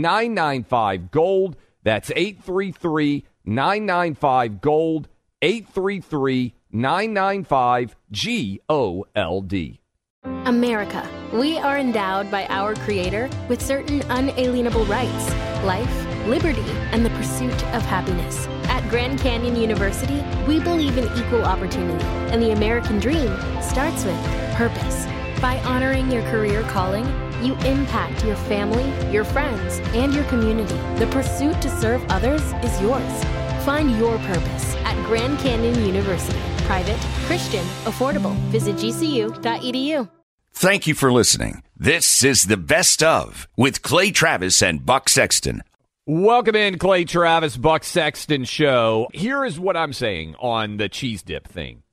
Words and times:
995 0.00 1.10
Gold. 1.10 1.56
That's 1.82 2.10
833 2.10 3.24
995 3.44 4.60
Gold. 4.60 5.08
833 5.42 6.54
995 6.70 7.96
G 8.10 8.60
O 8.68 9.04
L 9.14 9.40
D. 9.40 9.80
America. 10.24 11.08
We 11.32 11.58
are 11.58 11.78
endowed 11.78 12.30
by 12.30 12.46
our 12.46 12.74
Creator 12.74 13.28
with 13.48 13.60
certain 13.60 14.02
unalienable 14.02 14.84
rights 14.86 15.32
life 15.64 16.02
liberty, 16.26 16.62
and 16.92 17.04
the 17.04 17.10
pursuit 17.10 17.52
of 17.74 17.82
happiness. 17.82 18.46
At 18.64 18.88
Grand 18.88 19.20
Canyon 19.20 19.56
University, 19.56 20.22
we 20.46 20.60
believe 20.60 20.96
in 20.96 21.04
equal 21.18 21.44
opportunity, 21.44 22.04
and 22.04 22.42
the 22.42 22.52
American 22.52 22.98
dream 22.98 23.34
starts 23.60 24.04
with 24.04 24.18
purpose. 24.54 25.06
By 25.40 25.60
honoring 25.64 26.10
your 26.10 26.22
career 26.30 26.62
calling, 26.64 27.04
you 27.42 27.54
impact 27.58 28.24
your 28.24 28.36
family, 28.36 28.84
your 29.12 29.24
friends, 29.24 29.78
and 29.94 30.14
your 30.14 30.24
community. 30.24 30.76
The 30.98 31.06
pursuit 31.10 31.60
to 31.62 31.70
serve 31.80 32.04
others 32.08 32.42
is 32.64 32.80
yours. 32.80 33.24
Find 33.64 33.90
your 33.98 34.18
purpose 34.18 34.74
at 34.84 34.94
Grand 35.06 35.38
Canyon 35.38 35.84
University. 35.84 36.38
Private, 36.64 36.98
Christian, 37.26 37.64
affordable. 37.84 38.34
Visit 38.50 38.76
gcu.edu. 38.76 40.08
Thank 40.54 40.86
you 40.86 40.94
for 40.94 41.12
listening. 41.12 41.62
This 41.76 42.22
is 42.22 42.44
the 42.44 42.56
best 42.56 43.02
of 43.02 43.48
with 43.56 43.82
Clay 43.82 44.10
Travis 44.10 44.62
and 44.62 44.84
Buck 44.84 45.08
Sexton 45.08 45.62
Welcome 46.04 46.56
in, 46.56 46.78
Clay 46.78 47.04
Travis, 47.04 47.56
Buck 47.56 47.84
Sexton 47.84 48.42
Show. 48.42 49.08
Here 49.12 49.44
is 49.44 49.60
what 49.60 49.76
I'm 49.76 49.92
saying 49.92 50.34
on 50.40 50.76
the 50.76 50.88
cheese 50.88 51.22
dip 51.22 51.46
thing. 51.46 51.84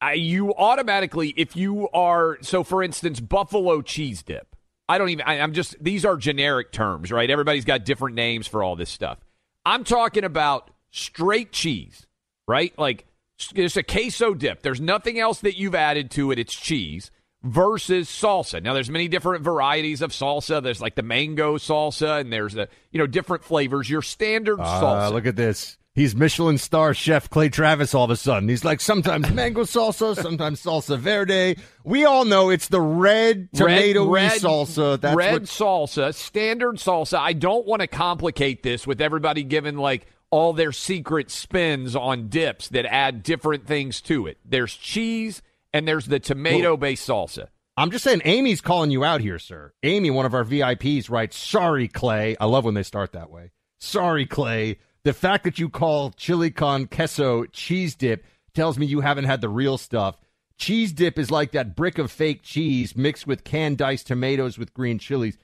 I, 0.00 0.12
you 0.12 0.54
automatically, 0.54 1.34
if 1.36 1.56
you 1.56 1.88
are, 1.88 2.38
so 2.42 2.62
for 2.62 2.80
instance, 2.80 3.18
buffalo 3.18 3.82
cheese 3.82 4.22
dip. 4.22 4.55
I 4.88 4.98
don't 4.98 5.08
even, 5.10 5.24
I, 5.26 5.40
I'm 5.40 5.52
just, 5.52 5.82
these 5.82 6.04
are 6.04 6.16
generic 6.16 6.72
terms, 6.72 7.10
right? 7.10 7.28
Everybody's 7.28 7.64
got 7.64 7.84
different 7.84 8.14
names 8.16 8.46
for 8.46 8.62
all 8.62 8.76
this 8.76 8.90
stuff. 8.90 9.18
I'm 9.64 9.84
talking 9.84 10.24
about 10.24 10.70
straight 10.90 11.52
cheese, 11.52 12.06
right? 12.46 12.76
Like, 12.78 13.06
it's 13.54 13.76
a 13.76 13.82
queso 13.82 14.34
dip. 14.34 14.62
There's 14.62 14.80
nothing 14.80 15.18
else 15.18 15.40
that 15.40 15.56
you've 15.58 15.74
added 15.74 16.10
to 16.12 16.30
it. 16.30 16.38
It's 16.38 16.54
cheese 16.54 17.10
versus 17.42 18.08
salsa. 18.08 18.62
Now 18.62 18.72
there's 18.72 18.90
many 18.90 19.08
different 19.08 19.44
varieties 19.44 20.02
of 20.02 20.10
salsa. 20.10 20.62
There's 20.62 20.80
like 20.80 20.94
the 20.94 21.02
mango 21.02 21.56
salsa 21.56 22.20
and 22.20 22.32
there's 22.32 22.54
the, 22.54 22.68
you 22.90 22.98
know 22.98 23.06
different 23.06 23.44
flavors. 23.44 23.88
Your 23.90 24.02
standard 24.02 24.58
uh, 24.60 24.64
salsa. 24.64 25.12
Look 25.12 25.26
at 25.26 25.36
this. 25.36 25.76
He's 25.96 26.14
Michelin 26.14 26.58
star 26.58 26.92
chef 26.92 27.30
Clay 27.30 27.48
Travis 27.48 27.94
all 27.94 28.04
of 28.04 28.10
a 28.10 28.16
sudden. 28.16 28.50
He's 28.50 28.66
like 28.66 28.82
sometimes 28.82 29.30
mango 29.34 29.62
salsa, 29.62 30.14
sometimes 30.14 30.62
salsa 30.62 30.98
verde. 30.98 31.56
We 31.84 32.04
all 32.04 32.26
know 32.26 32.50
it's 32.50 32.68
the 32.68 32.82
red 32.82 33.48
tomato 33.54 34.04
salsa. 34.04 35.00
That's 35.00 35.16
red 35.16 35.32
what... 35.32 35.42
salsa, 35.44 36.12
standard 36.12 36.76
salsa. 36.76 37.18
I 37.18 37.32
don't 37.32 37.66
want 37.66 37.80
to 37.80 37.86
complicate 37.86 38.62
this 38.62 38.86
with 38.86 39.00
everybody 39.00 39.42
giving 39.42 39.78
like 39.78 40.06
all 40.30 40.52
their 40.52 40.70
secret 40.70 41.30
spins 41.30 41.96
on 41.96 42.28
dips 42.28 42.68
that 42.68 42.84
add 42.84 43.22
different 43.22 43.66
things 43.66 44.02
to 44.02 44.26
it. 44.26 44.36
There's 44.44 44.74
cheese 44.76 45.40
and 45.72 45.88
there's 45.88 46.04
the 46.04 46.20
tomato 46.20 46.76
based 46.76 47.08
salsa. 47.08 47.48
I'm 47.78 47.90
just 47.90 48.04
saying, 48.04 48.20
Amy's 48.26 48.60
calling 48.60 48.90
you 48.90 49.02
out 49.02 49.22
here, 49.22 49.38
sir. 49.38 49.72
Amy, 49.82 50.10
one 50.10 50.26
of 50.26 50.34
our 50.34 50.44
VIPs, 50.44 51.08
writes, 51.08 51.38
Sorry, 51.38 51.88
Clay. 51.88 52.36
I 52.38 52.44
love 52.44 52.66
when 52.66 52.74
they 52.74 52.82
start 52.82 53.12
that 53.12 53.30
way. 53.30 53.52
Sorry, 53.78 54.26
Clay. 54.26 54.78
The 55.06 55.12
fact 55.12 55.44
that 55.44 55.60
you 55.60 55.68
call 55.68 56.10
chili 56.10 56.50
con 56.50 56.86
queso 56.88 57.44
cheese 57.44 57.94
dip 57.94 58.24
tells 58.56 58.76
me 58.76 58.86
you 58.86 59.02
haven't 59.02 59.26
had 59.26 59.40
the 59.40 59.48
real 59.48 59.78
stuff. 59.78 60.20
Cheese 60.58 60.92
dip 60.92 61.16
is 61.16 61.30
like 61.30 61.52
that 61.52 61.76
brick 61.76 61.98
of 61.98 62.10
fake 62.10 62.42
cheese 62.42 62.96
mixed 62.96 63.24
with 63.24 63.44
canned 63.44 63.78
diced 63.78 64.08
tomatoes 64.08 64.58
with 64.58 64.74
green 64.74 64.98
chilies. 64.98 65.38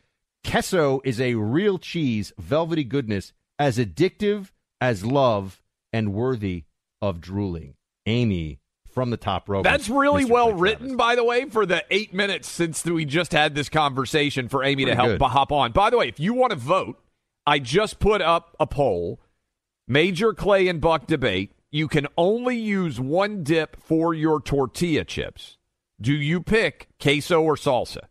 Queso 0.44 1.00
is 1.04 1.20
a 1.20 1.36
real 1.36 1.78
cheese, 1.78 2.32
velvety 2.40 2.82
goodness, 2.82 3.32
as 3.56 3.78
addictive 3.78 4.50
as 4.80 5.04
love 5.04 5.62
and 5.92 6.12
worthy 6.12 6.64
of 7.00 7.20
drooling. 7.20 7.76
Amy 8.04 8.58
from 8.90 9.10
the 9.10 9.16
top 9.16 9.48
row. 9.48 9.62
That's 9.62 9.88
really 9.88 10.24
Mr. 10.24 10.30
well 10.30 10.54
written, 10.54 10.96
by 10.96 11.14
the 11.14 11.22
way, 11.22 11.44
for 11.44 11.66
the 11.66 11.84
eight 11.88 12.12
minutes 12.12 12.48
since 12.48 12.84
we 12.84 13.04
just 13.04 13.30
had 13.30 13.54
this 13.54 13.68
conversation 13.68 14.48
for 14.48 14.64
Amy 14.64 14.86
Pretty 14.86 14.96
to 14.96 15.00
help 15.00 15.18
good. 15.20 15.22
hop 15.22 15.52
on. 15.52 15.70
By 15.70 15.90
the 15.90 15.98
way, 15.98 16.08
if 16.08 16.18
you 16.18 16.34
want 16.34 16.50
to 16.50 16.58
vote, 16.58 17.00
I 17.46 17.60
just 17.60 18.00
put 18.00 18.20
up 18.20 18.56
a 18.58 18.66
poll. 18.66 19.20
Major 19.92 20.32
Clay 20.32 20.68
and 20.68 20.80
Buck 20.80 21.06
debate. 21.06 21.52
You 21.70 21.86
can 21.86 22.06
only 22.16 22.56
use 22.56 22.98
one 22.98 23.44
dip 23.44 23.76
for 23.82 24.14
your 24.14 24.40
tortilla 24.40 25.04
chips. 25.04 25.58
Do 26.00 26.14
you 26.14 26.42
pick 26.42 26.88
queso 26.98 27.42
or 27.42 27.56
salsa? 27.56 28.06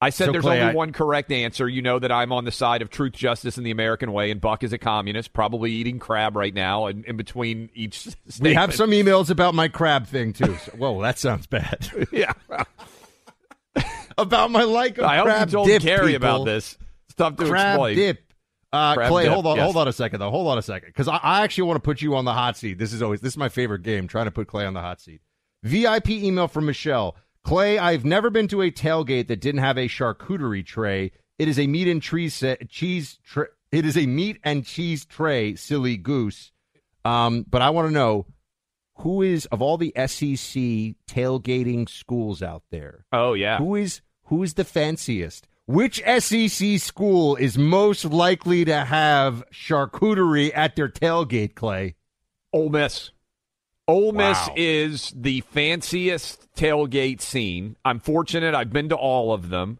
I 0.00 0.10
said 0.10 0.26
so 0.26 0.32
there's 0.32 0.44
Clay, 0.44 0.60
only 0.60 0.72
I, 0.72 0.74
one 0.74 0.92
correct 0.92 1.32
answer. 1.32 1.68
You 1.68 1.82
know 1.82 1.98
that 1.98 2.12
I'm 2.12 2.32
on 2.32 2.44
the 2.44 2.52
side 2.52 2.80
of 2.80 2.90
truth, 2.90 3.12
justice, 3.12 3.58
and 3.58 3.66
the 3.66 3.72
American 3.72 4.12
way, 4.12 4.30
and 4.30 4.40
Buck 4.40 4.62
is 4.62 4.72
a 4.72 4.78
communist, 4.78 5.32
probably 5.32 5.72
eating 5.72 5.98
crab 5.98 6.36
right 6.36 6.54
now, 6.54 6.86
and 6.86 7.04
in 7.04 7.16
between 7.16 7.70
each. 7.74 7.98
Statement. 7.98 8.16
We 8.40 8.54
have 8.54 8.74
some 8.74 8.92
emails 8.92 9.30
about 9.30 9.54
my 9.54 9.66
crab 9.66 10.06
thing 10.06 10.32
too. 10.32 10.56
So, 10.64 10.72
whoa, 10.78 11.02
that 11.02 11.18
sounds 11.18 11.46
bad. 11.46 11.90
yeah. 12.12 12.32
about 14.16 14.50
my 14.52 14.62
like 14.62 14.98
of 14.98 15.04
I 15.04 15.22
crab 15.22 15.38
hope 15.38 15.48
you 15.48 15.52
told 15.52 15.66
dip, 15.66 15.82
Carrie 15.82 16.12
people. 16.12 16.28
about 16.28 16.44
this. 16.44 16.78
It's 17.06 17.16
tough 17.16 17.36
to 17.36 17.46
crab 17.46 17.74
explain. 17.74 17.96
dip. 17.96 18.29
Uh, 18.72 18.94
Clay, 19.08 19.26
hold 19.26 19.46
on, 19.46 19.56
yes. 19.56 19.64
hold 19.64 19.76
on 19.76 19.88
a 19.88 19.92
second 19.92 20.20
though. 20.20 20.30
Hold 20.30 20.46
on 20.46 20.58
a 20.58 20.62
second, 20.62 20.90
because 20.90 21.08
I, 21.08 21.16
I 21.16 21.42
actually 21.42 21.64
want 21.64 21.76
to 21.76 21.80
put 21.80 22.00
you 22.00 22.14
on 22.14 22.24
the 22.24 22.32
hot 22.32 22.56
seat. 22.56 22.78
This 22.78 22.92
is 22.92 23.02
always 23.02 23.20
this 23.20 23.32
is 23.32 23.36
my 23.36 23.48
favorite 23.48 23.82
game, 23.82 24.06
trying 24.06 24.26
to 24.26 24.30
put 24.30 24.46
Clay 24.46 24.64
on 24.64 24.74
the 24.74 24.80
hot 24.80 25.00
seat. 25.00 25.20
VIP 25.64 26.10
email 26.10 26.46
from 26.48 26.66
Michelle. 26.66 27.16
Clay, 27.42 27.78
I've 27.78 28.04
never 28.04 28.30
been 28.30 28.48
to 28.48 28.62
a 28.62 28.70
tailgate 28.70 29.28
that 29.28 29.40
didn't 29.40 29.62
have 29.62 29.76
a 29.76 29.88
charcuterie 29.88 30.64
tray. 30.64 31.12
It 31.38 31.48
is 31.48 31.58
a 31.58 31.66
meat 31.66 31.88
and 31.88 32.02
cheese 32.02 32.44
cheese. 32.68 33.18
Tra- 33.24 33.48
it 33.72 33.84
is 33.84 33.96
a 33.96 34.06
meat 34.06 34.38
and 34.44 34.64
cheese 34.64 35.04
tray. 35.04 35.56
Silly 35.56 35.96
goose. 35.96 36.52
Um, 37.04 37.46
but 37.48 37.62
I 37.62 37.70
want 37.70 37.88
to 37.88 37.94
know 37.94 38.26
who 38.98 39.22
is 39.22 39.46
of 39.46 39.62
all 39.62 39.78
the 39.78 39.92
SEC 39.96 40.94
tailgating 41.08 41.88
schools 41.88 42.42
out 42.42 42.62
there. 42.70 43.06
Oh 43.12 43.32
yeah, 43.32 43.58
who 43.58 43.74
is 43.74 44.02
who 44.24 44.42
is 44.42 44.54
the 44.54 44.64
fanciest? 44.64 45.48
Which 45.70 46.02
SEC 46.02 46.80
school 46.80 47.36
is 47.36 47.56
most 47.56 48.04
likely 48.04 48.64
to 48.64 48.84
have 48.86 49.44
charcuterie 49.52 50.50
at 50.52 50.74
their 50.74 50.88
tailgate? 50.88 51.54
Clay, 51.54 51.94
Ole 52.52 52.70
Miss. 52.70 53.12
Ole 53.86 54.10
Miss 54.10 54.36
wow. 54.48 54.54
is 54.56 55.14
the 55.14 55.42
fanciest 55.42 56.52
tailgate 56.56 57.20
scene. 57.20 57.76
I'm 57.84 58.00
fortunate; 58.00 58.52
I've 58.52 58.72
been 58.72 58.88
to 58.88 58.96
all 58.96 59.32
of 59.32 59.48
them 59.48 59.78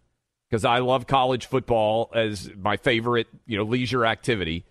because 0.48 0.64
I 0.64 0.78
love 0.78 1.08
college 1.08 1.46
football 1.46 2.12
as 2.14 2.52
my 2.56 2.76
favorite, 2.76 3.26
you 3.44 3.56
know, 3.56 3.64
leisure 3.64 4.06
activity. 4.06 4.66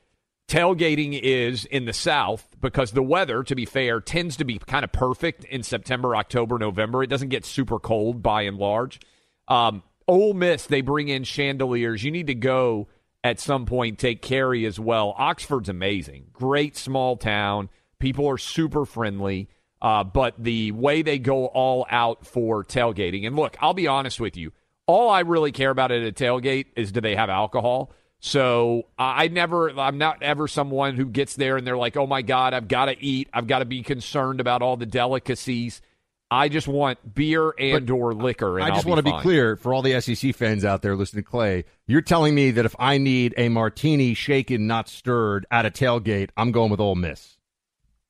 Tailgating 0.48 1.20
is 1.22 1.66
in 1.66 1.84
the 1.84 1.92
South 1.92 2.48
because 2.62 2.94
the 2.94 3.04
weather, 3.04 3.44
to 3.44 3.56
be 3.56 3.66
fair, 3.66 4.00
tends 4.00 4.38
to 4.38 4.46
be 4.46 4.58
kind 4.58 4.86
of 4.86 4.94
perfect 4.94 5.44
in 5.44 5.64
September, 5.64 6.16
October, 6.16 6.58
November. 6.58 7.04
It 7.04 7.10
doesn't 7.10 7.28
get 7.28 7.44
super 7.44 7.78
cold 7.78 8.24
by 8.24 8.44
and 8.44 8.58
large. 8.58 9.02
Um, 9.50 9.84
Ole 10.10 10.34
Miss, 10.34 10.66
they 10.66 10.82
bring 10.82 11.08
in 11.08 11.24
chandeliers. 11.24 12.04
You 12.04 12.10
need 12.10 12.28
to 12.28 12.36
go 12.36 12.88
at 13.24 13.40
some 13.40 13.68
point, 13.68 14.00
take 14.00 14.24
Carrie 14.24 14.66
as 14.66 14.80
well. 14.80 15.14
Oxford's 15.18 15.70
amazing. 15.70 16.28
Great 16.34 16.76
small 16.76 17.16
town. 17.16 17.70
People 18.00 18.28
are 18.28 18.38
super 18.38 18.86
friendly. 18.86 19.50
Uh, 19.82 20.04
but 20.04 20.34
the 20.38 20.72
way 20.72 21.04
they 21.04 21.20
go 21.20 21.46
all 21.46 21.86
out 21.90 22.26
for 22.26 22.66
tailgating, 22.66 23.26
and 23.28 23.36
look, 23.36 23.56
I'll 23.62 23.74
be 23.74 23.88
honest 23.88 24.20
with 24.20 24.36
you. 24.36 24.52
All 24.88 25.10
I 25.10 25.20
really 25.20 25.52
care 25.52 25.70
about 25.70 25.92
at 25.92 26.04
a 26.04 26.12
tailgate 26.12 26.66
is 26.76 26.92
do 26.92 27.02
they 27.02 27.16
have 27.16 27.30
alcohol? 27.30 27.92
So 28.20 28.88
I 28.98 29.28
never, 29.28 29.70
I'm 29.80 29.98
not 29.98 30.24
ever 30.24 30.48
someone 30.48 30.96
who 30.96 31.06
gets 31.06 31.36
there 31.36 31.56
and 31.56 31.66
they're 31.66 31.78
like, 31.78 31.96
oh 31.96 32.08
my 32.08 32.24
God, 32.24 32.54
I've 32.54 32.68
got 32.68 32.86
to 32.86 33.02
eat. 33.02 33.30
I've 33.32 33.48
got 33.48 33.60
to 33.60 33.66
be 33.66 33.84
concerned 33.84 34.42
about 34.42 34.62
all 34.62 34.76
the 34.76 34.88
delicacies. 34.88 35.82
I 36.32 36.48
just 36.50 36.68
want 36.68 37.16
beer 37.16 37.54
and 37.58 37.88
but 37.88 37.94
or 37.94 38.14
liquor. 38.14 38.62
I 38.62 38.70
just 38.70 38.86
want 38.86 39.00
to 39.00 39.04
be 39.04 39.18
clear 39.20 39.56
for 39.56 39.74
all 39.74 39.82
the 39.82 40.00
SEC 40.00 40.36
fans 40.36 40.64
out 40.64 40.82
there 40.82 40.96
listening 40.96 41.24
to 41.24 41.30
Clay. 41.30 41.66
You're 41.88 42.02
telling 42.02 42.36
me 42.36 42.52
that 42.52 42.66
if 42.66 42.76
I 42.78 43.00
need 43.00 43.34
a 43.36 43.50
martini 43.50 44.14
shaken, 44.14 44.68
not 44.68 44.88
stirred, 44.88 45.48
at 45.50 45.66
a 45.66 45.72
tailgate, 45.72 46.30
I'm 46.38 46.52
going 46.52 46.70
with 46.70 46.80
Ole 46.80 46.96
Miss. 46.96 47.38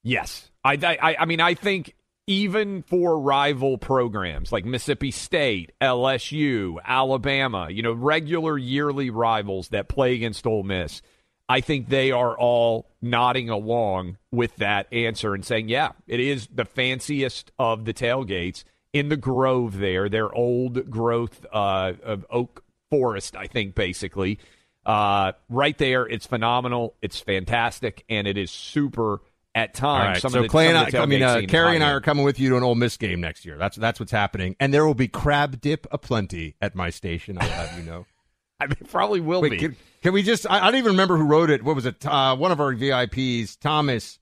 Yes, 0.04 0.52
I, 0.64 0.74
I, 0.74 1.16
I 1.20 1.26
mean, 1.26 1.40
I 1.40 1.54
think 1.54 1.96
even 2.28 2.84
for 2.84 3.20
rival 3.20 3.78
programs 3.78 4.52
like 4.52 4.64
Mississippi 4.66 5.12
State, 5.12 5.72
LSU, 5.82 6.78
Alabama, 6.86 7.70
you 7.72 7.82
know, 7.82 7.94
regular 7.94 8.58
yearly 8.58 9.10
rivals 9.10 9.70
that 9.70 9.88
play 9.88 10.14
against 10.14 10.46
Ole 10.46 10.64
Miss, 10.64 11.02
I 11.50 11.62
think 11.62 11.90
they 11.90 12.12
are 12.12 12.38
all 12.38 12.88
nodding 13.02 13.50
along 13.50 14.18
with 14.32 14.56
that 14.58 14.92
answer 14.94 15.34
and 15.34 15.44
saying, 15.44 15.68
yeah, 15.68 15.94
it 16.06 16.20
is 16.20 16.48
the 16.54 16.64
fanciest 16.64 17.52
of 17.58 17.86
the 17.86 17.94
tailgates 17.94 18.64
in 18.94 19.10
the 19.10 19.18
grove 19.18 19.80
there, 19.80 20.10
their 20.10 20.32
old 20.32 20.92
growth 20.92 21.46
uh, 21.52 21.94
of 22.04 22.24
oak 22.30 22.64
forest, 22.92 23.36
I 23.36 23.48
think, 23.48 23.74
basically. 23.74 24.38
Uh, 24.86 25.34
right 25.50 25.78
there, 25.80 26.08
it's 26.08 26.28
phenomenal. 26.28 26.96
It's 27.02 27.20
fantastic, 27.20 28.06
and 28.10 28.28
it 28.28 28.38
is 28.38 28.52
super 28.52 29.22
at 29.56 29.74
times. 29.74 30.24
Right, 30.24 30.32
so 30.32 30.42
the, 30.44 30.48
Clay 30.48 30.68
and 30.68 30.78
I, 30.78 31.02
I 31.02 31.06
mean, 31.08 31.24
uh, 31.24 31.42
Carrie 31.48 31.76
and 31.76 31.84
I 31.84 31.92
are 31.92 32.02
coming 32.02 32.26
with 32.26 32.40
you 32.40 32.50
to 32.50 32.58
an 32.58 32.64
Ole 32.64 32.76
Miss 32.76 32.96
game 32.98 33.22
next 33.22 33.44
year. 33.44 33.58
That's 33.58 33.76
that's 33.76 34.00
what's 34.00 34.12
happening, 34.12 34.56
and 34.60 34.74
there 34.74 34.86
will 34.86 34.96
be 34.96 35.08
crab 35.08 35.60
dip 35.62 35.88
aplenty 35.92 36.56
at 36.62 36.76
my 36.76 36.92
station. 36.92 37.38
I'll 37.40 37.50
have 37.50 37.78
you 37.78 37.86
know. 37.90 38.06
I 38.60 38.68
mean, 38.68 38.76
probably 38.90 39.22
will 39.22 39.42
Wait, 39.42 39.52
be. 39.52 39.58
Can, 39.58 39.76
can, 40.02 40.14
we 40.14 40.24
just? 40.24 40.50
I, 40.50 40.60
I, 40.60 40.72
don't 40.72 40.80
even 40.80 40.92
remember 40.92 41.18
who 41.18 41.24
wrote 41.24 41.50
it. 41.50 41.64
What 41.64 41.76
was 41.76 41.86
it? 41.86 42.06
Uh, 42.06 42.36
one 42.36 42.52
of 42.52 42.60
our 42.60 42.74
VIPs, 42.74 43.58
Thomas. 43.60 44.20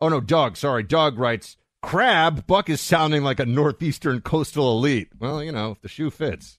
Oh 0.00 0.08
no, 0.08 0.20
Doug. 0.20 0.56
Sorry, 0.56 0.82
Doug 0.82 1.18
writes. 1.18 1.56
Crab 1.80 2.46
Buck 2.46 2.68
is 2.68 2.80
sounding 2.80 3.22
like 3.22 3.38
a 3.38 3.46
northeastern 3.46 4.20
coastal 4.20 4.72
elite. 4.72 5.10
Well, 5.18 5.42
you 5.42 5.52
know, 5.52 5.72
if 5.72 5.80
the 5.80 5.88
shoe 5.88 6.10
fits. 6.10 6.57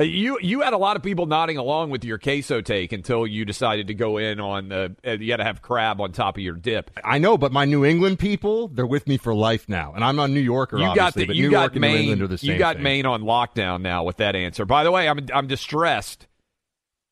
Uh, 0.00 0.04
you 0.04 0.38
you 0.40 0.62
had 0.62 0.72
a 0.72 0.78
lot 0.78 0.96
of 0.96 1.02
people 1.02 1.26
nodding 1.26 1.58
along 1.58 1.90
with 1.90 2.04
your 2.04 2.16
queso 2.16 2.62
take 2.62 2.92
until 2.92 3.26
you 3.26 3.44
decided 3.44 3.88
to 3.88 3.94
go 3.94 4.16
in 4.16 4.40
on 4.40 4.68
the 4.68 4.96
uh, 5.06 5.10
you 5.12 5.28
got 5.28 5.36
to 5.36 5.44
have 5.44 5.60
crab 5.60 6.00
on 6.00 6.10
top 6.10 6.36
of 6.36 6.42
your 6.42 6.54
dip. 6.54 6.90
I 7.04 7.18
know, 7.18 7.36
but 7.36 7.52
my 7.52 7.66
New 7.66 7.84
England 7.84 8.18
people 8.18 8.68
they're 8.68 8.86
with 8.86 9.06
me 9.06 9.18
for 9.18 9.34
life 9.34 9.68
now, 9.68 9.92
and 9.92 10.02
I'm 10.02 10.16
not 10.16 10.30
New 10.30 10.40
Yorker. 10.40 10.78
You 10.78 10.94
got 10.94 11.14
the, 11.14 11.26
you 11.26 11.44
New 11.44 11.50
got 11.50 11.60
York 11.60 11.72
and 11.74 11.80
Maine, 11.82 11.92
New 11.92 12.00
England 12.00 12.22
are 12.22 12.26
the 12.28 12.38
same. 12.38 12.52
You 12.52 12.58
got 12.58 12.76
thing. 12.76 12.82
Maine 12.82 13.06
on 13.06 13.22
lockdown 13.22 13.82
now 13.82 14.04
with 14.04 14.16
that 14.16 14.34
answer. 14.34 14.64
By 14.64 14.84
the 14.84 14.90
way, 14.90 15.06
I'm 15.06 15.26
I'm 15.34 15.46
distressed. 15.46 16.26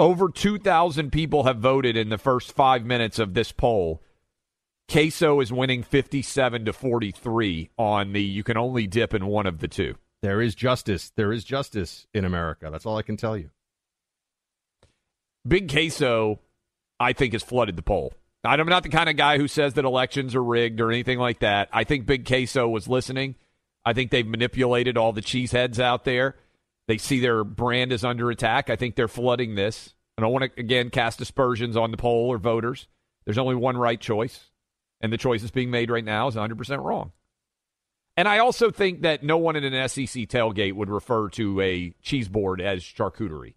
Over 0.01 0.29
2,000 0.29 1.11
people 1.11 1.43
have 1.43 1.59
voted 1.59 1.97
in 1.97 2.09
the 2.09 2.19
first 2.19 2.53
five 2.53 2.85
minutes 2.85 3.19
of 3.19 3.35
this 3.35 3.51
poll. 3.51 4.01
Queso 4.89 5.41
is 5.41 5.53
winning 5.53 5.83
57 5.83 6.65
to 6.65 6.73
43 6.73 7.71
on 7.77 8.13
the 8.13 8.23
you 8.23 8.45
can 8.45 8.57
only 8.57 8.87
dip 8.87 9.13
in 9.13 9.27
one 9.27 9.47
of 9.47 9.59
the 9.59 9.67
two. 9.67 9.97
There 10.23 10.41
is 10.41 10.55
justice. 10.55 11.11
There 11.17 11.33
is 11.33 11.45
justice 11.45 12.07
in 12.13 12.25
America. 12.25 12.69
That's 12.71 12.87
all 12.87 12.97
I 12.97 13.03
can 13.03 13.17
tell 13.17 13.37
you. 13.37 13.51
Big 15.47 15.71
Queso, 15.71 16.41
I 16.99 17.13
think, 17.13 17.33
has 17.33 17.43
flooded 17.43 17.77
the 17.77 17.83
poll. 17.83 18.13
I'm 18.45 18.67
not 18.67 18.83
the 18.83 18.89
kind 18.89 19.09
of 19.09 19.17
guy 19.17 19.39
who 19.39 19.49
says 19.49 19.75
that 19.75 19.85
elections 19.85 20.35
are 20.35 20.43
rigged 20.43 20.81
or 20.81 20.91
anything 20.91 21.19
like 21.19 21.41
that. 21.41 21.69
I 21.73 21.85
think 21.85 22.07
Big 22.07 22.27
Queso 22.27 22.69
was 22.69 22.89
listening. 22.89 23.35
I 23.85 23.93
think 23.93 24.11
they've 24.11 24.27
manipulated 24.27 24.97
all 24.97 25.13
the 25.13 25.23
cheeseheads 25.23 25.79
out 25.79 26.05
there. 26.05 26.37
They 26.87 26.99
see 26.99 27.21
their 27.21 27.45
brand 27.45 27.93
is 27.93 28.05
under 28.05 28.31
attack. 28.31 28.71
I 28.71 28.77
think 28.77 28.97
they're 28.97 29.09
flooding 29.09 29.55
this. 29.55 29.95
I 30.17 30.23
don't 30.23 30.33
want 30.33 30.53
to, 30.55 30.61
again, 30.61 30.91
cast 30.91 31.21
aspersions 31.21 31.77
on 31.77 31.91
the 31.91 31.97
poll 31.97 32.29
or 32.29 32.39
voters. 32.39 32.89
There's 33.25 33.39
only 33.39 33.55
one 33.55 33.77
right 33.77 34.01
choice, 34.01 34.51
and 35.01 35.13
the 35.13 35.19
choice 35.19 35.43
that's 35.43 35.51
being 35.51 35.71
made 35.71 35.91
right 35.91 36.05
now 36.05 36.29
is 36.29 36.35
100% 36.35 36.83
wrong. 36.83 37.13
And 38.19 38.29
I 38.29 38.39
also 38.39 38.71
think 38.71 39.03
that 39.03 39.23
no 39.23 39.39
one 39.39 39.57
in 39.57 39.63
an 39.63 39.89
SEC 39.89 40.29
tailgate 40.29 40.75
would 40.75 40.91
refer 40.91 41.29
to 41.31 41.61
a 41.61 41.95
cheese 42.03 42.29
board 42.29 42.61
as 42.61 42.83
charcuterie 42.83 43.55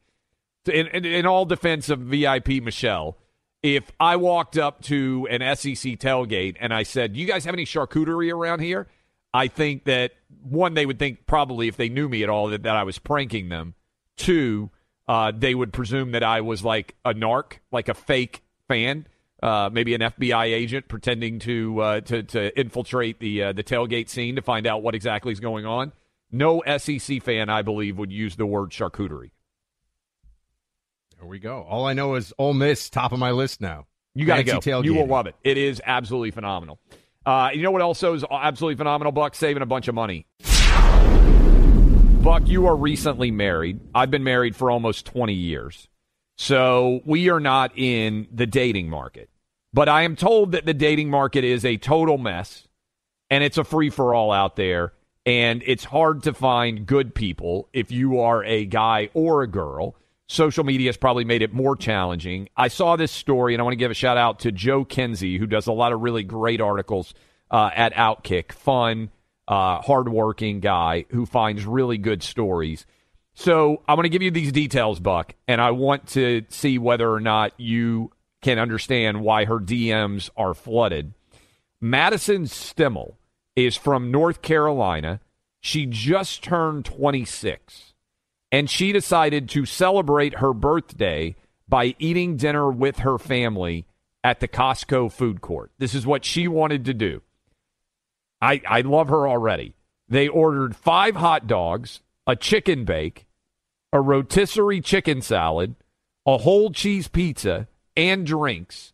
in, 0.66 0.88
in, 0.88 1.06
in 1.06 1.26
all 1.26 1.46
defense 1.46 1.90
of 1.90 2.00
VIP 2.00 2.62
Michelle, 2.62 3.18
if 3.64 3.92
I 4.00 4.16
walked 4.16 4.58
up 4.58 4.82
to 4.84 5.28
an 5.30 5.42
SEC 5.56 6.00
tailgate 6.00 6.58
and 6.60 6.74
I 6.74 6.84
said, 6.84 7.14
Do 7.14 7.20
"You 7.20 7.28
guys 7.28 7.46
have 7.46 7.54
any 7.54 7.66
charcuterie 7.66 8.34
around 8.34 8.60
here?" 8.60 8.88
I 9.34 9.48
think 9.48 9.86
that 9.86 10.12
one, 10.44 10.74
they 10.74 10.86
would 10.86 11.00
think 11.00 11.26
probably 11.26 11.68
if 11.68 11.78
they 11.78 11.90
knew 11.90 12.10
me 12.10 12.24
at 12.24 12.30
all 12.30 12.50
that, 12.50 12.64
that 12.64 12.76
I 12.76 12.84
was 12.84 13.00
pranking 13.00 13.50
them. 13.50 13.76
Two, 14.18 14.72
uh, 15.08 15.32
they 15.36 15.56
would 15.56 15.72
presume 15.72 16.12
that 16.12 16.24
I 16.24 16.42
was 16.42 16.64
like 16.64 16.96
a 17.06 17.14
narc, 17.14 17.60
like 17.72 17.88
a 17.88 17.94
fake 17.94 18.44
fan, 18.68 19.08
uh, 19.42 19.70
maybe 19.72 19.94
an 19.96 20.02
FBI 20.02 20.46
agent 20.46 20.88
pretending 20.88 21.40
to 21.40 21.82
uh, 21.82 22.02
to, 22.02 22.24
to 22.24 22.60
infiltrate 22.60 23.20
the 23.20 23.44
uh, 23.44 23.54
the 23.54 23.64
tailgate 23.64 24.10
scene 24.10 24.36
to 24.36 24.42
find 24.42 24.68
out 24.68 24.84
what 24.84 24.96
exactly 24.96 25.32
is 25.32 25.40
going 25.40 25.66
on. 25.66 25.92
No 26.32 26.64
SEC 26.78 27.22
fan, 27.22 27.50
I 27.50 27.62
believe, 27.62 27.98
would 27.98 28.12
use 28.12 28.36
the 28.36 28.46
word 28.46 28.70
charcuterie. 28.70 29.32
There 31.20 31.28
we 31.28 31.40
go. 31.40 31.66
All 31.70 31.86
I 31.86 31.94
know 31.94 32.16
is 32.16 32.34
Ole 32.38 32.54
Miss, 32.54 32.90
top 32.90 33.12
of 33.12 33.20
my 33.20 33.32
list 33.32 33.62
now. 33.62 33.86
You 34.16 34.26
got 34.26 34.38
to 34.38 34.44
go. 34.44 34.60
Tailgating. 34.60 34.86
You 34.86 34.94
will 34.96 35.08
love 35.08 35.28
it. 35.28 35.36
It 35.44 35.58
is 35.58 35.82
absolutely 35.86 36.32
phenomenal. 36.32 36.80
Uh, 37.26 37.50
you 37.54 37.62
know 37.62 37.72
what 37.72 37.82
also 37.82 38.14
is 38.14 38.26
absolutely 38.30 38.76
phenomenal, 38.78 39.12
Buck? 39.12 39.36
Saving 39.36 39.62
a 39.62 39.66
bunch 39.66 39.88
of 39.88 39.96
money. 39.96 40.26
Buck, 42.24 42.48
you 42.48 42.68
are 42.68 42.76
recently 42.76 43.32
married. 43.32 43.80
I've 43.96 44.12
been 44.12 44.24
married 44.24 44.56
for 44.56 44.70
almost 44.70 45.06
20 45.08 45.34
years. 45.34 45.88
So 46.38 47.02
we 47.06 47.30
are 47.30 47.40
not 47.40 47.78
in 47.78 48.28
the 48.32 48.46
dating 48.46 48.90
market. 48.90 49.30
But 49.74 49.90
I 49.90 50.02
am 50.04 50.16
told 50.16 50.52
that 50.52 50.66
the 50.66 50.74
dating 50.74 51.10
market 51.10 51.44
is 51.44 51.64
a 51.64 51.78
total 51.78 52.18
mess 52.18 52.68
and 53.30 53.44
it's 53.44 53.58
a 53.58 53.64
free 53.64 53.90
for 53.90 54.14
all 54.14 54.32
out 54.32 54.56
there. 54.56 54.94
And 55.26 55.62
it's 55.66 55.84
hard 55.84 56.24
to 56.24 56.34
find 56.34 56.86
good 56.86 57.14
people 57.14 57.70
if 57.74 57.92
you 57.92 58.20
are 58.20 58.44
a 58.44 58.66
guy 58.66 59.10
or 59.14 59.44
a 59.44 59.48
girl 59.48 59.96
social 60.32 60.64
media 60.64 60.88
has 60.88 60.96
probably 60.96 61.26
made 61.26 61.42
it 61.42 61.54
more 61.54 61.76
challenging. 61.76 62.48
I 62.56 62.70
saw 62.70 62.96
this 62.96 63.12
story, 63.12 63.54
and 63.54 63.62
I 63.62 63.64
want 63.64 63.74
to 63.74 63.78
give 63.78 63.92
a 63.92 63.96
shout 63.96 64.18
out 64.18 64.40
to 64.40 64.52
Joe 64.52 64.86
Kinsey, 64.86 65.38
who 65.38 65.46
does 65.46 65.68
a 65.68 65.74
lot 65.74 65.92
of 65.92 66.02
really 66.02 66.24
great 66.24 66.62
articles 66.62 67.14
uh, 67.52 67.70
at 67.76 67.94
Outkick. 67.94 68.54
Fun, 68.54 69.12
uh, 69.48 69.82
hardworking 69.82 70.62
guy 70.62 71.06
who 71.10 71.26
finds 71.26 71.66
really 71.66 71.98
good 71.98 72.24
stories. 72.24 72.86
So 73.34 73.82
I'm 73.88 73.98
going 73.98 74.04
to 74.04 74.10
give 74.10 74.22
you 74.22 74.32
these 74.32 74.52
details, 74.52 75.00
Buck, 75.00 75.36
and 75.48 75.60
I 75.60 75.72
want 75.72 76.08
to 76.10 76.46
see 76.50 76.78
whether 76.78 77.12
or 77.12 77.20
not 77.20 77.54
you 77.58 78.12
can 78.42 78.60
understand 78.60 79.22
why 79.22 79.46
her 79.46 79.60
DMs 79.60 80.30
are 80.36 80.54
flooded. 80.54 81.14
Madison 81.80 82.44
Stimmel 82.44 83.16
is 83.56 83.76
from 83.76 84.12
North 84.12 84.42
Carolina. 84.42 85.20
She 85.60 85.86
just 85.86 86.44
turned 86.44 86.86
26 86.86 87.94
and 88.52 88.70
she 88.70 88.92
decided 88.92 89.48
to 89.50 89.66
celebrate 89.66 90.40
her 90.40 90.54
birthday 90.54 91.36
by 91.68 91.96
eating 92.00 92.36
dinner 92.36 92.70
with 92.70 93.00
her 93.00 93.18
family 93.18 93.86
at 94.24 94.40
the 94.40 94.48
Costco 94.48 95.12
food 95.12 95.42
court. 95.42 95.72
This 95.78 95.96
is 95.96 96.06
what 96.06 96.26
she 96.26 96.48
wanted 96.48 96.86
to 96.86 96.94
do. 96.94 97.22
I, 98.42 98.62
I 98.68 98.82
love 98.82 99.10
her 99.10 99.28
already. 99.28 99.74
They 100.10 100.28
ordered 100.28 100.76
five 100.76 101.16
hot 101.16 101.48
dogs, 101.48 102.02
a 102.28 102.36
chicken 102.36 102.84
bake, 102.84 103.26
a 103.94 104.02
rotisserie 104.02 104.82
chicken 104.82 105.22
salad, 105.22 105.76
a 106.26 106.40
whole 106.40 106.72
cheese 106.72 107.08
pizza, 107.08 107.68
and 107.96 108.26
drinks. 108.26 108.94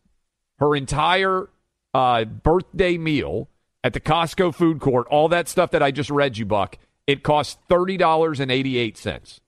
Her 0.58 0.74
entire 0.74 1.48
uh, 1.94 2.24
birthday 2.24 2.98
meal 2.98 3.48
at 3.84 3.92
the 3.92 4.00
Costco 4.00 4.54
food 4.54 4.80
court, 4.80 5.06
all 5.08 5.28
that 5.28 5.48
stuff 5.48 5.70
that 5.70 5.82
I 5.82 5.90
just 5.90 6.10
read 6.10 6.36
you, 6.36 6.46
Buck, 6.46 6.78
it 7.06 7.22
cost 7.22 7.58
$30.88. 7.68 9.40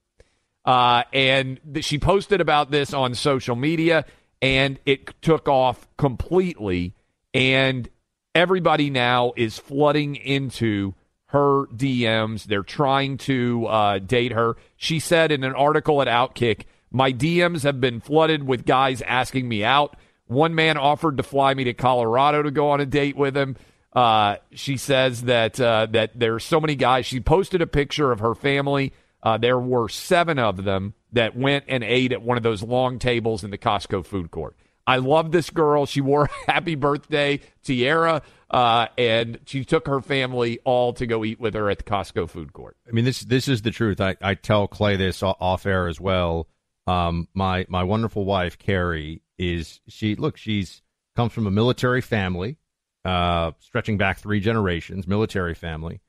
Uh, 0.64 1.02
and 1.12 1.60
th- 1.72 1.84
she 1.84 1.98
posted 1.98 2.40
about 2.40 2.70
this 2.70 2.94
on 2.94 3.14
social 3.14 3.56
media, 3.56 4.04
and 4.40 4.78
it 4.86 5.20
took 5.20 5.48
off 5.48 5.88
completely. 5.96 6.94
And 7.34 7.88
everybody 8.34 8.90
now 8.90 9.32
is 9.36 9.58
flooding 9.58 10.16
into 10.16 10.94
her 11.26 11.66
DMs. 11.66 12.44
They're 12.44 12.62
trying 12.62 13.18
to 13.18 13.66
uh, 13.66 13.98
date 13.98 14.32
her. 14.32 14.56
She 14.76 14.98
said 14.98 15.30
in 15.32 15.44
an 15.44 15.54
article 15.54 16.02
at 16.02 16.08
Outkick, 16.08 16.64
My 16.90 17.12
DMs 17.12 17.62
have 17.62 17.80
been 17.80 18.00
flooded 18.00 18.46
with 18.46 18.66
guys 18.66 19.02
asking 19.02 19.48
me 19.48 19.64
out. 19.64 19.96
One 20.26 20.54
man 20.54 20.76
offered 20.76 21.16
to 21.16 21.22
fly 21.22 21.54
me 21.54 21.64
to 21.64 21.74
Colorado 21.74 22.42
to 22.42 22.50
go 22.50 22.70
on 22.70 22.80
a 22.80 22.86
date 22.86 23.16
with 23.16 23.36
him. 23.36 23.56
Uh, 23.92 24.36
she 24.52 24.76
says 24.76 25.22
that 25.22 25.60
uh, 25.60 25.86
that 25.90 26.18
there 26.18 26.34
are 26.34 26.40
so 26.40 26.60
many 26.60 26.76
guys. 26.76 27.06
She 27.06 27.20
posted 27.20 27.60
a 27.60 27.66
picture 27.66 28.12
of 28.12 28.20
her 28.20 28.34
family 28.34 28.92
uh, 29.22 29.38
there 29.38 29.58
were 29.58 29.88
seven 29.88 30.38
of 30.38 30.64
them 30.64 30.94
that 31.12 31.36
went 31.36 31.64
and 31.68 31.84
ate 31.84 32.12
at 32.12 32.22
one 32.22 32.36
of 32.36 32.42
those 32.42 32.62
long 32.62 32.98
tables 32.98 33.44
in 33.44 33.50
the 33.50 33.58
Costco 33.58 34.04
food 34.06 34.30
court. 34.30 34.56
I 34.86 34.96
love 34.96 35.30
this 35.30 35.50
girl. 35.50 35.86
She 35.86 36.00
wore 36.00 36.30
happy 36.46 36.74
birthday 36.74 37.40
tiara, 37.62 38.22
uh, 38.50 38.86
and 38.96 39.38
she 39.44 39.64
took 39.64 39.86
her 39.86 40.00
family 40.00 40.58
all 40.64 40.92
to 40.94 41.06
go 41.06 41.24
eat 41.24 41.38
with 41.38 41.54
her 41.54 41.70
at 41.70 41.78
the 41.78 41.84
Costco 41.84 42.30
food 42.30 42.52
court. 42.52 42.76
I 42.88 42.92
mean, 42.92 43.04
this 43.04 43.20
this 43.20 43.46
is 43.46 43.62
the 43.62 43.70
truth. 43.70 44.00
I, 44.00 44.16
I 44.22 44.34
tell 44.34 44.66
Clay 44.66 44.96
this 44.96 45.22
off 45.22 45.66
air 45.66 45.86
as 45.86 46.00
well. 46.00 46.48
Um, 46.90 47.28
my 47.34 47.66
my 47.68 47.82
wonderful 47.84 48.24
wife 48.24 48.58
Carrie 48.58 49.22
is 49.38 49.80
she 49.88 50.14
look 50.16 50.36
she's 50.36 50.82
comes 51.16 51.32
from 51.32 51.46
a 51.46 51.50
military 51.50 52.00
family, 52.00 52.56
uh, 53.04 53.52
stretching 53.60 53.98
back 53.98 54.18
three 54.18 54.40
generations, 54.40 55.06
military 55.06 55.54
family, 55.54 56.00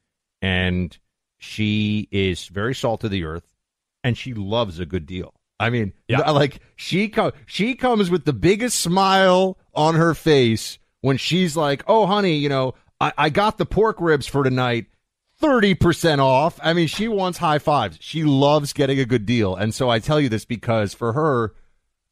and 0.42 0.98
she 1.38 2.08
is 2.12 2.48
very 2.48 2.74
salt 2.76 3.04
of 3.04 3.12
the 3.12 3.24
earth, 3.26 3.54
and 4.04 4.18
she 4.18 4.34
loves 4.34 4.80
a 4.80 4.86
good 4.86 5.06
deal. 5.06 5.34
I 5.60 5.70
mean, 5.70 5.94
Yeah. 6.08 6.30
like 6.32 6.60
she 6.76 7.10
co- 7.10 7.34
she 7.46 7.76
comes 7.76 8.10
with 8.10 8.26
the 8.26 8.34
biggest 8.34 8.80
smile 8.80 9.58
on 9.76 9.96
her 9.96 10.14
face 10.16 10.80
when 11.02 11.18
she's 11.18 11.56
like, 11.56 11.84
"Oh, 11.88 12.06
honey, 12.08 12.38
you 12.38 12.50
know, 12.50 12.74
I, 13.00 13.14
I 13.18 13.30
got 13.30 13.58
the 13.58 13.66
pork 13.66 13.98
ribs 14.00 14.26
for 14.28 14.44
tonight." 14.44 14.88
30% 15.42 16.20
off. 16.20 16.60
I 16.64 16.74
mean, 16.74 16.88
she 16.88 17.08
wants 17.08 17.38
high 17.38 17.60
fives. 17.60 17.98
She 18.00 18.24
loves 18.24 18.74
getting 18.74 19.00
a 19.00 19.06
good 19.06 19.26
deal. 19.26 19.56
And 19.56 19.74
so 19.74 19.90
I 19.90 20.00
tell 20.00 20.20
you 20.20 20.30
this 20.30 20.46
because 20.46 20.94
for 20.94 21.14
her, 21.14 21.54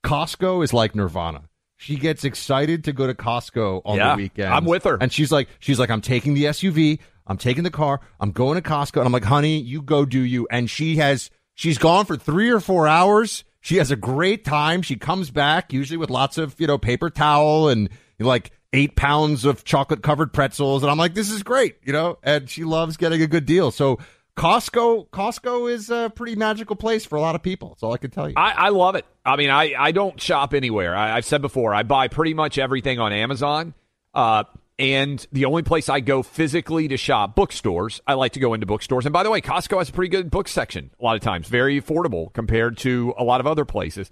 Costco 0.04 0.64
is 0.64 0.74
like 0.74 0.96
Nirvana. 0.96 1.44
She 1.78 1.96
gets 1.96 2.24
excited 2.26 2.84
to 2.86 2.94
go 2.94 3.08
to 3.08 3.14
Costco 3.14 3.82
on 3.86 3.98
Yeah, 3.98 4.12
the 4.16 4.24
weekend. 4.24 4.54
I'm 4.54 4.66
with 4.66 4.84
her. 4.84 4.98
And 5.00 5.14
she's 5.14 5.32
like, 5.32 5.48
she's 5.60 5.80
like, 5.80 5.90
I'm 5.90 6.02
taking 6.02 6.34
the 6.34 6.46
SUV. 6.46 7.00
I'm 7.26 7.38
taking 7.38 7.64
the 7.64 7.72
car. 7.72 8.02
I'm 8.20 8.32
going 8.32 8.62
to 8.62 8.68
Costco. 8.68 8.98
And 8.98 9.06
I'm 9.06 9.12
like, 9.14 9.24
honey, 9.24 9.60
you 9.60 9.82
go 9.82 10.04
do 10.04 10.20
you. 10.20 10.48
And 10.52 10.70
she 10.70 10.98
has, 10.98 11.30
she's 11.54 11.78
gone 11.78 12.06
for 12.06 12.18
three 12.18 12.50
or 12.50 12.60
four 12.60 12.88
hours. 12.88 13.44
She 13.62 13.78
has 13.78 13.92
a 13.92 13.96
great 13.96 14.44
time. 14.44 14.82
She 14.82 14.96
comes 14.96 15.32
back 15.32 15.72
usually 15.72 15.98
with 15.98 16.10
lots 16.10 16.38
of, 16.38 16.60
you 16.60 16.68
know, 16.68 16.78
paper 16.78 17.10
towel 17.10 17.70
and 17.70 17.90
like 18.20 18.52
eight 18.74 18.96
pounds 18.96 19.46
of 19.46 19.64
chocolate 19.64 20.04
covered 20.04 20.34
pretzels. 20.34 20.84
And 20.84 20.92
I'm 20.92 20.98
like, 20.98 21.14
this 21.14 21.32
is 21.32 21.44
great, 21.44 21.78
you 21.84 21.94
know, 21.94 22.18
and 22.24 22.50
she 22.50 22.64
loves 22.64 22.98
getting 22.98 23.22
a 23.22 23.28
good 23.28 23.46
deal. 23.46 23.72
So 23.72 24.00
Costco, 24.38 25.10
Costco 25.10 25.72
is 25.72 25.90
a 25.90 26.12
pretty 26.16 26.36
magical 26.36 26.76
place 26.76 27.06
for 27.06 27.18
a 27.18 27.22
lot 27.22 27.36
of 27.36 27.44
people. 27.44 27.70
That's 27.70 27.84
all 27.84 27.94
I 27.94 27.98
can 27.98 28.12
tell 28.12 28.30
you. 28.30 28.36
I, 28.38 28.52
I 28.52 28.70
love 28.70 28.96
it. 28.96 29.06
I 29.26 29.36
mean, 29.36 29.50
I, 29.50 29.74
I 29.78 29.92
don't 29.92 30.20
shop 30.22 30.54
anywhere. 30.54 30.96
I, 30.96 31.18
I've 31.18 31.26
said 31.26 31.42
before, 31.42 31.74
I 31.74 31.84
buy 31.84 32.08
pretty 32.08 32.34
much 32.34 32.58
everything 32.58 33.00
on 33.00 33.12
Amazon. 33.12 33.74
Uh, 34.14 34.46
and 34.78 35.28
the 35.34 35.44
only 35.44 35.64
place 35.64 35.90
I 35.90 36.00
go 36.00 36.24
physically 36.24 36.88
to 36.88 36.96
shop, 36.96 37.36
bookstores. 37.36 38.00
I 38.08 38.14
like 38.14 38.32
to 38.34 38.40
go 38.40 38.54
into 38.54 38.66
bookstores. 38.66 39.06
And 39.06 39.12
by 39.12 39.24
the 39.24 39.30
way, 39.30 39.42
Costco 39.42 39.78
has 39.78 39.90
a 39.90 39.92
pretty 39.92 40.10
good 40.10 40.32
book 40.32 40.48
section 40.48 40.92
a 41.00 41.04
lot 41.04 41.18
of 41.18 41.22
times, 41.22 41.50
very 41.50 41.80
affordable 41.82 42.32
compared 42.32 42.78
to 42.78 43.14
a 43.18 43.26
lot 43.26 43.42
of 43.42 43.48
other 43.48 43.66
places. 43.66 44.10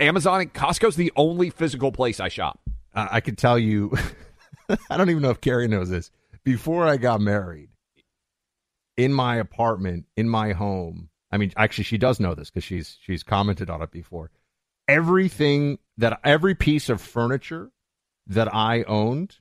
Amazon 0.00 0.40
and 0.40 0.52
Costco's 0.52 0.96
the 0.96 1.12
only 1.14 1.50
physical 1.50 1.92
place 1.92 2.18
I 2.18 2.28
shop. 2.28 2.58
I 2.94 3.08
I 3.16 3.20
can 3.20 3.36
tell 3.36 3.58
you, 3.58 3.92
I 4.90 4.96
don't 4.96 5.10
even 5.10 5.22
know 5.22 5.30
if 5.30 5.40
Carrie 5.40 5.68
knows 5.68 5.88
this. 5.90 6.10
Before 6.44 6.86
I 6.86 6.96
got 6.96 7.20
married, 7.20 7.68
in 8.96 9.12
my 9.12 9.36
apartment, 9.36 10.06
in 10.16 10.28
my 10.28 10.52
home, 10.52 11.08
I 11.30 11.38
mean, 11.38 11.52
actually, 11.56 11.84
she 11.84 11.98
does 11.98 12.20
know 12.20 12.34
this 12.34 12.50
because 12.50 12.64
she's 12.64 12.96
she's 13.00 13.22
commented 13.22 13.70
on 13.70 13.82
it 13.82 13.90
before. 13.90 14.30
Everything 14.88 15.78
that 15.98 16.20
every 16.24 16.54
piece 16.54 16.88
of 16.88 17.00
furniture 17.00 17.70
that 18.26 18.52
I 18.52 18.82
owned 18.84 19.36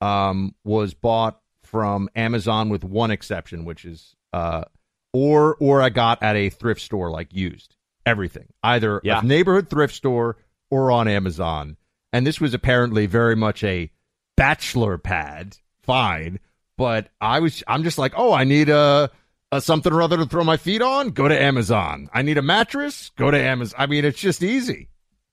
um, 0.00 0.54
was 0.64 0.94
bought 0.94 1.40
from 1.62 2.08
Amazon, 2.14 2.68
with 2.68 2.84
one 2.84 3.10
exception, 3.10 3.64
which 3.64 3.84
is 3.84 4.14
uh, 4.32 4.64
or 5.12 5.56
or 5.58 5.80
I 5.82 5.88
got 5.88 6.22
at 6.22 6.36
a 6.36 6.50
thrift 6.50 6.80
store, 6.82 7.10
like 7.10 7.32
used 7.34 7.74
everything, 8.04 8.46
either 8.62 9.00
Yeah. 9.02 9.20
a 9.20 9.22
neighborhood 9.24 9.68
thrift 9.68 9.94
store 9.94 10.36
or 10.70 10.92
on 10.92 11.08
Amazon. 11.08 11.76
And 12.12 12.26
this 12.26 12.40
was 12.40 12.54
apparently 12.54 13.06
very 13.06 13.36
much 13.36 13.62
a 13.64 13.90
bachelor 14.36 14.98
pad. 14.98 15.56
Fine, 15.82 16.40
but 16.76 17.08
I 17.20 17.40
was 17.40 17.62
I'm 17.66 17.84
just 17.84 17.98
like, 17.98 18.12
oh, 18.16 18.32
I 18.32 18.44
need 18.44 18.68
a, 18.68 19.10
a 19.52 19.60
something 19.60 19.92
or 19.92 20.02
other 20.02 20.16
to 20.16 20.26
throw 20.26 20.44
my 20.44 20.56
feet 20.56 20.82
on. 20.82 21.10
Go 21.10 21.28
to 21.28 21.40
Amazon. 21.40 22.08
I 22.12 22.22
need 22.22 22.38
a 22.38 22.42
mattress. 22.42 23.10
Go 23.16 23.30
to 23.30 23.38
Amazon. 23.38 23.76
I 23.78 23.86
mean, 23.86 24.04
it's 24.04 24.18
just 24.18 24.42
easy. 24.42 24.88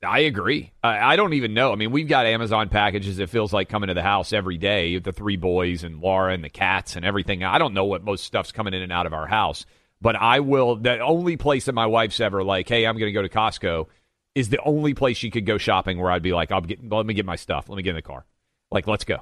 I 0.05 0.19
agree. 0.19 0.73
I, 0.83 1.13
I 1.13 1.15
don't 1.15 1.33
even 1.33 1.53
know. 1.53 1.71
I 1.71 1.75
mean, 1.75 1.91
we've 1.91 2.07
got 2.07 2.25
Amazon 2.25 2.69
packages. 2.69 3.19
It 3.19 3.29
feels 3.29 3.53
like 3.53 3.69
coming 3.69 3.87
to 3.87 3.93
the 3.93 4.03
house 4.03 4.33
every 4.33 4.57
day. 4.57 4.95
With 4.95 5.05
the 5.05 5.13
three 5.13 5.37
boys 5.37 5.83
and 5.83 6.01
Laura 6.01 6.33
and 6.33 6.43
the 6.43 6.49
cats 6.49 6.95
and 6.95 7.05
everything. 7.05 7.43
I 7.43 7.57
don't 7.57 7.73
know 7.73 7.85
what 7.85 8.03
most 8.03 8.25
stuff's 8.25 8.51
coming 8.51 8.73
in 8.73 8.81
and 8.81 8.91
out 8.91 9.05
of 9.05 9.13
our 9.13 9.27
house, 9.27 9.65
but 10.01 10.15
I 10.15 10.41
will. 10.41 10.75
The 10.75 10.99
only 10.99 11.37
place 11.37 11.65
that 11.65 11.73
my 11.73 11.85
wife's 11.85 12.19
ever 12.19 12.43
like, 12.43 12.67
hey, 12.67 12.85
I'm 12.85 12.97
going 12.97 13.09
to 13.09 13.13
go 13.13 13.21
to 13.21 13.29
Costco, 13.29 13.87
is 14.35 14.49
the 14.49 14.59
only 14.63 14.93
place 14.93 15.21
you 15.23 15.31
could 15.31 15.45
go 15.45 15.57
shopping 15.57 15.99
where 15.99 16.11
I'd 16.11 16.23
be 16.23 16.33
like, 16.33 16.51
I'll 16.51 16.61
get, 16.61 16.89
let 16.91 17.05
me 17.05 17.13
get 17.13 17.25
my 17.25 17.35
stuff. 17.35 17.69
Let 17.69 17.77
me 17.77 17.83
get 17.83 17.91
in 17.91 17.95
the 17.97 18.01
car. 18.01 18.25
Like, 18.71 18.87
let's 18.87 19.03
go. 19.03 19.17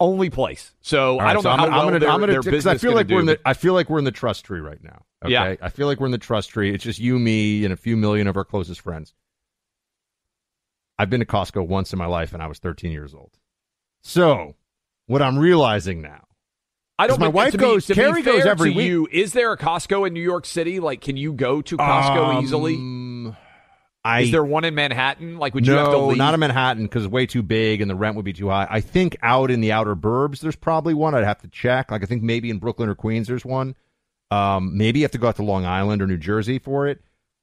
Only 0.00 0.28
place. 0.30 0.72
So 0.80 1.14
All 1.14 1.20
I 1.20 1.32
don't 1.32 1.42
so 1.42 1.48
know 1.48 1.52
I'm 1.54 1.58
how 1.58 1.64
gonna, 1.66 1.76
well 1.78 1.86
I'm 1.86 1.92
gonna, 2.00 2.12
I'm 2.12 2.20
gonna, 2.20 2.32
their 2.32 2.42
'cause 2.42 2.50
business 2.50 2.74
I 2.74 2.78
feel 2.78 2.94
like 2.94 3.08
we're 3.08 3.20
in 3.20 3.26
the 3.26 3.38
I 3.46 3.54
feel 3.54 3.72
like 3.74 3.88
we're 3.88 3.98
in 3.98 4.04
the 4.04 4.10
trust 4.10 4.44
tree 4.44 4.60
right 4.60 4.82
now. 4.82 5.02
Okay? 5.24 5.32
Yeah. 5.32 5.56
I 5.62 5.68
feel 5.70 5.86
like 5.86 6.00
we're 6.00 6.06
in 6.06 6.12
the 6.12 6.18
trust 6.18 6.50
tree. 6.50 6.74
It's 6.74 6.84
just 6.84 6.98
you, 6.98 7.18
me, 7.18 7.64
and 7.64 7.72
a 7.72 7.76
few 7.76 7.96
million 7.96 8.26
of 8.26 8.36
our 8.36 8.44
closest 8.44 8.80
friends. 8.82 9.14
I've 10.98 11.10
been 11.10 11.20
to 11.20 11.26
Costco 11.26 11.66
once 11.66 11.92
in 11.92 11.98
my 11.98 12.06
life, 12.06 12.32
and 12.32 12.42
I 12.42 12.46
was 12.46 12.58
13 12.58 12.90
years 12.90 13.14
old. 13.14 13.32
So, 14.02 14.54
what 15.06 15.20
I'm 15.22 15.38
realizing 15.38 16.00
now, 16.00 16.24
I 16.98 17.06
don't. 17.06 17.20
my 17.20 17.28
wife 17.28 17.52
to 17.52 17.58
goes- 17.58 17.86
Be, 17.86 17.94
to 17.94 18.00
Carrie 18.00 18.20
be 18.20 18.22
fair 18.22 18.34
goes 18.38 18.46
every 18.46 18.70
to 18.70 18.76
week. 18.76 18.86
You, 18.86 19.08
is 19.12 19.32
there 19.32 19.52
a 19.52 19.58
Costco 19.58 20.06
in 20.06 20.14
New 20.14 20.22
York 20.22 20.46
City? 20.46 20.80
Like, 20.80 21.00
can 21.02 21.16
you 21.18 21.32
go 21.32 21.60
to 21.62 21.76
Costco 21.76 22.36
um, 22.36 22.44
easily? 22.44 22.76
I 24.06 24.20
Is 24.20 24.30
there 24.30 24.44
one 24.44 24.64
in 24.64 24.74
Manhattan? 24.74 25.38
Like, 25.38 25.54
would 25.54 25.66
you 25.66 25.74
no, 25.74 25.78
have 25.80 25.90
to 25.90 25.98
leave? 25.98 26.18
not 26.18 26.32
in 26.32 26.40
Manhattan 26.40 26.84
because 26.84 27.04
it's 27.04 27.12
way 27.12 27.26
too 27.26 27.42
big 27.42 27.80
and 27.80 27.90
the 27.90 27.96
rent 27.96 28.14
would 28.14 28.24
be 28.24 28.32
too 28.32 28.48
high. 28.48 28.66
I 28.70 28.80
think 28.80 29.16
out 29.20 29.50
in 29.50 29.60
the 29.60 29.72
outer 29.72 29.96
burbs, 29.96 30.40
there's 30.40 30.54
probably 30.56 30.94
one. 30.94 31.14
I'd 31.14 31.24
have 31.24 31.42
to 31.42 31.48
check. 31.48 31.90
Like 31.90 32.02
I 32.02 32.06
think 32.06 32.22
maybe 32.22 32.48
in 32.50 32.58
Brooklyn 32.58 32.88
or 32.88 32.94
Queens, 32.94 33.26
there's 33.26 33.44
one. 33.44 33.74
Um, 34.30 34.76
maybe 34.76 35.00
you 35.00 35.04
have 35.04 35.12
to 35.12 35.18
go 35.18 35.28
out 35.28 35.36
to 35.36 35.42
Long 35.42 35.64
Island 35.64 36.02
or 36.02 36.06
New 36.06 36.16
Jersey 36.16 36.58
for 36.58 36.86
it. 36.86 37.00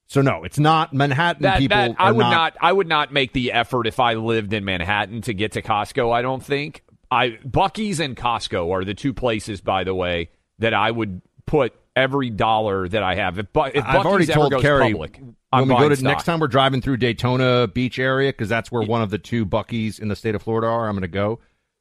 So 0.07 0.21
no, 0.21 0.43
it's 0.43 0.59
not 0.59 0.93
Manhattan. 0.93 1.43
that, 1.43 1.59
people 1.59 1.77
that- 1.77 1.95
I 1.99 2.11
would 2.11 2.21
not, 2.21 2.31
not. 2.31 2.57
I 2.61 2.71
would 2.71 2.87
not 2.87 3.11
make 3.11 3.33
the 3.33 3.51
effort 3.51 3.87
if 3.87 3.99
I 3.99 4.13
lived 4.13 4.53
in 4.53 4.63
Manhattan 4.63 5.21
to 5.23 5.33
get 5.33 5.53
to 5.53 5.61
Costco. 5.61 6.13
I 6.13 6.21
don't 6.21 6.43
think. 6.43 6.83
I 7.11 7.37
Buc-ee's 7.45 7.99
and 7.99 8.15
Costco 8.15 8.71
are 8.71 8.85
the 8.85 8.93
two 8.93 9.13
places, 9.13 9.61
by 9.61 9.83
the 9.83 9.93
way, 9.93 10.29
that 10.59 10.73
I 10.73 10.91
would 10.91 11.21
put 11.45 11.73
every 11.95 12.29
dollar 12.29 12.87
that 12.87 13.03
I 13.03 13.15
have. 13.15 13.37
If, 13.39 13.51
Bu- 13.53 13.65
if 13.73 13.83
I've 13.85 13.97
Buc-ee's 14.01 14.05
already 14.05 14.25
told 14.27 14.51
goes 14.51 14.61
Carrie 14.61 14.91
public, 14.91 15.17
when 15.19 15.35
I'm 15.51 15.67
we 15.67 15.75
go 15.75 15.89
to 15.89 15.95
stock. 15.95 16.03
next 16.03 16.23
time 16.25 16.39
we're 16.39 16.47
driving 16.47 16.81
through 16.81 16.97
Daytona 16.97 17.67
Beach 17.67 17.99
area 17.99 18.31
because 18.31 18.49
that's 18.49 18.71
where 18.71 18.81
one 18.81 19.01
of 19.01 19.09
the 19.09 19.17
two 19.19 19.45
Buc-ee's 19.45 19.99
in 19.99 20.07
the 20.07 20.15
state 20.15 20.35
of 20.35 20.41
Florida 20.41 20.67
are. 20.67 20.87
I'm 20.87 20.93
going 20.95 21.01
to 21.03 21.07
go, 21.07 21.39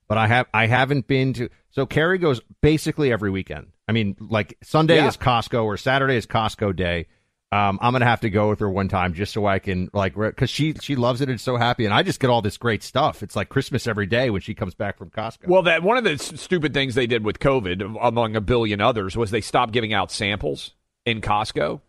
but 0.08 0.18
I 0.18 0.26
have 0.26 0.46
I 0.52 0.66
haven't 0.66 1.06
been 1.06 1.32
to. 1.34 1.48
So 1.70 1.86
Carrie 1.86 2.18
goes 2.18 2.40
basically 2.60 3.10
every 3.12 3.30
weekend. 3.30 3.68
I 3.88 3.92
mean, 3.92 4.16
like 4.20 4.58
Sunday 4.62 4.96
Yeah. 4.96 5.08
is 5.08 5.16
Costco 5.16 5.64
or 5.64 5.76
Saturday 5.76 6.16
is 6.16 6.26
Costco 6.26 6.76
day. 6.76 7.06
Um, 7.52 7.78
I'm 7.82 7.92
gonna 7.92 8.06
have 8.06 8.20
to 8.22 8.30
go 8.30 8.48
with 8.48 8.60
her 8.60 8.70
one 8.70 8.88
time 8.88 9.12
just 9.12 9.34
so 9.34 9.44
I 9.44 9.58
can 9.58 9.90
like 9.92 10.14
because 10.16 10.48
she 10.48 10.72
she 10.80 10.96
loves 10.96 11.20
it 11.20 11.28
and 11.28 11.38
so 11.38 11.58
happy, 11.58 11.84
and 11.84 11.92
I 11.92 12.02
just 12.02 12.18
get 12.18 12.30
all 12.30 12.40
this 12.40 12.56
great 12.56 12.82
stuff. 12.82 13.22
It's 13.22 13.36
like 13.36 13.50
Christmas 13.50 13.86
every 13.86 14.06
day 14.06 14.30
when 14.30 14.40
she 14.40 14.54
comes 14.54 14.74
back 14.74 14.96
from 14.96 15.10
Costco. 15.10 15.48
Well, 15.48 15.62
that 15.64 15.82
one 15.82 15.98
of 15.98 16.04
the 16.04 16.12
s- 16.12 16.40
stupid 16.40 16.72
things 16.72 16.94
they 16.94 17.06
did 17.06 17.24
with 17.24 17.40
COVID, 17.40 17.98
among 18.02 18.36
a 18.36 18.40
billion 18.40 18.80
others, 18.80 19.18
was 19.18 19.30
they 19.30 19.42
stopped 19.42 19.72
giving 19.74 19.92
out 19.92 20.10
samples 20.10 20.72
in 21.04 21.20
Costco. 21.20 21.82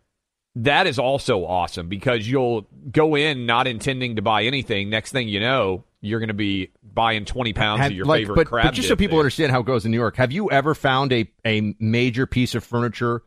That 0.56 0.86
is 0.86 0.98
also 0.98 1.44
awesome 1.46 1.88
because 1.88 2.28
you'll 2.28 2.68
go 2.92 3.16
in 3.16 3.46
not 3.46 3.66
intending 3.66 4.16
to 4.16 4.22
buy 4.22 4.44
anything. 4.44 4.90
Next 4.90 5.12
thing 5.12 5.28
you 5.28 5.40
know, 5.40 5.82
you're 6.02 6.20
going 6.20 6.28
to 6.28 6.34
be 6.34 6.72
buying 6.82 7.24
twenty 7.24 7.54
pounds 7.54 7.80
Have- 7.80 7.90
of 7.90 7.96
your 7.96 8.04
like, 8.06 8.20
favorite 8.20 8.36
but, 8.36 8.46
crab. 8.48 8.64
but 8.66 8.74
just 8.74 8.88
so 8.88 8.96
people 8.96 9.16
there. 9.16 9.22
understand 9.22 9.50
how 9.50 9.60
it 9.60 9.66
goes 9.66 9.86
in 9.86 9.90
New 9.92 9.96
York, 9.98 10.16
have 10.16 10.30
you 10.30 10.50
ever 10.50 10.74
found 10.74 11.10
a, 11.12 11.26
a 11.46 11.74
major 11.80 12.26
piece 12.26 12.54
of 12.54 12.62
furniture 12.62 13.22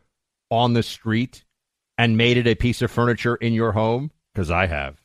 on 0.50 0.72
the 0.74 0.82
street 0.84 1.42
and 1.98 2.16
made 2.16 2.36
it 2.38 2.46
a 2.46 2.54
piece 2.54 2.80
of 2.80 2.90
furniture 2.90 3.34
in 3.34 3.52
your 3.52 3.72
home? 3.72 4.10
Because 4.32 4.50
I 4.50 4.66
have. 4.66 4.96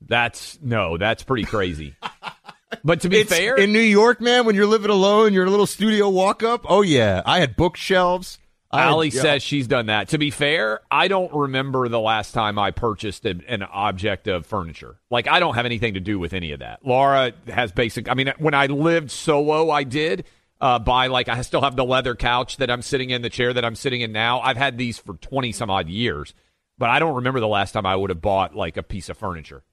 That's 0.00 0.58
no, 0.62 0.98
that's 0.98 1.22
pretty 1.22 1.44
crazy. 1.44 1.94
but 2.84 3.00
to 3.02 3.08
be 3.08 3.20
It's- 3.20 3.36
fair, 3.36 3.56
in 3.56 3.72
New 3.72 3.80
York, 3.80 4.20
man, 4.20 4.44
when 4.46 4.54
you're 4.54 4.66
living 4.66 4.90
alone, 4.90 5.32
you're 5.32 5.42
in 5.42 5.48
a 5.48 5.52
little 5.52 5.66
studio 5.66 6.08
walk 6.08 6.42
up. 6.42 6.66
Oh 6.68 6.82
yeah, 6.82 7.22
I 7.24 7.40
had 7.40 7.56
bookshelves. 7.56 8.38
I 8.70 8.80
had- 8.80 8.88
Allie 8.88 9.08
yeah. 9.10 9.20
says 9.22 9.42
she's 9.42 9.66
done 9.66 9.86
that. 9.86 10.08
To 10.08 10.18
be 10.18 10.30
fair, 10.30 10.80
I 10.90 11.06
don't 11.08 11.32
remember 11.32 11.88
the 11.88 12.00
last 12.00 12.32
time 12.32 12.58
I 12.58 12.70
purchased 12.72 13.24
a, 13.26 13.38
an 13.46 13.62
object 13.62 14.26
of 14.28 14.44
furniture. 14.46 14.96
Like 15.10 15.28
I 15.28 15.40
don't 15.40 15.54
have 15.54 15.66
anything 15.66 15.94
to 15.94 16.00
do 16.00 16.18
with 16.18 16.32
any 16.32 16.52
of 16.52 16.60
that. 16.60 16.84
Laura 16.84 17.32
has 17.48 17.70
basic. 17.70 18.08
I 18.08 18.14
mean, 18.14 18.32
when 18.38 18.54
I 18.54 18.66
lived 18.66 19.10
solo, 19.10 19.70
I 19.70 19.84
did 19.84 20.24
uh, 20.62 20.78
buy 20.78 21.08
like 21.08 21.28
I 21.28 21.42
still 21.42 21.60
have 21.60 21.76
the 21.76 21.84
leather 21.84 22.14
couch 22.14 22.56
that 22.58 22.70
I'm 22.70 22.80
sitting 22.82 23.10
in, 23.10 23.20
the 23.20 23.28
chair 23.28 23.52
that 23.52 23.64
I'm 23.64 23.74
sitting 23.74 24.00
in 24.00 24.12
now. 24.12 24.40
I've 24.40 24.56
had 24.56 24.78
these 24.78 24.96
for 24.96 25.14
twenty 25.14 25.50
some 25.52 25.68
odd 25.68 25.88
years, 25.88 26.32
but 26.78 26.88
I 26.88 27.00
don't 27.00 27.16
remember 27.16 27.40
the 27.40 27.48
last 27.48 27.72
time 27.72 27.84
I 27.84 27.96
would 27.96 28.10
have 28.10 28.22
bought 28.22 28.54
like 28.54 28.76
a 28.76 28.82
piece 28.82 29.08
of 29.08 29.18
furniture. 29.18 29.64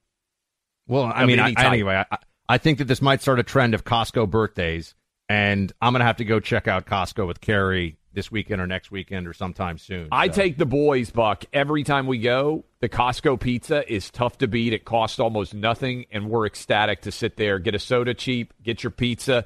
Well, 0.87 1.03
I 1.13 1.25
mean, 1.25 1.39
I, 1.39 1.53
anyway, 1.57 2.03
I, 2.11 2.17
I 2.49 2.57
think 2.57 2.79
that 2.79 2.85
this 2.85 3.01
might 3.01 3.21
start 3.21 3.39
a 3.39 3.43
trend 3.43 3.75
of 3.75 3.85
Costco 3.85 4.29
birthdays, 4.29 4.95
and 5.29 5.71
I'm 5.79 5.93
gonna 5.93 6.05
have 6.05 6.17
to 6.17 6.25
go 6.25 6.39
check 6.39 6.67
out 6.67 6.87
Costco 6.87 7.27
with 7.27 7.39
Carrie 7.39 7.97
this 8.11 8.31
weekend 8.31 8.59
or 8.59 8.65
next 8.65 8.89
weekend 8.89 9.27
or 9.27 9.33
sometime 9.33 9.77
soon. 9.77 10.07
I 10.11 10.27
So- 10.27 10.33
take 10.33 10.57
the 10.57 10.65
boys, 10.65 11.11
Buck, 11.11 11.45
every 11.53 11.83
time 11.83 12.07
we 12.07 12.17
go. 12.17 12.65
The 12.81 12.89
Costco 12.89 13.39
pizza 13.39 13.87
is 13.93 14.09
tough 14.09 14.39
to 14.39 14.47
beat. 14.47 14.73
It 14.73 14.85
costs 14.85 15.19
almost 15.19 15.53
nothing, 15.53 16.05
and 16.11 16.29
we're 16.31 16.47
ecstatic 16.47 17.01
to 17.01 17.11
sit 17.11 17.37
there, 17.37 17.59
get 17.59 17.75
a 17.75 17.79
soda 17.79 18.15
cheap, 18.15 18.53
get 18.63 18.81
your 18.83 18.89
pizza. 18.91 19.45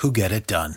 who 0.00 0.10
get 0.10 0.32
it 0.32 0.46
done. 0.46 0.76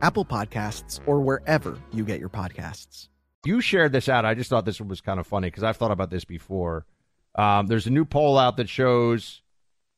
Apple 0.00 0.24
Podcasts, 0.24 1.00
or 1.06 1.20
wherever 1.20 1.78
you 1.92 2.04
get 2.04 2.20
your 2.20 2.28
podcasts. 2.28 3.08
You 3.44 3.60
shared 3.60 3.92
this 3.92 4.08
out. 4.08 4.24
I 4.24 4.34
just 4.34 4.50
thought 4.50 4.64
this 4.64 4.80
was 4.80 5.00
kind 5.00 5.20
of 5.20 5.26
funny 5.26 5.48
because 5.48 5.62
I've 5.62 5.76
thought 5.76 5.90
about 5.90 6.10
this 6.10 6.24
before. 6.24 6.86
Um, 7.34 7.66
there's 7.66 7.86
a 7.86 7.90
new 7.90 8.04
poll 8.04 8.36
out 8.38 8.56
that 8.56 8.68
shows 8.68 9.42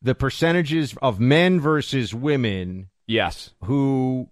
the 0.03 0.15
percentages 0.15 0.95
of 1.01 1.21
men 1.21 1.61
versus 1.61 2.15
women. 2.15 2.89
Yes. 3.07 3.51
Who 3.65 4.29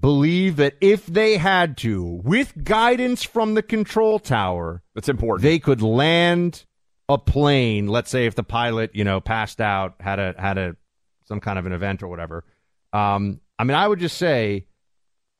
believe 0.00 0.56
that 0.56 0.74
if 0.80 1.06
they 1.06 1.38
had 1.38 1.76
to, 1.78 2.02
with 2.02 2.64
guidance 2.64 3.22
from 3.22 3.54
the 3.54 3.62
control 3.62 4.18
tower, 4.18 4.82
that's 4.94 5.08
important. 5.08 5.42
They 5.42 5.58
could 5.58 5.82
land 5.82 6.64
a 7.08 7.18
plane. 7.18 7.86
Let's 7.86 8.10
say 8.10 8.26
if 8.26 8.34
the 8.34 8.42
pilot, 8.42 8.90
you 8.94 9.04
know, 9.04 9.20
passed 9.20 9.60
out, 9.60 9.94
had 10.00 10.18
a 10.18 10.34
had 10.38 10.58
a 10.58 10.76
some 11.24 11.40
kind 11.40 11.58
of 11.58 11.66
an 11.66 11.72
event 11.72 12.02
or 12.02 12.08
whatever. 12.08 12.44
Um, 12.92 13.40
I 13.58 13.64
mean, 13.64 13.76
I 13.76 13.86
would 13.86 13.98
just 13.98 14.18
say 14.18 14.66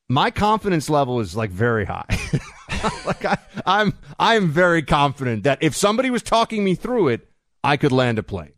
my 0.09 0.31
confidence 0.31 0.89
level 0.89 1.21
is 1.21 1.37
like 1.37 1.51
very 1.51 1.85
high. 1.85 2.07
like 3.07 3.25
I, 3.25 3.39
I'm 3.67 3.95
I'm 4.19 4.49
very 4.49 4.83
confident 4.83 5.45
that 5.45 5.59
if 5.63 5.77
somebody 5.77 6.11
was 6.11 6.23
talking 6.23 6.65
me 6.65 6.75
through 6.75 7.09
it, 7.09 7.29
I 7.63 7.77
could 7.77 7.93
land 7.93 8.19
a 8.19 8.23
plane. 8.23 8.53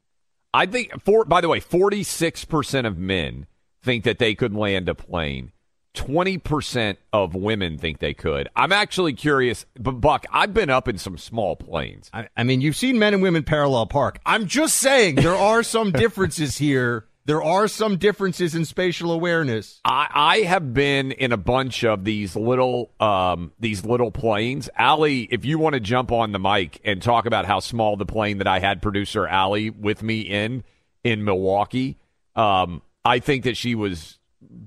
I 0.55 0.67
think 0.67 1.01
for 1.03 1.25
by 1.25 1.41
the 1.41 1.49
way, 1.49 1.61
forty 1.61 2.03
six 2.03 2.45
percent 2.45 2.87
of 2.87 2.99
men 2.99 3.47
think 3.83 4.05
that 4.05 4.19
they 4.19 4.35
could 4.35 4.55
land 4.55 4.89
a 4.89 4.95
plane. 4.95 5.53
20% 5.97 6.99
of 7.13 7.35
women 7.35 7.77
think 7.77 7.99
they 7.99 8.15
could. 8.15 8.49
I'm 8.55 8.71
actually 8.71 9.13
curious, 9.13 9.67
but 9.77 10.01
Buck, 10.01 10.25
I've 10.31 10.55
been 10.55 10.71
up 10.71 10.87
in 10.87 10.99
some 10.99 11.19
small 11.19 11.57
planes. 11.57 12.09
I, 12.13 12.29
I 12.37 12.45
mean, 12.45 12.61
you've 12.61 12.77
seen 12.77 13.01
men 13.01 13.13
and 13.13 13.23
women 13.25 13.43
parallel 13.43 13.87
park. 13.87 14.21
I'm 14.25 14.47
just 14.47 14.77
saying 14.77 15.17
there 15.17 15.35
are 15.35 15.65
some 15.65 15.91
differences 15.93 16.59
here 16.59 17.09
there 17.27 17.43
are 17.43 17.69
some 17.69 17.97
differences 17.97 18.55
in 18.55 18.65
spatial 18.65 19.13
awareness. 19.13 19.81
I, 19.85 20.09
I 20.13 20.39
have 20.39 20.73
been 20.73 21.13
in 21.13 21.33
a 21.33 21.37
bunch 21.37 21.85
of 21.85 22.05
these 22.05 22.35
little 22.35 22.91
um, 22.99 23.53
these 23.61 23.85
little 23.85 24.11
planes. 24.11 24.69
Allie, 24.77 25.29
if 25.31 25.45
you 25.45 25.59
want 25.59 25.75
to 25.75 25.81
jump 25.81 26.13
on 26.13 26.33
the 26.33 26.39
mic 26.39 26.81
and 26.85 27.03
talk 27.03 27.27
about 27.27 27.45
how 27.45 27.61
small 27.61 27.97
the 27.97 28.07
plane 28.07 28.39
that 28.39 28.47
I 28.47 28.59
had 28.59 28.83
producer 28.83 29.27
Allie 29.27 29.71
with 29.71 30.03
me 30.03 30.21
in 30.21 30.65
in 31.05 31.25
Milwaukee, 31.25 31.99
um, 32.37 32.83
I 33.05 33.19
think 33.19 33.45
that 33.45 33.57
she 33.57 33.75
was 33.75 34.19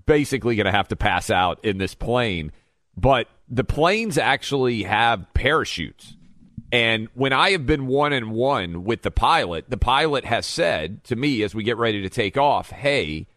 basically 0.05 0.55
going 0.55 0.65
to 0.65 0.71
have 0.71 0.87
to 0.89 0.95
pass 0.95 1.29
out 1.29 1.63
in 1.65 1.77
this 1.77 1.95
plane. 1.95 2.51
But 2.95 3.27
the 3.49 3.63
planes 3.63 4.17
actually 4.17 4.83
have 4.83 5.33
parachutes. 5.33 6.15
And 6.73 7.07
when 7.13 7.33
I 7.33 7.51
have 7.51 7.67
been 7.67 7.85
one 7.85 8.13
and 8.13 8.31
one 8.31 8.83
with 8.83 9.03
the 9.03 9.11
pilot, 9.11 9.65
the 9.69 9.77
pilot 9.77 10.25
has 10.25 10.47
said 10.47 11.03
to 11.03 11.15
me 11.15 11.43
as 11.43 11.53
we 11.53 11.63
get 11.63 11.77
ready 11.77 12.01
to 12.01 12.09
take 12.09 12.35
off, 12.35 12.71
hey, 12.71 13.27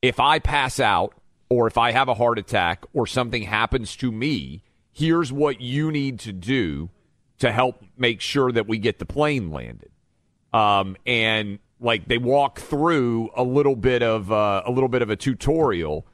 if 0.00 0.18
I 0.18 0.38
pass 0.38 0.80
out 0.80 1.12
or 1.50 1.66
if 1.66 1.76
I 1.76 1.92
have 1.92 2.08
a 2.08 2.14
heart 2.14 2.38
attack 2.38 2.86
or 2.94 3.06
something 3.06 3.42
happens 3.42 3.94
to 3.96 4.10
me, 4.10 4.62
here's 4.90 5.30
what 5.30 5.60
you 5.60 5.92
need 5.92 6.18
to 6.20 6.32
do 6.32 6.88
to 7.40 7.52
help 7.52 7.84
make 7.98 8.22
sure 8.22 8.50
that 8.50 8.66
we 8.66 8.78
get 8.78 8.98
the 8.98 9.04
plane 9.04 9.50
landed. 9.50 9.90
Um, 10.54 10.96
and 11.04 11.58
like 11.80 12.08
they 12.08 12.16
walk 12.16 12.58
through 12.58 13.28
a 13.36 13.42
little 13.42 13.76
bit 13.76 14.02
of 14.02 14.32
uh, 14.32 14.62
a 14.64 14.70
little 14.70 14.88
bit 14.88 15.02
of 15.02 15.10
a 15.10 15.16
tutorial 15.16 16.06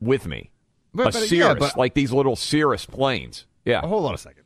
with 0.00 0.24
me. 0.28 0.52
But, 0.94 1.02
a 1.02 1.04
but, 1.06 1.14
Cirrus, 1.14 1.32
yeah, 1.32 1.54
but, 1.54 1.76
like 1.76 1.94
these 1.94 2.12
little 2.12 2.36
Cirrus 2.36 2.86
planes. 2.86 3.44
Yeah. 3.64 3.80
Hold 3.80 4.06
on 4.06 4.14
a 4.14 4.18
second. 4.18 4.44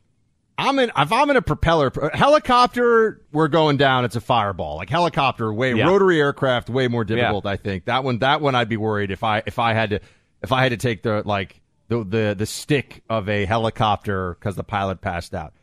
I'm 0.61 0.79
in. 0.79 0.93
If 0.97 1.13
I'm 1.13 1.31
in 1.31 1.37
a 1.37 1.43
propeller 1.43 1.91
helicopter, 2.13 3.23
we're 3.33 3.49
going 3.49 3.79
down. 3.79 4.05
It's 4.05 4.17
a 4.17 4.21
fireball. 4.21 4.77
Like 4.77 4.91
helicopter, 4.91 5.53
way 5.53 5.75
yeah. 5.75 5.87
rotary 5.87 6.21
aircraft, 6.21 6.69
way 6.69 6.87
more 6.87 7.05
difficult. 7.05 7.45
Yeah. 7.45 7.53
I 7.53 7.57
think 7.57 7.87
that 7.87 8.05
one. 8.05 8.19
That 8.19 8.41
one, 8.41 8.55
I'd 8.55 8.69
be 8.69 8.77
worried 8.77 9.11
if 9.11 9.25
I 9.25 9.43
if 9.47 9.59
I 9.59 9.73
had 9.73 9.91
to 9.91 10.01
if 10.43 10.53
I 10.53 10.63
had 10.63 10.71
to 10.71 10.77
take 10.77 11.03
the 11.03 11.23
like 11.25 11.61
the 11.89 12.05
the 12.05 12.35
the 12.39 12.47
stick 12.47 13.03
of 13.09 13.29
a 13.29 13.47
helicopter 13.47 14.35
because 14.35 14.57
the 14.57 14.65
pilot 14.65 15.01
passed 15.01 15.35
out. 15.35 15.55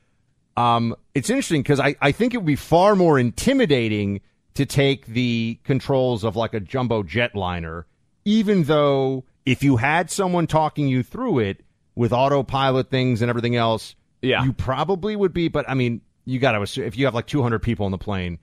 Um, 0.56 0.96
it's 1.14 1.30
interesting 1.30 1.62
because 1.62 1.80
I 1.80 1.96
I 2.02 2.12
think 2.12 2.34
it 2.34 2.38
would 2.38 2.48
be 2.48 2.56
far 2.56 2.96
more 2.96 3.20
intimidating 3.20 4.22
to 4.56 4.66
take 4.66 5.06
the 5.06 5.60
controls 5.64 6.24
of 6.24 6.36
like 6.36 6.56
a 6.56 6.60
jumbo 6.60 7.04
jetliner, 7.04 7.84
even 8.26 8.64
though 8.64 9.26
if 9.46 9.64
you 9.64 9.78
had 9.78 10.10
someone 10.10 10.48
talking 10.48 10.88
you 10.88 11.04
through 11.04 11.40
it 11.40 11.64
with 11.94 12.12
autopilot 12.12 12.90
things 12.90 13.22
and 13.22 13.30
everything 13.30 13.56
else 13.56 13.96
yeah. 14.22 14.44
You 14.44 14.54
probably 14.54 15.16
would 15.16 15.34
be, 15.34 15.48
but 15.48 15.70
I 15.70 15.74
mean, 15.74 16.02
you 16.26 16.40
got 16.40 16.54
to 16.54 16.62
assume 16.62 16.86
if 16.86 16.98
you 16.98 17.06
have 17.06 17.16
like 17.16 17.28
200 17.28 17.60
people 17.60 17.86
on 17.86 17.92
the 17.92 17.98
plane, 17.98 18.40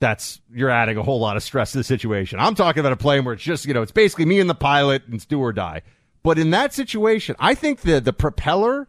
that's 0.00 0.40
you're 0.52 0.70
adding 0.70 0.96
a 0.96 1.02
whole 1.02 1.20
lot 1.20 1.36
of 1.36 1.42
stress 1.42 1.72
to 1.72 1.78
the 1.78 1.84
situation. 1.84 2.40
I'm 2.40 2.54
talking 2.54 2.80
about 2.80 2.92
a 2.92 2.96
plane 2.96 3.24
where 3.24 3.34
it's 3.34 3.42
just, 3.42 3.66
you 3.66 3.74
know, 3.74 3.82
it's 3.82 3.92
basically 3.92 4.24
me 4.24 4.40
and 4.40 4.50
the 4.50 4.54
pilot 4.54 5.04
and 5.06 5.14
it's 5.14 5.24
do 5.24 5.38
or 5.38 5.52
die. 5.52 5.82
But 6.22 6.38
in 6.38 6.50
that 6.50 6.72
situation, 6.72 7.36
I 7.38 7.54
think 7.54 7.80
the 7.80 8.00
the 8.00 8.12
propeller 8.12 8.88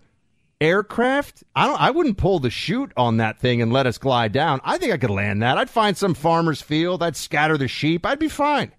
aircraft, 0.60 1.44
I 1.56 1.68
don't 1.68 1.80
I 1.80 1.92
wouldn't 1.92 2.18
pull 2.18 2.40
the 2.40 2.50
chute 2.50 2.92
on 2.98 3.18
that 3.18 3.40
thing 3.40 3.62
and 3.62 3.72
let 3.72 3.86
us 3.86 3.98
glide 3.98 4.32
down. 4.32 4.62
I 4.64 4.78
think 4.78 4.92
I 4.94 4.98
could 4.98 5.10
land 5.10 5.44
that. 5.44 5.58
I'd 5.58 5.70
find 5.70 5.96
some 5.96 6.14
farmer's 6.14 6.62
field, 6.62 7.04
I'd 7.04 7.16
scatter 7.16 7.58
the 7.58 7.68
sheep, 7.68 8.06
I'd 8.06 8.20
be 8.20 8.30
fine. 8.30 8.72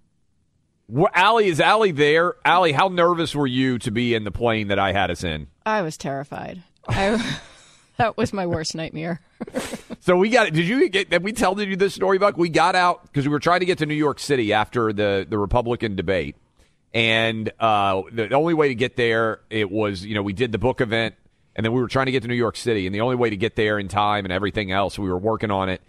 Well, 0.87 1.11
Allie, 1.15 1.47
is 1.47 1.61
Allie 1.61 1.93
there? 1.93 2.35
Allie, 2.45 2.73
how 2.73 2.89
nervous 2.89 3.35
were 3.35 3.47
you 3.47 3.79
to 3.79 3.91
be 3.91 4.15
in 4.15 4.25
the 4.25 4.31
plane 4.31 4.69
that 4.69 4.79
I 4.79 4.93
had 4.93 5.11
us 5.11 5.25
in? 5.25 5.47
I 5.65 5.81
was 5.83 5.97
terrified. 5.97 6.63
I, 6.89 7.39
that 7.97 8.17
was 8.17 8.33
my 8.33 8.47
worst 8.47 8.75
nightmare. 8.75 9.21
so 10.01 10.17
we 10.17 10.31
got. 10.31 10.49
It. 10.49 10.55
Did 10.55 10.67
you 10.67 10.89
get? 10.89 11.11
Did 11.11 11.23
we 11.23 11.33
tell 11.33 11.61
you 11.61 11.77
this 11.77 11.95
story, 11.95 12.19
Buck? 12.19 12.37
We 12.37 12.49
got 12.49 12.75
out 12.75 13.03
because 13.05 13.27
we 13.27 13.33
were 13.33 13.41
trying 13.41 13.61
to 13.61 13.67
get 13.67 13.79
to 13.79 13.87
New 13.87 13.95
York 13.95 14.19
City 14.19 14.53
after 14.53 14.93
the 14.93 15.27
the 15.29 15.39
Republican 15.39 15.97
debate, 15.97 16.37
and 16.93 17.51
uh, 17.61 18.03
the 18.13 18.33
only 18.35 18.55
way 18.55 18.69
to 18.69 18.75
get 18.75 18.97
there 18.97 19.41
it 19.51 19.71
was 19.71 20.05
you 20.05 20.15
know 20.15 20.23
we 20.23 20.33
did 20.33 20.53
the 20.53 20.59
book 20.59 20.81
event, 20.81 21.15
and 21.57 21.65
then 21.65 21.73
we 21.73 21.81
were 21.81 21.89
trying 21.89 22.07
to 22.07 22.13
get 22.13 22.23
to 22.23 22.29
New 22.29 22.35
York 22.35 22.57
City, 22.57 22.87
and 22.87 22.95
the 22.95 23.01
only 23.01 23.17
way 23.17 23.31
to 23.31 23.37
get 23.37 23.57
there 23.57 23.79
in 23.79 23.89
time 23.89 24.25
and 24.25 24.33
everything 24.33 24.73
else 24.73 24.99
we 24.99 25.09
were 25.09 25.19
working 25.19 25.51
on 25.51 25.69
it. 25.69 25.81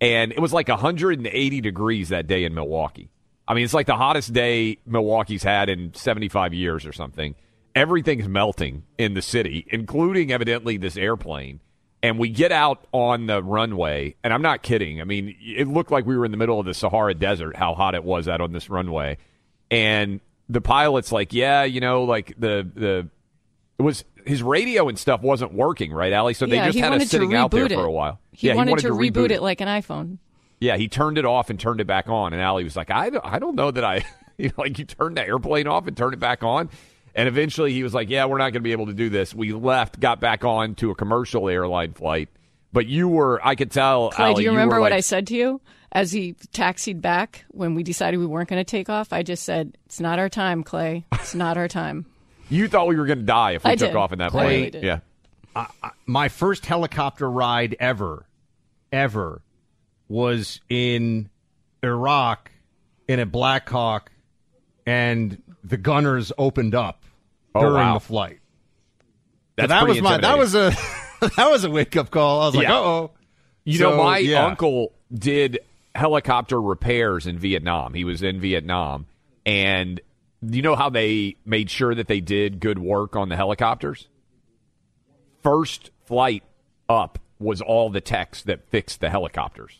and 0.00 0.32
it 0.32 0.40
was 0.40 0.52
like 0.52 0.68
180 0.68 1.60
degrees 1.60 2.08
that 2.08 2.26
day 2.26 2.44
in 2.44 2.54
Milwaukee. 2.54 3.10
I 3.46 3.54
mean, 3.54 3.64
it's 3.64 3.74
like 3.74 3.86
the 3.86 3.96
hottest 3.96 4.32
day 4.32 4.78
Milwaukee's 4.86 5.42
had 5.42 5.68
in 5.68 5.92
75 5.92 6.54
years 6.54 6.86
or 6.86 6.92
something. 6.92 7.34
Everything's 7.74 8.28
melting 8.28 8.84
in 8.98 9.14
the 9.14 9.22
city, 9.22 9.64
including 9.68 10.32
evidently 10.32 10.76
this 10.76 10.96
airplane. 10.96 11.60
And 12.02 12.18
we 12.18 12.30
get 12.30 12.50
out 12.50 12.86
on 12.92 13.26
the 13.26 13.42
runway, 13.42 14.16
and 14.24 14.32
I'm 14.32 14.40
not 14.40 14.62
kidding. 14.62 15.00
I 15.02 15.04
mean, 15.04 15.36
it 15.40 15.68
looked 15.68 15.90
like 15.90 16.06
we 16.06 16.16
were 16.16 16.24
in 16.24 16.30
the 16.30 16.38
middle 16.38 16.58
of 16.58 16.64
the 16.64 16.72
Sahara 16.72 17.12
Desert, 17.14 17.56
how 17.56 17.74
hot 17.74 17.94
it 17.94 18.02
was 18.04 18.26
out 18.26 18.40
on 18.40 18.52
this 18.52 18.70
runway. 18.70 19.18
And 19.70 20.20
the 20.48 20.62
pilot's 20.62 21.12
like, 21.12 21.32
yeah, 21.34 21.64
you 21.64 21.80
know, 21.80 22.04
like 22.04 22.34
the 22.38 22.66
the 22.74 23.08
it 23.78 23.82
was 23.82 24.04
his 24.26 24.42
radio 24.42 24.88
and 24.88 24.98
stuff 24.98 25.20
wasn't 25.22 25.52
working, 25.52 25.92
right, 25.92 26.12
Allie? 26.12 26.34
So 26.34 26.46
they 26.46 26.56
Yeah, 26.56 26.66
just 26.66 26.78
had 26.78 26.92
us 26.94 27.08
sitting 27.08 27.34
out 27.34 27.50
there 27.50 27.66
reboot 27.66 27.74
for 27.74 27.80
it. 27.84 27.88
a 27.88 27.90
while. 27.90 28.18
He 28.32 28.46
yeah, 28.48 28.54
wanted 28.54 28.80
he 28.80 28.90
wanted 28.90 29.12
to, 29.12 29.20
reboot, 29.20 29.30
it 29.30 29.42
like 29.42 29.60
an 29.60 29.68
iPhone. 29.68 30.18
Yeah, 30.58 30.76
he 30.76 30.88
turned 30.88 31.18
it 31.18 31.24
off 31.24 31.50
and 31.50 31.60
turned 31.60 31.80
it 31.80 31.86
back 31.86 32.08
on, 32.08 32.32
and 32.32 32.40
Allie 32.42 32.64
was 32.64 32.76
like, 32.76 32.90
"I 32.90 33.10
don't, 33.10 33.24
I 33.24 33.38
don't 33.38 33.54
know 33.56 33.70
that 33.70 33.84
I, 33.84 34.04
you 34.38 34.48
know, 34.48 34.54
like 34.58 34.78
you 34.78 34.84
turned 34.86 35.16
the 35.18 35.26
airplane 35.26 35.66
off 35.66 35.86
and 35.86 35.96
turned 35.96 36.14
it 36.14 36.20
back 36.20 36.42
on." 36.42 36.68
And 37.14 37.26
eventually, 37.28 37.72
he 37.72 37.82
was 37.82 37.92
like, 37.94 38.08
"Yeah, 38.08 38.26
we're 38.26 38.38
not 38.38 38.44
going 38.52 38.54
to 38.54 38.60
be 38.60 38.72
able 38.72 38.86
to 38.86 38.92
do 38.92 39.08
this." 39.08 39.34
We 39.34 39.52
left, 39.52 39.98
got 40.00 40.20
back 40.20 40.44
on 40.44 40.74
to 40.76 40.90
a 40.90 40.94
commercial 40.94 41.48
airline 41.48 41.92
flight, 41.92 42.28
but 42.72 42.86
you 42.86 43.08
were, 43.08 43.40
I 43.44 43.54
could 43.56 43.70
tell. 43.70 44.10
Clay, 44.10 44.26
Allie, 44.26 44.34
do 44.36 44.42
you 44.42 44.50
were 44.50 44.56
remember 44.56 44.80
what 44.80 44.92
like- 44.92 44.98
I 44.98 45.00
said 45.00 45.26
to 45.28 45.34
you 45.36 45.60
as 45.92 46.12
he 46.12 46.34
taxied 46.52 47.00
back 47.00 47.44
when 47.48 47.74
we 47.74 47.82
decided 47.82 48.18
we 48.18 48.26
weren't 48.26 48.48
going 48.48 48.60
to 48.60 48.70
take 48.70 48.88
off? 48.88 49.12
I 49.12 49.22
just 49.24 49.42
said, 49.42 49.76
"It's 49.86 49.98
not 50.00 50.18
our 50.20 50.28
time, 50.28 50.62
Clay. 50.62 51.04
It's 51.14 51.34
not 51.34 51.56
our 51.56 51.68
time." 51.68 52.06
You 52.52 52.66
thought 52.66 52.88
we 52.88 52.96
were 52.96 53.06
going 53.06 53.20
to 53.20 53.24
die 53.24 53.52
if 53.52 53.62
we 53.62 53.70
I 53.70 53.76
took 53.76 53.90
did. 53.90 53.96
off 53.96 54.12
in 54.12 54.18
that 54.18 54.32
Clay- 54.32 54.42
plane. 54.42 54.72
Did. 54.72 54.82
Yeah. 54.82 54.98
I, 55.54 55.68
I, 55.84 55.90
my 56.04 56.28
first 56.28 56.66
helicopter 56.66 57.30
ride 57.30 57.76
ever, 57.78 58.26
ever, 58.90 59.40
was 60.08 60.60
in 60.68 61.30
Iraq 61.84 62.50
in 63.06 63.20
a 63.20 63.26
Black 63.26 63.68
Hawk, 63.68 64.10
and 64.84 65.40
the 65.62 65.76
gunners 65.76 66.32
opened 66.38 66.74
up 66.74 66.99
Oh, 67.54 67.60
during 67.60 67.74
wow. 67.74 67.94
the 67.94 68.00
flight. 68.00 68.40
So 69.58 69.66
that 69.66 69.86
was 69.86 70.00
my 70.00 70.18
that 70.18 70.38
was 70.38 70.54
a 70.54 70.70
that 71.20 71.50
was 71.50 71.64
a 71.64 71.70
wake 71.70 71.96
up 71.96 72.10
call. 72.10 72.42
I 72.42 72.46
was 72.46 72.54
like, 72.56 72.68
Yeah. 72.68 72.78
uh 72.78 72.82
oh. 72.82 73.10
You 73.64 73.78
know, 73.80 73.96
my 73.98 74.20
uncle 74.34 74.92
did 75.12 75.60
helicopter 75.94 76.60
repairs 76.60 77.26
in 77.26 77.38
Vietnam. 77.38 77.92
He 77.94 78.04
was 78.04 78.22
in 78.22 78.40
Vietnam, 78.40 79.06
and 79.44 80.00
you 80.42 80.62
know 80.62 80.74
how 80.76 80.88
they 80.88 81.36
made 81.44 81.70
sure 81.70 81.94
that 81.94 82.08
they 82.08 82.20
did 82.20 82.58
good 82.58 82.78
work 82.78 83.16
on 83.16 83.28
the 83.28 83.36
helicopters? 83.36 84.08
First 85.42 85.90
flight 86.06 86.42
up 86.88 87.18
was 87.38 87.60
all 87.60 87.90
the 87.90 88.00
techs 88.00 88.42
that 88.42 88.68
fixed 88.68 89.00
the 89.00 89.10
helicopters. 89.10 89.78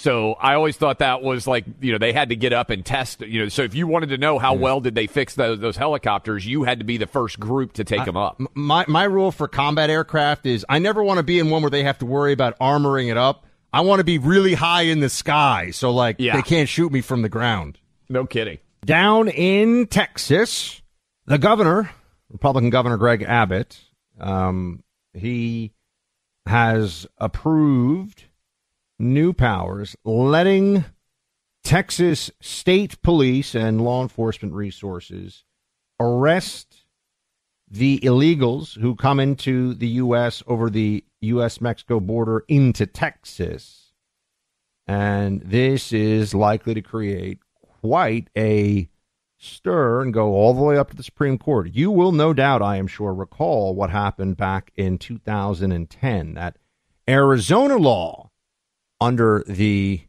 So 0.00 0.32
I 0.40 0.54
always 0.54 0.78
thought 0.78 1.00
that 1.00 1.20
was 1.22 1.46
like, 1.46 1.66
you 1.82 1.92
know, 1.92 1.98
they 1.98 2.14
had 2.14 2.30
to 2.30 2.36
get 2.36 2.54
up 2.54 2.70
and 2.70 2.82
test, 2.82 3.20
you 3.20 3.42
know, 3.42 3.48
so 3.50 3.60
if 3.64 3.74
you 3.74 3.86
wanted 3.86 4.08
to 4.08 4.16
know 4.16 4.38
how 4.38 4.54
well 4.54 4.80
did 4.80 4.94
they 4.94 5.06
fix 5.06 5.34
those, 5.34 5.60
those 5.60 5.76
helicopters, 5.76 6.46
you 6.46 6.62
had 6.64 6.78
to 6.78 6.86
be 6.86 6.96
the 6.96 7.06
first 7.06 7.38
group 7.38 7.74
to 7.74 7.84
take 7.84 8.06
them 8.06 8.16
up. 8.16 8.40
My 8.54 8.86
my 8.88 9.04
rule 9.04 9.30
for 9.30 9.46
combat 9.46 9.90
aircraft 9.90 10.46
is 10.46 10.64
I 10.70 10.78
never 10.78 11.04
want 11.04 11.18
to 11.18 11.22
be 11.22 11.38
in 11.38 11.50
one 11.50 11.60
where 11.60 11.70
they 11.70 11.82
have 11.82 11.98
to 11.98 12.06
worry 12.06 12.32
about 12.32 12.58
armoring 12.60 13.10
it 13.10 13.18
up. 13.18 13.44
I 13.74 13.82
want 13.82 14.00
to 14.00 14.04
be 14.04 14.16
really 14.16 14.54
high 14.54 14.82
in 14.82 15.00
the 15.00 15.10
sky, 15.10 15.70
so 15.70 15.90
like 15.90 16.16
Yeah. 16.18 16.34
they 16.34 16.42
can't 16.42 16.68
shoot 16.68 16.90
me 16.90 17.02
from 17.02 17.20
the 17.20 17.28
ground. 17.28 17.78
No 18.08 18.24
kidding. 18.24 18.56
Down 18.86 19.28
in 19.28 19.86
Texas, 19.86 20.80
the 21.26 21.36
governor, 21.36 21.90
Republican 22.30 22.70
Governor 22.70 22.96
Greg 22.96 23.22
Abbott, 23.22 23.78
um, 24.18 24.82
he 25.12 25.72
has 26.46 27.06
approved 27.18 28.24
new 29.00 29.32
powers 29.32 29.96
letting 30.04 30.84
Texas 31.64 32.30
state 32.40 33.00
police 33.02 33.54
and 33.54 33.80
law 33.80 34.02
enforcement 34.02 34.54
resources 34.54 35.44
arrest 35.98 36.84
the 37.70 38.00
illegals 38.00 38.78
who 38.80 38.94
come 38.94 39.20
into 39.20 39.74
the 39.74 39.88
U.S. 39.88 40.42
over 40.46 40.70
the 40.70 41.04
U.S. 41.20 41.60
Mexico 41.60 42.00
border 42.00 42.44
into 42.48 42.86
Texas. 42.86 43.92
And 44.86 45.40
this 45.42 45.92
is 45.92 46.34
likely 46.34 46.74
to 46.74 46.82
create 46.82 47.38
quite 47.80 48.28
a 48.36 48.88
stir 49.38 50.02
and 50.02 50.12
go 50.12 50.34
all 50.34 50.52
the 50.52 50.62
way 50.62 50.76
up 50.76 50.90
to 50.90 50.96
the 50.96 51.02
Supreme 51.02 51.38
Court. 51.38 51.70
You 51.72 51.90
will 51.90 52.12
no 52.12 52.32
doubt, 52.32 52.60
I 52.60 52.76
am 52.76 52.88
sure, 52.88 53.14
recall 53.14 53.74
what 53.74 53.90
happened 53.90 54.36
back 54.36 54.72
in 54.76 54.98
2010. 54.98 56.34
That 56.34 56.56
Arizona 57.08 57.76
law 57.76 58.29
under 59.00 59.44
the 59.46 60.02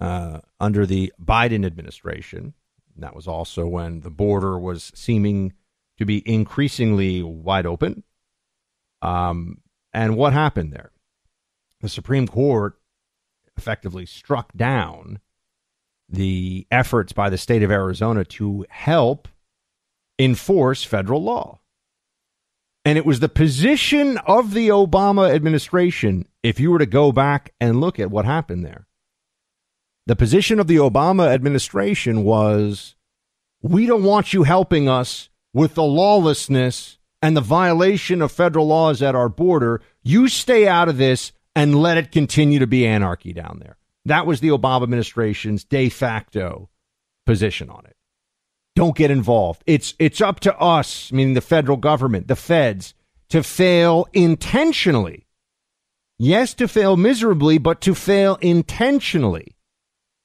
uh, 0.00 0.40
under 0.58 0.86
the 0.86 1.12
Biden 1.22 1.64
administration. 1.64 2.54
That 2.96 3.14
was 3.14 3.26
also 3.26 3.66
when 3.66 4.00
the 4.00 4.10
border 4.10 4.58
was 4.58 4.90
seeming 4.94 5.52
to 5.98 6.04
be 6.04 6.22
increasingly 6.28 7.22
wide 7.22 7.66
open. 7.66 8.02
Um, 9.00 9.58
and 9.92 10.16
what 10.16 10.32
happened 10.32 10.72
there? 10.72 10.90
The 11.80 11.88
Supreme 11.88 12.26
Court 12.26 12.78
effectively 13.56 14.06
struck 14.06 14.52
down 14.54 15.20
the 16.08 16.66
efforts 16.70 17.12
by 17.12 17.30
the 17.30 17.38
state 17.38 17.62
of 17.62 17.70
Arizona 17.70 18.24
to 18.24 18.66
help 18.68 19.28
enforce 20.18 20.84
federal 20.84 21.22
law. 21.22 21.60
And 22.84 22.98
it 22.98 23.06
was 23.06 23.20
the 23.20 23.28
position 23.28 24.18
of 24.18 24.54
the 24.54 24.68
Obama 24.68 25.32
administration, 25.32 26.26
if 26.42 26.58
you 26.58 26.70
were 26.70 26.78
to 26.78 26.86
go 26.86 27.12
back 27.12 27.52
and 27.60 27.80
look 27.80 27.98
at 27.98 28.10
what 28.10 28.24
happened 28.24 28.64
there. 28.64 28.86
The 30.06 30.16
position 30.16 30.58
of 30.58 30.66
the 30.66 30.76
Obama 30.76 31.28
administration 31.28 32.24
was 32.24 32.96
we 33.62 33.86
don't 33.86 34.02
want 34.02 34.32
you 34.32 34.42
helping 34.42 34.88
us 34.88 35.30
with 35.52 35.74
the 35.74 35.84
lawlessness 35.84 36.98
and 37.20 37.36
the 37.36 37.40
violation 37.40 38.20
of 38.20 38.32
federal 38.32 38.66
laws 38.66 39.00
at 39.00 39.14
our 39.14 39.28
border. 39.28 39.80
You 40.02 40.26
stay 40.28 40.66
out 40.66 40.88
of 40.88 40.96
this 40.96 41.32
and 41.54 41.80
let 41.80 41.98
it 41.98 42.10
continue 42.10 42.58
to 42.58 42.66
be 42.66 42.86
anarchy 42.86 43.32
down 43.32 43.60
there. 43.62 43.76
That 44.04 44.26
was 44.26 44.40
the 44.40 44.48
Obama 44.48 44.82
administration's 44.82 45.62
de 45.64 45.88
facto 45.88 46.68
position 47.24 47.70
on 47.70 47.86
it. 47.86 47.96
Don't 48.74 48.96
get 48.96 49.10
involved. 49.10 49.62
It's 49.66 49.94
it's 49.98 50.20
up 50.20 50.40
to 50.40 50.58
us, 50.58 51.12
meaning 51.12 51.34
the 51.34 51.40
federal 51.40 51.76
government, 51.76 52.26
the 52.26 52.34
feds, 52.34 52.94
to 53.28 53.42
fail 53.42 54.08
intentionally. 54.12 55.26
Yes, 56.24 56.54
to 56.54 56.68
fail 56.68 56.96
miserably, 56.96 57.58
but 57.58 57.80
to 57.80 57.96
fail 57.96 58.36
intentionally 58.36 59.56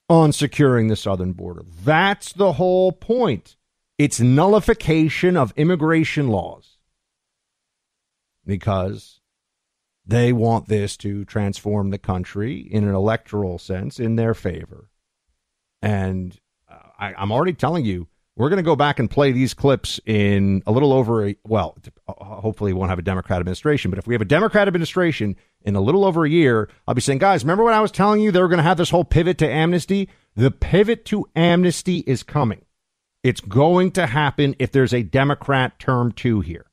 on 0.08 0.32
securing 0.32 0.90
the 0.90 0.96
southern 0.96 1.34
border. 1.34 1.64
That's 1.84 2.34
the 2.34 2.54
whole 2.54 2.92
point. 2.92 3.56
It's 3.98 4.20
nullification 4.20 5.36
of 5.36 5.54
immigration 5.56 6.28
laws. 6.28 6.78
Because 8.46 9.22
they 10.06 10.32
want 10.32 10.68
this 10.68 10.98
to 10.98 11.26
transform 11.26 11.90
the 11.90 11.98
country 11.98 12.60
in 12.60 12.88
an 12.88 12.94
electoral 12.94 13.58
sense 13.58 14.00
in 14.00 14.18
their 14.18 14.36
favor. 14.36 14.92
And 15.82 16.40
uh, 16.72 16.90
I, 17.00 17.16
I'm 17.16 17.32
already 17.32 17.54
telling 17.54 17.86
you, 17.86 18.06
we're 18.38 18.50
going 18.50 18.58
to 18.58 18.64
go 18.64 18.76
back 18.76 19.00
and 19.00 19.10
play 19.10 19.32
these 19.32 19.56
clips 19.56 20.00
in 20.06 20.62
a 20.68 20.72
little 20.72 20.94
over 20.94 21.28
a, 21.28 21.36
well, 21.44 21.76
hopefully 22.08 22.72
we 22.72 22.78
won't 22.78 22.92
have 22.92 23.00
a 23.00 23.04
Democrat 23.04 23.40
administration, 23.40 23.90
but 23.90 23.98
if 23.98 24.06
we 24.06 24.14
have 24.14 24.22
a 24.22 24.26
Democrat 24.26 24.68
administration 24.68 25.36
in 25.64 25.76
a 25.76 25.82
little 25.82 26.06
over 26.06 26.24
a 26.24 26.30
year, 26.30 26.70
I'll 26.88 26.94
be 26.94 27.02
saying, 27.02 27.18
guys, 27.18 27.44
remember 27.44 27.64
when 27.64 27.74
I 27.74 27.82
was 27.82 27.92
telling 27.92 28.22
you 28.22 28.32
they 28.32 28.40
were 28.40 28.48
going 28.48 28.58
to 28.58 28.64
have 28.64 28.78
this 28.78 28.92
whole 28.92 29.04
pivot 29.04 29.40
to 29.40 29.50
amnesty? 29.50 30.08
The 30.36 30.52
pivot 30.52 31.04
to 31.06 31.28
amnesty 31.36 32.04
is 32.06 32.22
coming. 32.22 32.62
It's 33.24 33.42
going 33.42 33.92
to 33.94 34.06
happen 34.06 34.56
if 34.60 34.72
there's 34.72 34.94
a 34.94 35.02
Democrat 35.02 35.80
term 35.80 36.12
two 36.12 36.42
here. 36.42 36.68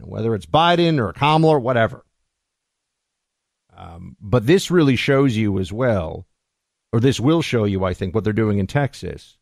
Whether 0.00 0.34
it's 0.34 0.46
Biden 0.46 0.98
or 0.98 1.12
Kamala 1.12 1.56
or 1.56 1.60
whatever. 1.60 2.06
Um, 3.76 4.16
but 4.18 4.46
this 4.46 4.70
really 4.70 4.96
shows 4.96 5.36
you 5.36 5.58
as 5.58 5.70
well, 5.70 6.26
or 6.90 7.00
this 7.00 7.20
will 7.20 7.42
show 7.42 7.64
you, 7.64 7.84
I 7.84 7.92
think, 7.92 8.14
what 8.14 8.24
they're 8.24 8.32
doing 8.32 8.58
in 8.58 8.66
Texas, 8.66 9.36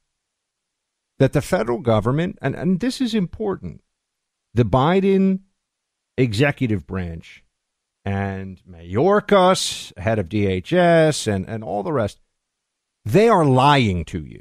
that 1.20 1.34
the 1.34 1.42
federal 1.42 1.78
government, 1.78 2.38
and, 2.40 2.56
and 2.56 2.80
this 2.80 2.98
is 2.98 3.14
important, 3.14 3.82
the 4.54 4.64
Biden 4.64 5.40
executive 6.16 6.86
branch 6.86 7.44
and 8.06 8.60
Mayorkas, 8.68 9.96
head 9.98 10.18
of 10.18 10.30
DHS, 10.30 11.30
and, 11.30 11.46
and 11.46 11.62
all 11.62 11.82
the 11.82 11.92
rest, 11.92 12.20
they 13.04 13.28
are 13.28 13.44
lying 13.44 14.06
to 14.06 14.24
you. 14.24 14.40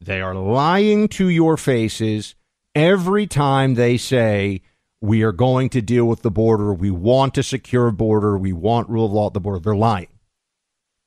They 0.00 0.20
are 0.20 0.34
lying 0.34 1.08
to 1.08 1.28
your 1.28 1.56
faces 1.56 2.36
every 2.76 3.26
time 3.26 3.74
they 3.74 3.96
say, 3.96 4.62
we 5.00 5.22
are 5.24 5.32
going 5.32 5.70
to 5.70 5.82
deal 5.82 6.04
with 6.04 6.22
the 6.22 6.30
border. 6.30 6.72
We 6.72 6.92
want 6.92 7.36
a 7.36 7.42
secure 7.42 7.90
border. 7.90 8.38
We 8.38 8.52
want 8.52 8.88
rule 8.88 9.06
of 9.06 9.12
law 9.12 9.26
at 9.26 9.34
the 9.34 9.40
border. 9.40 9.58
They're 9.58 9.74
lying. 9.74 10.06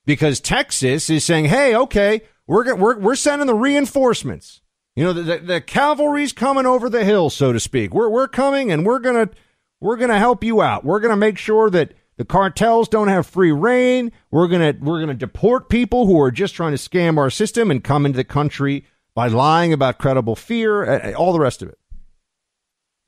Because 0.06 0.42
Texas 0.42 1.10
is 1.10 1.24
saying, 1.24 1.46
hey, 1.46 1.74
okay, 1.74 2.22
we're, 2.48 2.76
we're, 2.76 2.98
we're 3.00 3.16
sending 3.16 3.48
the 3.48 3.54
reinforcements. 3.56 4.62
You 4.96 5.04
know, 5.04 5.14
the, 5.14 5.24
the, 5.24 5.38
the 5.40 5.62
cavalry's 5.62 6.32
coming 6.32 6.66
over 6.66 6.90
the 6.90 7.04
hill, 7.04 7.30
so 7.30 7.52
to 7.52 7.60
speak. 7.60 7.94
We're, 7.94 8.10
we're 8.10 8.28
coming 8.28 8.72
and 8.72 8.86
we're 8.86 9.00
going 9.00 9.28
to 9.28 9.34
we're 9.82 9.98
going 9.98 10.10
to 10.10 10.18
help 10.18 10.44
you 10.44 10.62
out. 10.62 10.86
We're 10.86 11.02
going 11.02 11.12
to 11.12 11.18
make 11.18 11.38
sure 11.38 11.70
that 11.70 11.94
The 12.18 12.26
cartels 12.26 12.88
don't 12.88 13.10
have 13.10 13.28
free 13.28 13.52
reign. 13.52 14.12
We're 14.32 14.48
gonna 14.48 14.74
we're 14.80 15.02
gonna 15.02 15.14
deport 15.16 15.70
people 15.70 16.08
who 16.08 16.20
are 16.22 16.32
just 16.32 16.56
trying 16.56 16.72
to 16.72 16.78
scam 16.78 17.18
our 17.18 17.30
system 17.30 17.70
and 17.70 17.84
come 17.84 18.06
into 18.06 18.16
the 18.18 18.24
country 18.24 18.86
by 19.14 19.28
lying 19.28 19.74
about 19.74 19.98
credible 19.98 20.36
fear, 20.36 21.14
all 21.14 21.34
the 21.34 21.40
rest 21.40 21.62
of 21.62 21.70
it. 21.70 21.78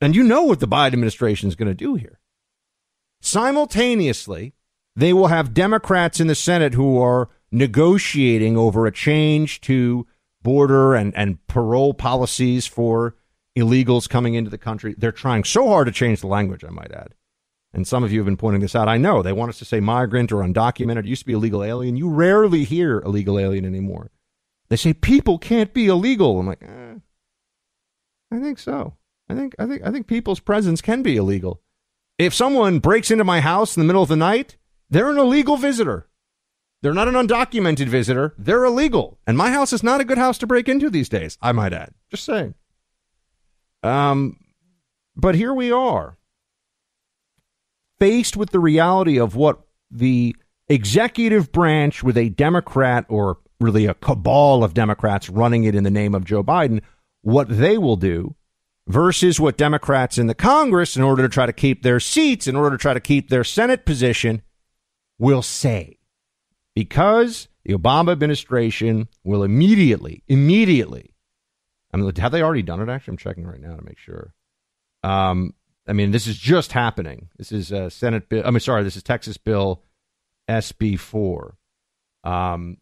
And 0.01 0.15
you 0.15 0.23
know 0.23 0.43
what 0.43 0.59
the 0.59 0.67
Biden 0.67 0.93
administration 0.93 1.47
is 1.47 1.55
going 1.55 1.69
to 1.69 1.73
do 1.73 1.95
here. 1.95 2.19
Simultaneously, 3.21 4.53
they 4.95 5.11
will 5.11 5.27
have 5.27 5.53
Democrats 5.53 6.19
in 6.19 6.27
the 6.27 6.35
Senate 6.35 6.75
who 6.75 6.99
are 7.01 7.29
negotiating 7.51 8.57
over 8.57 8.85
a 8.85 8.91
change 8.91 9.61
to 9.61 10.05
border 10.41 10.95
and, 10.95 11.15
and 11.15 11.45
parole 11.47 11.93
policies 11.93 12.67
for 12.67 13.15
illegals 13.57 14.09
coming 14.09 14.33
into 14.33 14.49
the 14.49 14.57
country. 14.57 14.95
They're 14.97 15.11
trying 15.11 15.43
so 15.43 15.67
hard 15.67 15.87
to 15.87 15.91
change 15.91 16.21
the 16.21 16.27
language, 16.27 16.63
I 16.63 16.69
might 16.69 16.91
add. 16.91 17.13
And 17.73 17.87
some 17.87 18.03
of 18.03 18.11
you 18.11 18.19
have 18.19 18.25
been 18.25 18.37
pointing 18.37 18.61
this 18.61 18.75
out. 18.75 18.87
I 18.87 18.97
know 18.97 19.21
they 19.21 19.33
want 19.33 19.49
us 19.49 19.59
to 19.59 19.65
say 19.65 19.79
migrant 19.79 20.31
or 20.31 20.41
undocumented. 20.43 20.99
It 20.99 21.05
used 21.05 21.21
to 21.21 21.25
be 21.25 21.33
illegal 21.33 21.63
alien. 21.63 21.95
You 21.95 22.09
rarely 22.09 22.63
hear 22.63 22.99
illegal 22.99 23.37
alien 23.37 23.65
anymore. 23.65 24.11
They 24.69 24.75
say 24.75 24.93
people 24.93 25.37
can't 25.37 25.73
be 25.73 25.87
illegal. 25.87 26.39
I'm 26.39 26.47
like, 26.47 26.63
eh, 26.63 26.95
I 28.31 28.39
think 28.39 28.59
so. 28.59 28.95
I 29.29 29.35
think 29.35 29.55
I 29.59 29.65
think 29.65 29.81
I 29.83 29.91
think 29.91 30.07
people's 30.07 30.39
presence 30.39 30.81
can 30.81 31.03
be 31.03 31.17
illegal. 31.17 31.61
If 32.17 32.33
someone 32.33 32.79
breaks 32.79 33.11
into 33.11 33.23
my 33.23 33.41
house 33.41 33.75
in 33.75 33.81
the 33.81 33.87
middle 33.87 34.01
of 34.01 34.09
the 34.09 34.15
night, 34.15 34.57
they're 34.89 35.09
an 35.09 35.17
illegal 35.17 35.57
visitor. 35.57 36.07
They're 36.81 36.93
not 36.93 37.07
an 37.07 37.15
undocumented 37.15 37.87
visitor. 37.87 38.33
They're 38.37 38.65
illegal. 38.65 39.19
And 39.25 39.37
my 39.37 39.51
house 39.51 39.73
is 39.73 39.83
not 39.83 40.01
a 40.01 40.05
good 40.05 40.17
house 40.17 40.37
to 40.39 40.47
break 40.47 40.69
into 40.69 40.89
these 40.89 41.09
days, 41.09 41.37
I 41.41 41.51
might 41.51 41.73
add. 41.73 41.93
Just 42.11 42.23
saying. 42.23 42.53
Um, 43.83 44.37
but 45.15 45.35
here 45.35 45.53
we 45.53 45.71
are, 45.71 46.17
faced 47.99 48.37
with 48.37 48.51
the 48.51 48.59
reality 48.59 49.19
of 49.19 49.35
what 49.35 49.61
the 49.89 50.35
executive 50.67 51.51
branch 51.51 52.03
with 52.03 52.17
a 52.17 52.29
Democrat 52.29 53.05
or 53.09 53.37
really 53.59 53.85
a 53.85 53.93
cabal 53.95 54.63
of 54.63 54.73
Democrats 54.73 55.29
running 55.29 55.63
it 55.63 55.75
in 55.75 55.83
the 55.83 55.89
name 55.89 56.13
of 56.13 56.25
Joe 56.25 56.43
Biden, 56.43 56.81
what 57.21 57.47
they 57.49 57.77
will 57.77 57.95
do 57.95 58.35
versus 58.87 59.39
what 59.39 59.57
Democrats 59.57 60.17
in 60.17 60.27
the 60.27 60.35
Congress, 60.35 60.95
in 60.95 61.03
order 61.03 61.23
to 61.23 61.29
try 61.29 61.45
to 61.45 61.53
keep 61.53 61.83
their 61.83 61.99
seats, 61.99 62.47
in 62.47 62.55
order 62.55 62.77
to 62.77 62.81
try 62.81 62.93
to 62.93 62.99
keep 62.99 63.29
their 63.29 63.43
Senate 63.43 63.85
position, 63.85 64.41
will 65.17 65.41
say. 65.41 65.97
Because 66.77 67.47
the 67.65 67.73
Obama 67.73 68.11
administration 68.11 69.07
will 69.23 69.41
immediately, 69.41 70.21
immediately, 70.27 71.15
I 71.91 71.97
mean, 71.97 72.15
have 72.17 72.31
they 72.31 72.43
already 72.43 72.61
done 72.61 72.79
it? 72.79 72.87
Actually, 72.87 73.13
I'm 73.13 73.17
checking 73.17 73.47
right 73.47 73.59
now 73.59 73.75
to 73.75 73.83
make 73.83 73.97
sure. 73.97 74.35
Um, 75.01 75.55
I 75.87 75.93
mean, 75.93 76.11
this 76.11 76.27
is 76.27 76.37
just 76.37 76.73
happening. 76.73 77.29
This 77.35 77.51
is 77.51 77.73
uh, 77.73 77.89
Senate 77.89 78.29
bill. 78.29 78.43
I 78.45 78.51
mean, 78.51 78.59
sorry, 78.59 78.83
this 78.83 78.95
is 78.95 79.01
Texas 79.01 79.37
Bill 79.37 79.81
SB 80.47 80.99
four. 80.99 81.57
Um, 82.23 82.77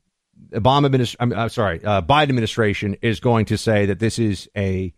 Obama 0.52 0.88
administration. 0.88 1.32
I'm, 1.32 1.40
I'm, 1.40 1.48
sorry, 1.48 1.82
uh, 1.82 2.02
Biden 2.02 2.24
administration 2.24 2.98
is 3.02 3.22
going 3.22 3.46
to 3.46 3.58
say 3.58 3.86
that 3.86 4.00
this 4.00 4.20
is 4.20 4.50
a 4.58 4.94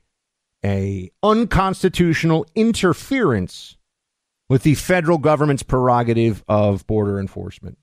a 0.66 1.12
unconstitutional 1.22 2.48
interference 2.56 3.78
with 4.50 4.64
the 4.64 4.74
federal 4.74 5.20
government's 5.20 5.62
prerogative 5.62 6.44
of 6.48 6.88
border 6.88 7.20
enforcement. 7.20 7.78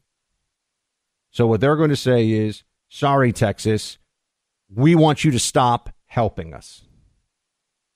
So 1.34 1.48
what 1.48 1.60
they're 1.60 1.76
going 1.76 1.90
to 1.90 1.96
say 1.96 2.30
is, 2.30 2.62
sorry, 2.88 3.32
Texas, 3.32 3.98
we 4.72 4.94
want 4.94 5.24
you 5.24 5.32
to 5.32 5.40
stop 5.40 5.90
helping 6.06 6.54
us. 6.54 6.82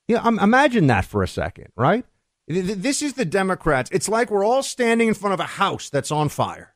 Yeah, 0.09 0.19
um, 0.23 0.41
imagine 0.41 0.89
that 0.89 1.05
for 1.05 1.23
a 1.23 1.29
second, 1.29 1.69
right? 1.77 2.05
This 2.49 3.01
is 3.01 3.13
the 3.13 3.25
Democrats. 3.25 3.91
It's 3.93 4.09
like 4.09 4.29
we're 4.29 4.45
all 4.45 4.65
standing 4.65 5.07
in 5.07 5.15
front 5.15 5.35
of 5.35 5.41
a 5.41 5.45
house 5.45 5.89
that's 5.89 6.11
on 6.11 6.31
fire. 6.31 6.75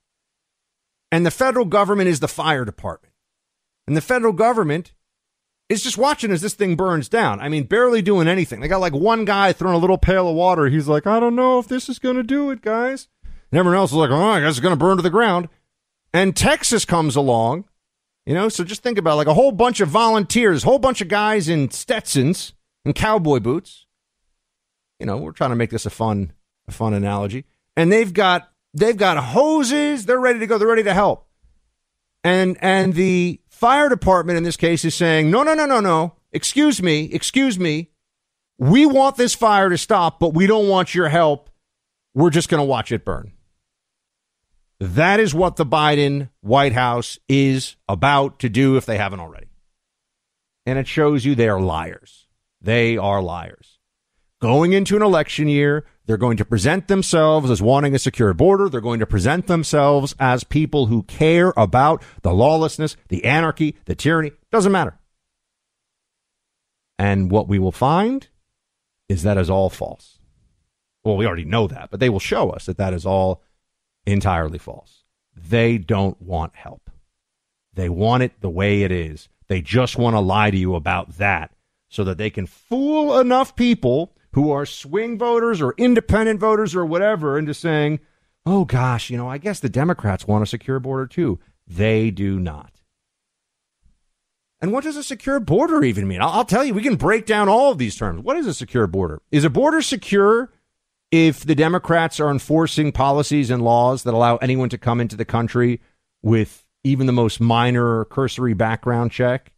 And 1.11 1.27
the 1.27 1.33
federal 1.33 1.64
government 1.64 2.09
is 2.09 2.20
the 2.20 2.29
fire 2.29 2.64
department. 2.64 3.12
And 3.88 3.96
the 3.96 4.01
federal 4.01 4.33
government 4.33 4.92
is 5.68 5.83
just 5.83 5.98
watching 5.98 6.31
as 6.31 6.42
this 6.42 6.55
thing 6.55 6.77
burns 6.77 7.09
down. 7.09 7.40
I 7.40 7.48
mean, 7.48 7.64
barely 7.64 8.03
doing 8.03 8.29
anything. 8.29 8.61
They 8.61 8.68
got 8.68 8.81
like 8.81 8.92
one 8.92 9.25
guy 9.25 9.53
throwing 9.53 9.75
a 9.75 9.81
little 9.81 9.98
pail 9.98 10.29
of 10.29 10.37
water. 10.37 10.66
He's 10.68 10.87
like, 10.87 11.09
I 11.09 11.18
don't 11.18 11.35
know 11.35 11.59
if 11.59 11.66
this 11.66 11.88
is 11.88 11.98
going 11.98 12.16
to 12.16 12.22
do 12.22 12.51
it, 12.51 12.62
guys. 12.62 13.09
And 13.51 13.59
everyone 13.59 13.79
else 13.79 13.90
is 13.90 13.96
like, 13.96 14.11
oh, 14.11 14.22
I 14.22 14.40
guess 14.40 14.51
it's 14.51 14.61
going 14.61 14.72
to 14.72 14.77
burn 14.77 14.98
to 14.98 15.03
the 15.03 15.11
ground. 15.11 15.48
And 16.14 16.37
Texas 16.37 16.85
comes 16.85 17.16
along, 17.16 17.64
you 18.27 18.35
know, 18.35 18.48
so 18.48 18.64
just 18.64 18.83
think 18.83 18.98
about 18.98 19.16
like 19.16 19.27
a 19.27 19.35
whole 19.35 19.53
bunch 19.53 19.81
of 19.81 19.88
volunteers, 19.88 20.62
whole 20.62 20.79
bunch 20.79 21.01
of 21.01 21.09
guys 21.09 21.48
in 21.48 21.70
Stetsons 21.70 22.53
and 22.85 22.94
cowboy 22.94 23.40
boots. 23.40 23.87
You 25.01 25.07
know, 25.07 25.16
we're 25.16 25.33
trying 25.33 25.51
to 25.51 25.57
make 25.57 25.70
this 25.70 25.87
a 25.87 25.90
fun, 25.90 26.33
a 26.68 26.72
fun 26.72 26.94
analogy. 26.94 27.44
And 27.77 27.90
they've 27.90 28.12
got 28.12 28.51
they've 28.75 28.96
got 28.96 29.16
hoses. 29.16 30.07
They're 30.07 30.20
ready 30.20 30.38
to 30.38 30.46
go. 30.46 30.59
They're 30.59 30.68
ready 30.68 30.85
to 30.85 30.94
help. 30.94 31.27
And 32.22 32.57
and 32.61 32.94
the 32.94 33.40
fire 33.48 33.88
department 33.88 34.37
in 34.37 34.44
this 34.44 34.57
case 34.57 34.85
is 34.85 34.94
saying, 34.94 35.31
no, 35.31 35.42
no, 35.42 35.55
no, 35.55 35.66
no, 35.66 35.81
no. 35.81 36.16
Excuse 36.33 36.83
me, 36.83 37.05
excuse 37.12 37.59
me. 37.59 37.90
We 38.59 38.87
want 38.87 39.16
this 39.16 39.35
fire 39.35 39.68
to 39.70 39.79
stop, 39.79 40.20
but 40.20 40.35
we 40.35 40.46
don't 40.46 40.68
want 40.68 40.94
your 40.94 41.09
help. 41.09 41.51
We're 42.14 42.31
just 42.31 42.48
going 42.48 42.61
to 42.61 42.64
watch 42.64 42.92
it 42.92 43.05
burn. 43.05 43.33
That 44.83 45.21
is 45.21 45.33
what 45.33 45.55
the 45.55 45.64
Biden 45.64 46.29
White 46.40 46.73
House 46.73 47.16
is 47.29 47.77
about 47.88 48.40
to 48.40 48.49
do 48.49 48.77
if 48.77 48.85
they 48.85 48.99
haven't 48.99 49.21
already. 49.21 49.47
And 50.66 50.77
it 50.77 50.88
shows 50.88 51.25
you 51.25 51.37
they 51.37 51.49
are 51.49 51.61
liars. 51.61 52.27
They 52.61 52.97
are 52.97 53.23
liars. 53.23 53.79
Going 54.40 54.73
into 54.73 54.97
an 54.97 55.03
election 55.03 55.47
year, 55.47 55.85
they're 56.07 56.16
going 56.16 56.37
to 56.38 56.45
present 56.45 56.88
themselves 56.88 57.49
as 57.49 57.62
wanting 57.62 57.95
a 57.95 57.99
secure 58.01 58.35
border. 58.35 58.68
They're 58.68 58.81
going 58.81 58.99
to 58.99 59.07
present 59.07 59.47
themselves 59.47 60.16
as 60.18 60.42
people 60.42 60.87
who 60.87 61.05
care 61.05 61.53
about 61.57 62.03
the 62.23 62.35
lawlessness, 62.35 62.97
the 63.07 63.25
anarchy, 63.25 63.77
the 63.85 63.95
tyranny. 63.95 64.33
Doesn't 64.51 64.73
matter. 64.73 64.99
And 66.99 67.31
what 67.31 67.47
we 67.47 67.61
will 67.61 67.71
find 67.71 68.27
is 69.09 69.23
that 69.23 69.38
is 69.38 69.49
all 69.49 69.71
false. 69.71 70.18
Well, 71.05 71.16
we 71.16 71.27
already 71.27 71.45
know 71.45 71.68
that, 71.68 71.92
but 71.92 72.01
they 72.01 72.11
will 72.11 72.18
show 72.18 72.51
us 72.51 72.66
that 72.66 72.79
that 72.79 72.92
is 72.92 73.07
all 73.07 73.45
entirely 74.07 74.59
false. 74.59 75.05
They 75.35 75.79
don't 75.79 76.21
want 76.21 76.55
help. 76.55 76.91
They 77.75 77.88
want 77.88 78.23
it 78.23 78.41
the 78.41 78.51
way 78.51 78.83
it 78.83 78.93
is. 78.93 79.29
They 79.49 79.61
just 79.62 79.97
want 79.97 80.15
to 80.15 80.21
lie 80.21 80.51
to 80.51 80.57
you 80.57 80.75
about 80.75 81.17
that 81.19 81.53
so 81.88 82.05
that 82.05 82.19
they 82.19 82.31
can 82.31 82.47
fool 82.47 83.19
enough 83.19 83.57
people 83.57 84.15
who 84.33 84.51
are 84.51 84.67
swing 84.67 85.19
voters 85.19 85.61
or 85.61 85.75
independent 85.77 86.41
voters 86.41 86.75
or 86.75 86.87
whatever 86.87 87.38
into 87.38 87.55
saying, 87.55 88.01
oh 88.47 88.65
gosh, 88.65 89.11
you 89.11 89.17
know, 89.17 89.29
I 89.29 89.38
guess 89.38 89.61
the 89.61 89.69
Democrats 89.69 90.27
want 90.27 90.43
a 90.43 90.47
secure 90.47 90.81
border 90.81 91.07
too. 91.07 91.38
They 91.67 92.11
do 92.11 92.38
not. 92.38 92.81
And 94.61 94.73
what 94.73 94.85
does 94.85 94.97
a 94.97 95.03
secure 95.03 95.41
border 95.41 95.83
even 95.83 96.07
mean? 96.07 96.23
I'll, 96.23 96.31
I'll, 96.31 96.45
tell 96.45 96.65
you, 96.65 96.73
we 96.73 96.83
can 96.83 96.95
break 96.95 97.27
down 97.27 97.49
all 97.49 97.73
of 97.73 97.79
these 97.79 97.97
terms. 97.97 98.23
What 98.23 98.37
is 98.37 98.47
a 98.47 98.55
secure 98.55 98.87
border? 98.87 99.21
Is 99.33 99.45
a 99.45 99.51
border 99.51 99.83
secure 99.83 100.53
if 101.12 101.44
the 101.44 101.55
Democrats 101.55 102.18
are 102.18 102.31
enforcing 102.31 102.90
policies 102.90 103.51
and 103.51 103.62
laws 103.62 104.03
that 104.03 104.14
allow 104.14 104.38
anyone 104.38 104.70
to 104.70 104.79
come 104.79 105.01
into 105.01 105.14
the 105.14 105.25
country 105.25 105.81
with 106.22 106.64
even 106.83 107.07
the 107.07 107.12
most 107.12 107.40
minor 107.40 108.07
cursory 108.07 108.55
background 108.55 109.12
check? 109.12 109.53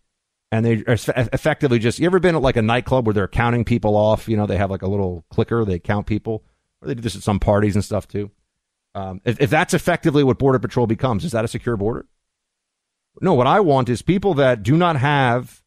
And 0.53 0.65
they 0.65 0.85
effectively 0.87 1.79
just, 1.79 1.99
you 1.99 2.07
ever 2.07 2.21
been 2.21 2.37
at 2.37 2.43
like 2.43 2.57
a 2.57 2.63
nightclub 2.63 3.07
where 3.07 3.15
they're 3.15 3.27
counting 3.27 3.65
people 3.65 3.97
off? 3.97 4.29
You 4.29 4.37
know, 4.37 4.47
they 4.47 4.57
have 4.57 4.71
like 4.71 4.83
a 4.83 4.89
little 4.89 5.25
clicker, 5.31 5.65
they 5.65 5.79
count 5.79 6.07
people. 6.07 6.45
Or 6.83 6.89
they 6.89 6.95
do 6.95 7.03
this 7.03 7.17
at 7.17 7.23
some 7.23 7.41
parties 7.41 7.75
and 7.75 7.85
stuff 7.85 8.07
too. 8.07 8.31
Um, 8.95 9.21
if, 9.25 9.41
if 9.41 9.51
that's 9.51 9.75
effectively 9.75 10.23
what 10.23 10.39
Border 10.39 10.59
Patrol 10.59 10.87
becomes, 10.87 11.25
is 11.25 11.33
that 11.33 11.45
a 11.45 11.49
secure 11.49 11.77
border? 11.77 12.07
No, 13.21 13.35
what 13.35 13.47
I 13.47 13.61
want 13.61 13.89
is 13.89 14.03
people 14.03 14.35
that 14.35 14.63
do 14.63 14.77
not 14.77 14.97
have 14.97 15.63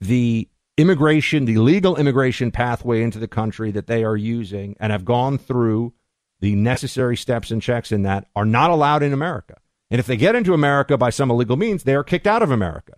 the 0.00 0.48
immigration, 0.80 1.44
the 1.44 1.58
legal 1.58 1.96
immigration 1.96 2.50
pathway 2.50 3.02
into 3.02 3.18
the 3.18 3.28
country 3.28 3.70
that 3.72 3.86
they 3.86 4.04
are 4.04 4.16
using 4.16 4.76
and 4.80 4.92
have 4.92 5.04
gone 5.04 5.38
through 5.38 5.92
the 6.40 6.54
necessary 6.54 7.16
steps 7.16 7.50
and 7.50 7.60
checks 7.60 7.92
in 7.92 8.02
that 8.02 8.28
are 8.34 8.46
not 8.46 8.70
allowed 8.70 9.02
in 9.02 9.12
America. 9.12 9.56
And 9.90 9.98
if 9.98 10.06
they 10.06 10.16
get 10.16 10.34
into 10.34 10.54
America 10.54 10.96
by 10.96 11.10
some 11.10 11.30
illegal 11.30 11.56
means, 11.56 11.82
they 11.82 11.94
are 11.94 12.04
kicked 12.04 12.26
out 12.26 12.42
of 12.42 12.50
America. 12.50 12.94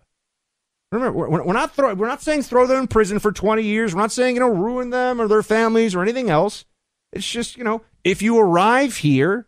Remember, 0.91 1.27
we're 1.27 1.53
not 1.53 1.75
throw, 1.75 1.93
we're 1.95 2.07
not 2.07 2.21
saying 2.21 2.43
throw 2.43 2.67
them 2.67 2.81
in 2.81 2.87
prison 2.87 3.17
for 3.17 3.31
20 3.31 3.63
years. 3.63 3.95
We're 3.95 4.01
not 4.01 4.11
saying 4.11 4.35
you 4.35 4.39
know 4.39 4.49
ruin 4.49 4.91
them 4.91 5.19
or 5.19 5.27
their 5.27 5.41
families 5.41 5.95
or 5.95 6.03
anything 6.03 6.29
else. 6.29 6.65
It's 7.11 7.27
just 7.27 7.57
you 7.57 7.63
know 7.63 7.81
if 8.03 8.21
you 8.21 8.37
arrive 8.37 8.97
here 8.97 9.47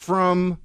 from 0.00 0.58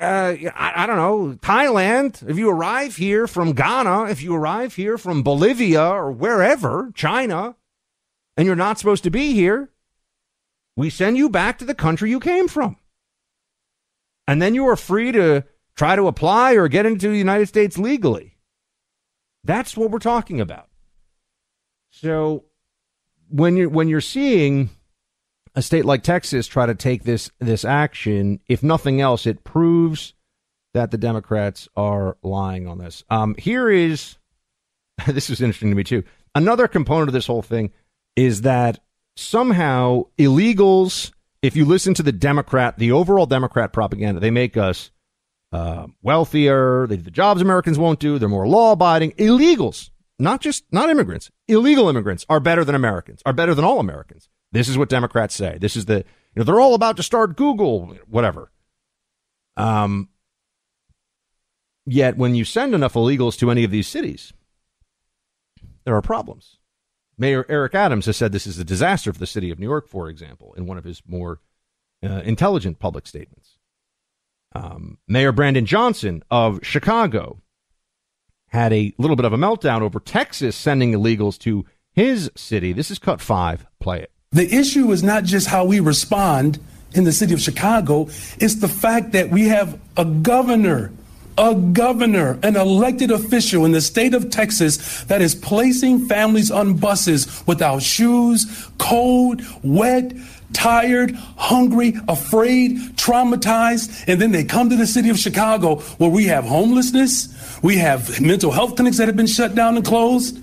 uh, 0.00 0.34
I, 0.54 0.84
I, 0.84 0.86
don't 0.86 0.96
know, 0.96 1.36
Thailand, 1.40 2.28
if 2.28 2.38
you 2.38 2.50
arrive 2.50 2.96
here 2.96 3.26
from 3.26 3.52
Ghana, 3.52 4.04
if 4.04 4.22
you 4.22 4.34
arrive 4.34 4.74
here 4.74 4.96
from 4.96 5.22
Bolivia 5.22 5.84
or 5.84 6.12
wherever, 6.12 6.92
China, 6.94 7.56
and 8.36 8.46
you're 8.46 8.54
not 8.54 8.78
supposed 8.78 9.04
to 9.04 9.10
be 9.10 9.32
here, 9.32 9.70
we 10.76 10.90
send 10.90 11.16
you 11.16 11.28
back 11.28 11.58
to 11.58 11.64
the 11.64 11.74
country 11.74 12.10
you 12.10 12.20
came 12.20 12.46
from. 12.46 12.76
And 14.28 14.40
then 14.40 14.54
you 14.54 14.68
are 14.68 14.76
free 14.76 15.10
to 15.10 15.44
try 15.74 15.96
to 15.96 16.06
apply 16.06 16.52
or 16.52 16.68
get 16.68 16.86
into 16.86 17.08
the 17.08 17.18
United 17.18 17.46
States 17.46 17.78
legally. 17.78 18.36
That's 19.42 19.76
what 19.76 19.90
we're 19.90 19.98
talking 19.98 20.40
about. 20.40 20.68
So 21.90 22.44
when 23.28 23.56
you're 23.56 23.68
when 23.68 23.88
you're 23.88 24.00
seeing 24.00 24.70
a 25.58 25.62
state 25.62 25.84
like 25.84 26.04
Texas 26.04 26.46
try 26.46 26.66
to 26.66 26.74
take 26.74 27.02
this 27.02 27.32
this 27.40 27.64
action, 27.64 28.38
if 28.46 28.62
nothing 28.62 29.00
else, 29.00 29.26
it 29.26 29.42
proves 29.42 30.14
that 30.72 30.92
the 30.92 30.96
Democrats 30.96 31.68
are 31.76 32.16
lying 32.22 32.68
on 32.68 32.78
this. 32.78 33.02
Um, 33.10 33.34
here 33.36 33.68
is 33.68 34.18
this 35.08 35.28
is 35.28 35.40
interesting 35.40 35.70
to 35.70 35.76
me 35.76 35.82
too. 35.82 36.04
Another 36.32 36.68
component 36.68 37.08
of 37.08 37.12
this 37.12 37.26
whole 37.26 37.42
thing 37.42 37.72
is 38.14 38.42
that 38.42 38.78
somehow 39.16 40.04
illegals, 40.16 41.10
if 41.42 41.56
you 41.56 41.64
listen 41.64 41.92
to 41.94 42.04
the 42.04 42.12
Democrat, 42.12 42.78
the 42.78 42.92
overall 42.92 43.26
Democrat 43.26 43.72
propaganda, 43.72 44.20
they 44.20 44.30
make 44.30 44.56
us 44.56 44.92
uh, 45.50 45.88
wealthier. 46.02 46.86
They 46.86 46.98
do 46.98 47.02
the 47.02 47.10
jobs 47.10 47.42
Americans 47.42 47.80
won't 47.80 47.98
do. 47.98 48.20
They're 48.20 48.28
more 48.28 48.46
law 48.46 48.70
abiding. 48.70 49.10
Illegals, 49.12 49.90
not 50.20 50.40
just 50.40 50.66
not 50.70 50.88
immigrants, 50.88 51.32
illegal 51.48 51.88
immigrants 51.88 52.24
are 52.28 52.38
better 52.38 52.64
than 52.64 52.76
Americans, 52.76 53.22
are 53.26 53.32
better 53.32 53.56
than 53.56 53.64
all 53.64 53.80
Americans. 53.80 54.28
This 54.52 54.68
is 54.68 54.78
what 54.78 54.88
Democrats 54.88 55.34
say. 55.34 55.58
This 55.60 55.76
is 55.76 55.84
the 55.86 55.98
you 55.98 56.04
know 56.36 56.44
they're 56.44 56.60
all 56.60 56.74
about 56.74 56.96
to 56.96 57.02
start 57.02 57.36
Google, 57.36 57.96
whatever. 58.06 58.50
Um. 59.56 60.08
Yet 61.90 62.18
when 62.18 62.34
you 62.34 62.44
send 62.44 62.74
enough 62.74 62.92
illegals 62.92 63.38
to 63.38 63.50
any 63.50 63.64
of 63.64 63.70
these 63.70 63.88
cities, 63.88 64.34
there 65.84 65.96
are 65.96 66.02
problems. 66.02 66.58
Mayor 67.16 67.46
Eric 67.48 67.74
Adams 67.74 68.04
has 68.04 68.16
said 68.16 68.30
this 68.30 68.46
is 68.46 68.58
a 68.58 68.64
disaster 68.64 69.10
for 69.10 69.18
the 69.18 69.26
city 69.26 69.50
of 69.50 69.58
New 69.58 69.66
York, 69.66 69.88
for 69.88 70.10
example, 70.10 70.52
in 70.54 70.66
one 70.66 70.76
of 70.76 70.84
his 70.84 71.02
more 71.06 71.40
uh, 72.04 72.20
intelligent 72.24 72.78
public 72.78 73.06
statements. 73.06 73.56
Um, 74.54 74.98
Mayor 75.08 75.32
Brandon 75.32 75.64
Johnson 75.66 76.22
of 76.30 76.60
Chicago 76.62 77.40
had 78.48 78.72
a 78.72 78.94
little 78.98 79.16
bit 79.16 79.24
of 79.24 79.32
a 79.32 79.38
meltdown 79.38 79.80
over 79.80 79.98
Texas 79.98 80.56
sending 80.56 80.92
illegals 80.92 81.38
to 81.38 81.64
his 81.90 82.30
city. 82.36 82.72
This 82.72 82.90
is 82.90 82.98
cut 82.98 83.20
five. 83.20 83.66
Play 83.80 84.00
it. 84.00 84.12
The 84.32 84.54
issue 84.54 84.92
is 84.92 85.02
not 85.02 85.24
just 85.24 85.46
how 85.46 85.64
we 85.64 85.80
respond 85.80 86.58
in 86.92 87.04
the 87.04 87.12
city 87.12 87.32
of 87.32 87.40
Chicago, 87.40 88.08
it's 88.38 88.56
the 88.56 88.68
fact 88.68 89.12
that 89.12 89.30
we 89.30 89.48
have 89.48 89.78
a 89.96 90.04
governor 90.04 90.92
a 91.38 91.54
governor, 91.54 92.36
an 92.42 92.56
elected 92.56 93.12
official 93.12 93.64
in 93.64 93.70
the 93.70 93.80
state 93.80 94.12
of 94.12 94.28
Texas 94.28 95.04
that 95.04 95.22
is 95.22 95.36
placing 95.36 96.06
families 96.08 96.50
on 96.50 96.74
buses 96.74 97.44
without 97.46 97.80
shoes, 97.80 98.68
cold, 98.78 99.40
wet, 99.62 100.12
tired, 100.52 101.12
hungry, 101.36 101.94
afraid, 102.08 102.76
traumatized, 102.96 104.08
and 104.08 104.20
then 104.20 104.32
they 104.32 104.42
come 104.42 104.68
to 104.68 104.74
the 104.74 104.86
city 104.86 105.10
of 105.10 105.16
Chicago 105.16 105.76
where 105.98 106.10
we 106.10 106.24
have 106.24 106.44
homelessness, 106.44 107.28
we 107.62 107.76
have 107.76 108.20
mental 108.20 108.50
health 108.50 108.74
clinics 108.74 108.96
that 108.96 109.06
have 109.06 109.16
been 109.16 109.28
shut 109.28 109.54
down 109.54 109.76
and 109.76 109.86
closed, 109.86 110.40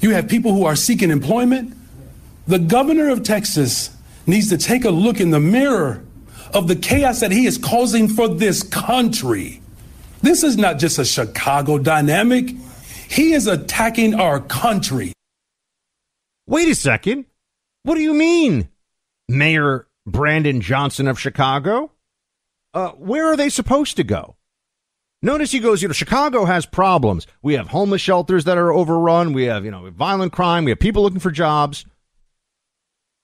you 0.00 0.10
have 0.10 0.26
people 0.28 0.52
who 0.52 0.64
are 0.64 0.74
seeking 0.74 1.12
employment. 1.12 1.72
The 2.46 2.58
governor 2.58 3.08
of 3.08 3.22
Texas 3.22 3.96
needs 4.26 4.48
to 4.48 4.58
take 4.58 4.84
a 4.84 4.90
look 4.90 5.20
in 5.20 5.30
the 5.30 5.40
mirror 5.40 6.04
of 6.52 6.68
the 6.68 6.76
chaos 6.76 7.20
that 7.20 7.30
he 7.30 7.46
is 7.46 7.56
causing 7.56 8.08
for 8.08 8.28
this 8.28 8.62
country. 8.62 9.62
This 10.22 10.42
is 10.42 10.56
not 10.56 10.78
just 10.78 10.98
a 10.98 11.04
Chicago 11.04 11.78
dynamic. 11.78 12.50
He 13.08 13.32
is 13.32 13.46
attacking 13.46 14.14
our 14.14 14.40
country. 14.40 15.12
Wait 16.46 16.68
a 16.68 16.74
second. 16.74 17.26
What 17.84 17.94
do 17.94 18.00
you 18.00 18.14
mean, 18.14 18.68
Mayor 19.28 19.86
Brandon 20.06 20.60
Johnson 20.60 21.08
of 21.08 21.18
Chicago? 21.18 21.92
Uh, 22.74 22.90
where 22.90 23.26
are 23.26 23.36
they 23.36 23.48
supposed 23.48 23.96
to 23.96 24.04
go? 24.04 24.36
Notice 25.20 25.52
he 25.52 25.60
goes, 25.60 25.82
you 25.82 25.88
know, 25.88 25.92
Chicago 25.92 26.44
has 26.44 26.66
problems. 26.66 27.26
We 27.42 27.54
have 27.54 27.68
homeless 27.68 28.00
shelters 28.00 28.44
that 28.44 28.58
are 28.58 28.72
overrun. 28.72 29.32
We 29.32 29.44
have, 29.44 29.64
you 29.64 29.70
know, 29.70 29.88
violent 29.90 30.32
crime. 30.32 30.64
We 30.64 30.72
have 30.72 30.80
people 30.80 31.02
looking 31.02 31.20
for 31.20 31.30
jobs. 31.30 31.84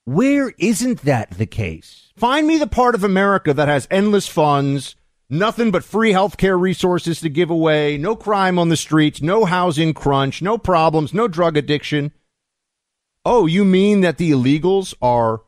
Where 0.09 0.55
isn't 0.57 1.03
that 1.03 1.33
the 1.33 1.45
case? 1.45 2.13
Find 2.17 2.47
me 2.47 2.57
the 2.57 2.67
part 2.67 2.95
of 2.95 3.05
America 3.05 3.53
that 3.53 3.69
has 3.69 3.87
endless 3.91 4.27
funds, 4.27 4.97
Nothing 5.31 5.71
but 5.71 5.85
free 5.85 6.13
healthcare 6.13 6.59
resources 6.59 7.21
to 7.21 7.29
give 7.29 7.51
away, 7.51 7.99
no 7.99 8.17
crime 8.17 8.59
on 8.59 8.71
the 8.71 8.79
streets, 8.79 9.21
no 9.21 9.45
housing 9.45 9.93
crunch, 9.93 10.41
no 10.41 10.57
problems, 10.57 11.13
no 11.13 11.29
drug 11.29 11.59
addiction. 11.59 12.13
Oh, 13.27 13.45
you 13.45 13.63
mean 13.63 14.01
that 14.01 14.17
the 14.17 14.31
illegals 14.31 14.95
are 15.03 15.43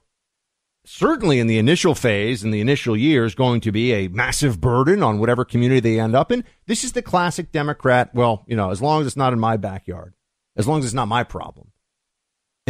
certainly 0.85 1.39
in 1.39 1.47
the 1.47 1.57
initial 1.57 1.95
phase, 1.95 2.45
in 2.45 2.51
the 2.51 2.61
initial 2.61 2.95
years, 2.95 3.35
going 3.35 3.63
to 3.63 3.73
be 3.73 3.95
a 3.95 4.09
massive 4.09 4.61
burden 4.61 5.03
on 5.03 5.19
whatever 5.19 5.47
community 5.47 5.81
they 5.81 5.99
end 5.99 6.15
up 6.15 6.31
in? 6.31 6.45
This 6.67 6.85
is 6.85 6.93
the 6.93 7.01
classic 7.01 7.51
Democrat. 7.51 8.15
Well, 8.15 8.45
you 8.47 8.57
know, 8.57 8.71
as 8.71 8.83
long 8.83 9.01
as 9.01 9.07
it's 9.07 9.17
not 9.17 9.33
in 9.33 9.41
my 9.41 9.57
backyard, 9.57 10.13
as 10.59 10.69
long 10.69 10.81
as 10.81 10.85
it's 10.85 10.93
not 10.93 11.09
my 11.09 11.25
problem. 11.25 11.73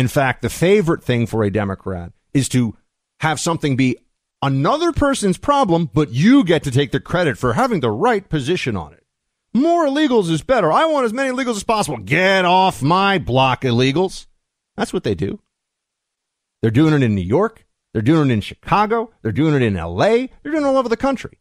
In 0.00 0.08
fact, 0.08 0.40
the 0.40 0.48
favorite 0.48 1.04
thing 1.04 1.26
for 1.26 1.44
a 1.44 1.52
Democrat 1.52 2.12
is 2.32 2.48
to 2.48 2.74
have 3.20 3.38
something 3.38 3.76
be 3.76 3.98
another 4.40 4.92
person's 4.92 5.36
problem, 5.36 5.90
but 5.92 6.10
you 6.10 6.42
get 6.42 6.62
to 6.62 6.70
take 6.70 6.90
the 6.90 7.00
credit 7.00 7.36
for 7.36 7.52
having 7.52 7.80
the 7.80 7.90
right 7.90 8.26
position 8.26 8.78
on 8.78 8.94
it. 8.94 9.04
More 9.52 9.84
illegals 9.84 10.30
is 10.30 10.40
better. 10.40 10.72
I 10.72 10.86
want 10.86 11.04
as 11.04 11.12
many 11.12 11.30
illegals 11.30 11.56
as 11.56 11.64
possible. 11.64 11.98
Get 11.98 12.46
off 12.46 12.80
my 12.80 13.18
block, 13.18 13.60
illegals. 13.60 14.26
That's 14.74 14.94
what 14.94 15.04
they 15.04 15.14
do. 15.14 15.38
They're 16.62 16.70
doing 16.70 16.94
it 16.94 17.02
in 17.02 17.14
New 17.14 17.20
York. 17.20 17.66
They're 17.92 18.00
doing 18.00 18.30
it 18.30 18.32
in 18.32 18.40
Chicago. 18.40 19.10
They're 19.20 19.32
doing 19.32 19.54
it 19.54 19.60
in 19.60 19.74
LA. 19.74 20.28
They're 20.42 20.52
doing 20.52 20.64
it 20.64 20.66
all 20.66 20.78
over 20.78 20.88
the 20.88 20.96
country. 20.96 21.36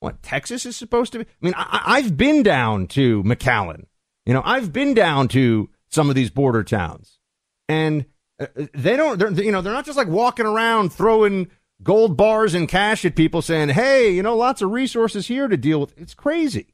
What 0.00 0.20
Texas 0.20 0.66
is 0.66 0.76
supposed 0.76 1.12
to 1.12 1.20
be? 1.20 1.26
I 1.26 1.44
mean, 1.44 1.54
I, 1.56 2.00
have 2.00 2.16
been 2.16 2.42
down 2.42 2.88
to 2.88 3.22
McAllen. 3.22 3.84
You 4.24 4.34
know, 4.34 4.42
I've 4.44 4.72
been 4.72 4.94
down 4.94 5.28
to 5.28 5.70
some 5.88 6.08
of 6.08 6.16
these 6.16 6.30
border 6.30 6.64
towns, 6.64 7.15
and 7.68 8.06
uh, 8.40 8.46
they 8.74 8.96
don't. 8.96 9.18
They're, 9.18 9.30
you 9.32 9.52
know, 9.52 9.60
they're 9.60 9.72
not 9.72 9.86
just 9.86 9.98
like 9.98 10.08
walking 10.08 10.46
around 10.46 10.92
throwing 10.92 11.48
gold 11.82 12.16
bars 12.16 12.54
and 12.54 12.68
cash 12.68 13.04
at 13.04 13.16
people 13.16 13.42
saying, 13.42 13.70
hey, 13.70 14.10
you 14.10 14.22
know, 14.22 14.36
lots 14.36 14.62
of 14.62 14.70
resources 14.70 15.26
here 15.26 15.48
to 15.48 15.56
deal 15.56 15.80
with. 15.80 15.98
It's 15.98 16.14
crazy. 16.14 16.68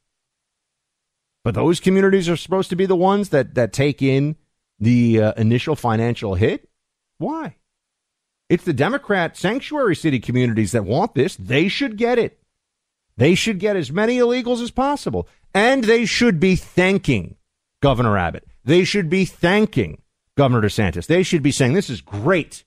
But 1.44 1.54
those 1.54 1.80
communities 1.80 2.28
are 2.28 2.36
supposed 2.36 2.70
to 2.70 2.76
be 2.76 2.86
the 2.86 2.96
ones 2.96 3.30
that, 3.30 3.54
that 3.54 3.72
take 3.72 4.00
in 4.00 4.36
the 4.78 5.20
uh, 5.20 5.32
initial 5.36 5.74
financial 5.74 6.34
hit. 6.34 6.68
Why? 7.18 7.56
It's 8.48 8.64
the 8.64 8.72
Democrat 8.72 9.36
sanctuary 9.36 9.96
city 9.96 10.20
communities 10.20 10.72
that 10.72 10.84
want 10.84 11.14
this. 11.14 11.36
They 11.36 11.68
should 11.68 11.96
get 11.96 12.18
it. 12.18 12.38
They 13.16 13.34
should 13.34 13.58
get 13.58 13.76
as 13.76 13.90
many 13.90 14.18
illegals 14.18 14.62
as 14.62 14.70
possible. 14.70 15.28
And 15.54 15.84
they 15.84 16.04
should 16.04 16.38
be 16.38 16.56
thanking 16.56 17.36
Governor 17.80 18.16
Abbott. 18.16 18.46
They 18.64 18.84
should 18.84 19.10
be 19.10 19.24
thanking 19.24 20.01
Governor 20.36 20.66
DeSantis. 20.66 21.06
They 21.06 21.22
should 21.22 21.42
be 21.42 21.52
saying, 21.52 21.74
this 21.74 21.90
is 21.90 22.00
great. 22.00 22.64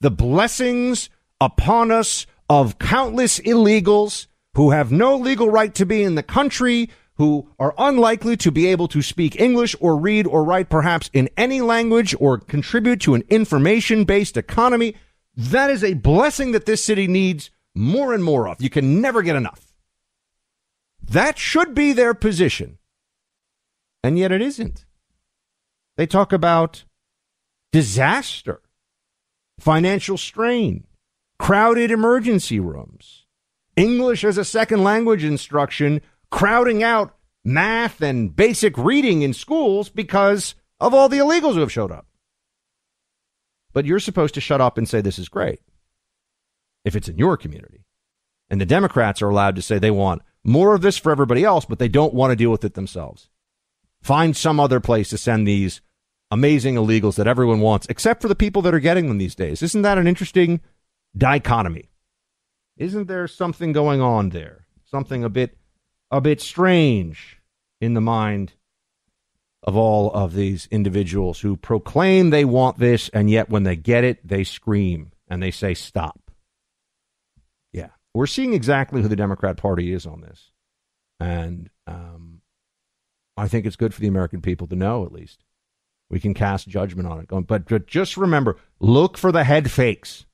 The 0.00 0.10
blessings 0.10 1.10
upon 1.40 1.90
us 1.90 2.26
of 2.48 2.78
countless 2.78 3.40
illegals 3.40 4.26
who 4.54 4.70
have 4.70 4.90
no 4.90 5.16
legal 5.16 5.50
right 5.50 5.74
to 5.74 5.86
be 5.86 6.02
in 6.02 6.14
the 6.14 6.22
country, 6.22 6.90
who 7.16 7.48
are 7.58 7.74
unlikely 7.78 8.36
to 8.36 8.50
be 8.50 8.66
able 8.66 8.88
to 8.88 9.02
speak 9.02 9.40
English 9.40 9.74
or 9.80 9.96
read 9.96 10.26
or 10.26 10.44
write 10.44 10.68
perhaps 10.68 11.10
in 11.12 11.28
any 11.36 11.60
language 11.60 12.14
or 12.20 12.38
contribute 12.38 13.00
to 13.00 13.14
an 13.14 13.24
information 13.28 14.04
based 14.04 14.36
economy. 14.36 14.94
That 15.36 15.70
is 15.70 15.84
a 15.84 15.94
blessing 15.94 16.52
that 16.52 16.66
this 16.66 16.82
city 16.82 17.06
needs 17.06 17.50
more 17.74 18.12
and 18.12 18.22
more 18.24 18.48
of. 18.48 18.62
You 18.62 18.70
can 18.70 19.00
never 19.00 19.22
get 19.22 19.36
enough. 19.36 19.72
That 21.02 21.38
should 21.38 21.74
be 21.74 21.92
their 21.92 22.14
position. 22.14 22.78
And 24.02 24.18
yet 24.18 24.32
it 24.32 24.42
isn't. 24.42 24.84
They 25.96 26.06
talk 26.06 26.32
about 26.32 26.84
disaster, 27.72 28.60
financial 29.58 30.16
strain, 30.16 30.86
crowded 31.38 31.90
emergency 31.90 32.60
rooms, 32.60 33.26
English 33.76 34.24
as 34.24 34.38
a 34.38 34.44
second 34.44 34.82
language 34.82 35.24
instruction, 35.24 36.00
crowding 36.30 36.82
out 36.82 37.16
math 37.44 38.02
and 38.02 38.34
basic 38.34 38.76
reading 38.76 39.22
in 39.22 39.32
schools 39.32 39.88
because 39.88 40.54
of 40.80 40.92
all 40.92 41.08
the 41.08 41.18
illegals 41.18 41.54
who 41.54 41.60
have 41.60 41.72
showed 41.72 41.92
up. 41.92 42.06
But 43.72 43.84
you're 43.84 44.00
supposed 44.00 44.34
to 44.34 44.40
shut 44.40 44.60
up 44.60 44.78
and 44.78 44.88
say 44.88 45.00
this 45.00 45.18
is 45.18 45.28
great 45.28 45.60
if 46.84 46.96
it's 46.96 47.08
in 47.08 47.18
your 47.18 47.36
community. 47.36 47.84
And 48.50 48.60
the 48.60 48.66
Democrats 48.66 49.20
are 49.20 49.28
allowed 49.28 49.56
to 49.56 49.62
say 49.62 49.78
they 49.78 49.90
want 49.90 50.22
more 50.42 50.74
of 50.74 50.80
this 50.80 50.96
for 50.96 51.12
everybody 51.12 51.44
else, 51.44 51.64
but 51.64 51.78
they 51.78 51.88
don't 51.88 52.14
want 52.14 52.30
to 52.30 52.36
deal 52.36 52.50
with 52.50 52.64
it 52.64 52.74
themselves. 52.74 53.28
Find 54.00 54.36
some 54.36 54.58
other 54.58 54.80
place 54.80 55.10
to 55.10 55.18
send 55.18 55.46
these 55.46 55.80
amazing 56.30 56.74
illegals 56.74 57.16
that 57.16 57.26
everyone 57.26 57.60
wants, 57.60 57.86
except 57.88 58.22
for 58.22 58.28
the 58.28 58.34
people 58.34 58.62
that 58.62 58.74
are 58.74 58.80
getting 58.80 59.08
them 59.08 59.18
these 59.18 59.34
days. 59.34 59.62
Isn't 59.62 59.82
that 59.82 59.98
an 59.98 60.06
interesting 60.06 60.60
dichotomy. 61.16 61.90
Isn't 62.76 63.08
there 63.08 63.26
something 63.26 63.72
going 63.72 64.00
on 64.00 64.30
there? 64.30 64.66
Something 64.86 65.24
a 65.24 65.28
bit 65.28 65.56
a 66.10 66.20
bit 66.20 66.40
strange 66.40 67.40
in 67.80 67.94
the 67.94 68.00
mind 68.00 68.54
of 69.62 69.76
all 69.76 70.10
of 70.12 70.32
these 70.32 70.66
individuals 70.70 71.40
who 71.40 71.56
proclaim 71.56 72.30
they 72.30 72.44
want 72.44 72.78
this 72.78 73.08
and 73.10 73.28
yet 73.28 73.50
when 73.50 73.64
they 73.64 73.76
get 73.76 74.04
it 74.04 74.26
they 74.26 74.44
scream 74.44 75.12
and 75.28 75.42
they 75.42 75.50
say 75.50 75.74
stop. 75.74 76.30
Yeah. 77.72 77.90
We're 78.14 78.26
seeing 78.26 78.54
exactly 78.54 79.02
who 79.02 79.08
the 79.08 79.16
Democrat 79.16 79.56
Party 79.56 79.92
is 79.92 80.06
on 80.06 80.22
this. 80.22 80.50
And 81.20 81.68
um, 81.86 82.40
I 83.36 83.48
think 83.48 83.66
it's 83.66 83.76
good 83.76 83.92
for 83.92 84.00
the 84.00 84.08
American 84.08 84.40
people 84.40 84.68
to 84.68 84.76
know 84.76 85.04
at 85.04 85.12
least. 85.12 85.44
We 86.10 86.20
can 86.20 86.34
cast 86.34 86.68
judgment 86.68 87.08
on 87.08 87.20
it. 87.20 87.46
But, 87.46 87.86
just 87.86 88.16
remember, 88.16 88.56
look 88.80 89.18
for 89.18 89.30
the 89.30 89.44
head 89.44 89.70
fakes. 89.70 90.24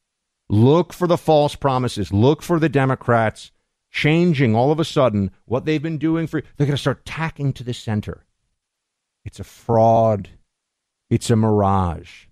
Look 0.49 0.93
for 0.93 1.07
the 1.07 1.17
false 1.17 1.57
promises. 1.57 2.13
Look 2.13 2.43
for 2.43 2.61
the 2.61 2.69
Democrats 2.69 3.51
changing 3.91 4.55
all 4.55 4.73
of 4.73 4.81
a 4.81 4.85
sudden 4.85 5.31
what 5.47 5.65
they've 5.65 5.83
been 5.83 5.99
doing 5.99 6.27
for. 6.27 6.43
They're 6.57 6.67
going 6.67 6.77
to 6.77 6.81
start 6.81 7.05
tacking 7.05 7.53
to 7.55 7.65
the 7.65 7.73
center. 7.73 8.25
It's 9.25 9.41
a 9.41 9.45
fraud. 9.45 10.31
It's 11.11 11.31
a 11.31 11.37
mirage. 11.37 12.27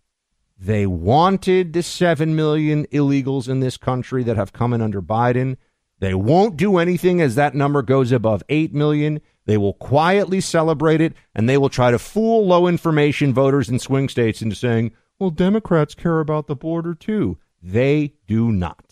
They 0.59 0.86
wanted 0.86 1.72
the 1.72 1.82
7 1.82 2.36
million 2.36 2.86
illegals 2.86 3.49
in 3.49 3.61
this 3.61 3.76
country 3.76 4.22
that 4.24 4.36
have 4.36 4.53
come 4.53 4.72
in 4.72 4.82
under 4.82 5.03
Biden. 5.03 5.57
They 6.03 6.14
won't 6.14 6.57
do 6.57 6.78
anything 6.78 7.20
as 7.20 7.36
that 7.36 7.55
number 7.55 7.80
goes 7.80 8.11
above 8.11 8.42
8 8.48 8.74
million. 8.74 9.20
They 9.46 9.57
will 9.57 9.74
quietly 9.74 10.40
celebrate 10.40 11.00
it 11.00 11.12
and 11.32 11.48
they 11.48 11.57
will 11.57 11.68
try 11.68 11.92
to 11.92 11.98
fool 12.00 12.44
low 12.44 12.66
information 12.66 13.32
voters 13.32 13.68
in 13.68 13.78
swing 13.78 14.09
states 14.09 14.42
into 14.42 14.57
saying, 14.57 14.94
well, 15.20 15.30
Democrats 15.30 15.94
care 15.94 16.18
about 16.18 16.48
the 16.48 16.57
border 16.57 16.96
too. 16.96 17.38
They 17.62 18.14
do 18.26 18.50
not. 18.50 18.91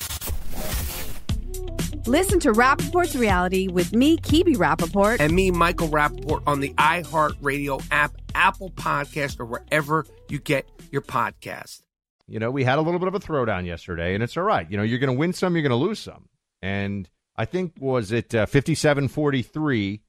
Listen 2.07 2.39
to 2.39 2.51
Rapaport's 2.51 3.15
reality 3.15 3.67
with 3.67 3.93
me, 3.93 4.17
Kebe 4.17 4.55
Rapaport. 4.55 5.19
and 5.19 5.33
me, 5.33 5.51
Michael 5.51 5.87
Rapaport, 5.87 6.41
on 6.47 6.59
the 6.59 6.73
iHeartRadio 6.73 7.85
app, 7.91 8.13
Apple 8.33 8.71
Podcast, 8.71 9.39
or 9.39 9.45
wherever 9.45 10.05
you 10.27 10.39
get 10.39 10.67
your 10.91 11.03
podcast. 11.03 11.83
You 12.27 12.39
know, 12.39 12.49
we 12.49 12.63
had 12.63 12.79
a 12.79 12.81
little 12.81 12.99
bit 12.99 13.07
of 13.07 13.13
a 13.15 13.19
throwdown 13.19 13.65
yesterday, 13.67 14.15
and 14.15 14.23
it's 14.23 14.35
all 14.35 14.43
right. 14.43 14.69
You 14.69 14.77
know, 14.77 14.83
you're 14.83 14.97
going 14.99 15.13
to 15.13 15.17
win 15.19 15.31
some, 15.31 15.55
you're 15.55 15.61
going 15.61 15.69
to 15.69 15.75
lose 15.75 15.99
some. 15.99 16.27
And 16.63 17.07
I 17.35 17.45
think, 17.45 17.73
was 17.79 18.11
it 18.11 18.33
uh, 18.33 18.45
57 18.47 19.07
43? 19.07 20.01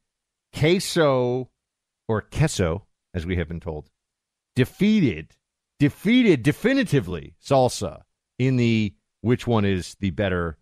Queso, 0.58 1.50
or 2.08 2.22
Queso, 2.22 2.86
as 3.12 3.26
we 3.26 3.36
have 3.36 3.48
been 3.48 3.60
told, 3.60 3.90
defeated, 4.56 5.36
defeated 5.78 6.42
definitively 6.42 7.34
salsa 7.44 8.02
in 8.38 8.56
the 8.56 8.94
which 9.20 9.46
one 9.46 9.64
is 9.64 9.94
the 10.00 10.10
better 10.10 10.56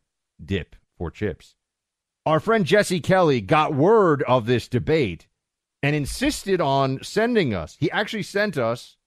dip 0.44 0.76
for 1.00 1.10
chips. 1.10 1.54
Our 2.26 2.40
friend 2.40 2.66
Jesse 2.66 3.00
Kelly 3.00 3.40
got 3.40 3.72
word 3.72 4.22
of 4.24 4.44
this 4.44 4.68
debate 4.68 5.28
and 5.82 5.96
insisted 5.96 6.60
on 6.60 7.02
sending 7.02 7.54
us. 7.54 7.78
He 7.80 7.90
actually 7.90 8.24
sent 8.24 8.58
us 8.58 8.98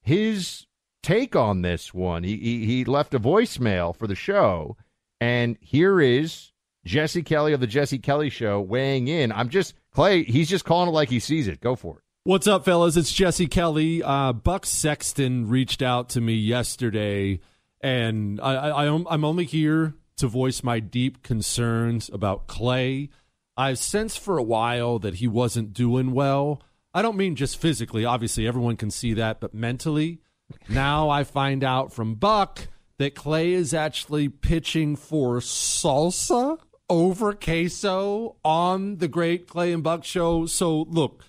his 0.00 0.66
take 1.02 1.34
on 1.34 1.62
this 1.62 1.92
one. 1.92 2.22
He, 2.22 2.36
he 2.36 2.64
he 2.64 2.84
left 2.84 3.12
a 3.12 3.18
voicemail 3.18 3.92
for 3.96 4.06
the 4.06 4.14
show, 4.14 4.76
and 5.20 5.58
here 5.60 6.00
is 6.00 6.52
Jesse 6.84 7.24
Kelly 7.24 7.52
of 7.52 7.58
the 7.58 7.66
Jesse 7.66 7.98
Kelly 7.98 8.30
Show 8.30 8.60
weighing 8.60 9.08
in. 9.08 9.32
I'm 9.32 9.48
just 9.48 9.74
Clay. 9.92 10.22
He's 10.22 10.48
just 10.48 10.64
calling 10.64 10.90
it 10.90 10.92
like 10.92 11.08
he 11.08 11.18
sees 11.18 11.48
it. 11.48 11.60
Go 11.60 11.74
for 11.74 11.96
it. 11.96 12.04
What's 12.22 12.46
up, 12.46 12.64
fellas? 12.64 12.96
It's 12.96 13.12
Jesse 13.12 13.48
Kelly. 13.48 14.00
Uh, 14.00 14.32
Buck 14.32 14.64
Sexton 14.64 15.48
reached 15.48 15.82
out 15.82 16.10
to 16.10 16.20
me 16.20 16.34
yesterday, 16.34 17.40
and 17.80 18.40
I, 18.40 18.52
I, 18.52 18.86
I'm 18.86 19.24
only 19.24 19.44
here 19.44 19.94
to 20.22 20.28
voice 20.28 20.62
my 20.62 20.78
deep 20.78 21.24
concerns 21.24 22.08
about 22.12 22.46
Clay. 22.46 23.10
I've 23.56 23.78
sensed 23.78 24.20
for 24.20 24.38
a 24.38 24.42
while 24.42 25.00
that 25.00 25.14
he 25.14 25.26
wasn't 25.26 25.72
doing 25.72 26.12
well. 26.12 26.62
I 26.94 27.02
don't 27.02 27.16
mean 27.16 27.34
just 27.34 27.60
physically. 27.60 28.04
Obviously, 28.04 28.46
everyone 28.46 28.76
can 28.76 28.92
see 28.92 29.14
that, 29.14 29.40
but 29.40 29.52
mentally. 29.52 30.20
Now 30.68 31.10
I 31.10 31.24
find 31.24 31.64
out 31.64 31.92
from 31.92 32.14
Buck 32.14 32.68
that 32.98 33.16
Clay 33.16 33.52
is 33.52 33.74
actually 33.74 34.28
pitching 34.28 34.94
for 34.94 35.40
salsa 35.40 36.60
over 36.88 37.32
queso 37.32 38.36
on 38.44 38.98
the 38.98 39.08
Great 39.08 39.48
Clay 39.48 39.72
and 39.72 39.82
Buck 39.82 40.04
show. 40.04 40.46
So, 40.46 40.82
look, 40.82 41.24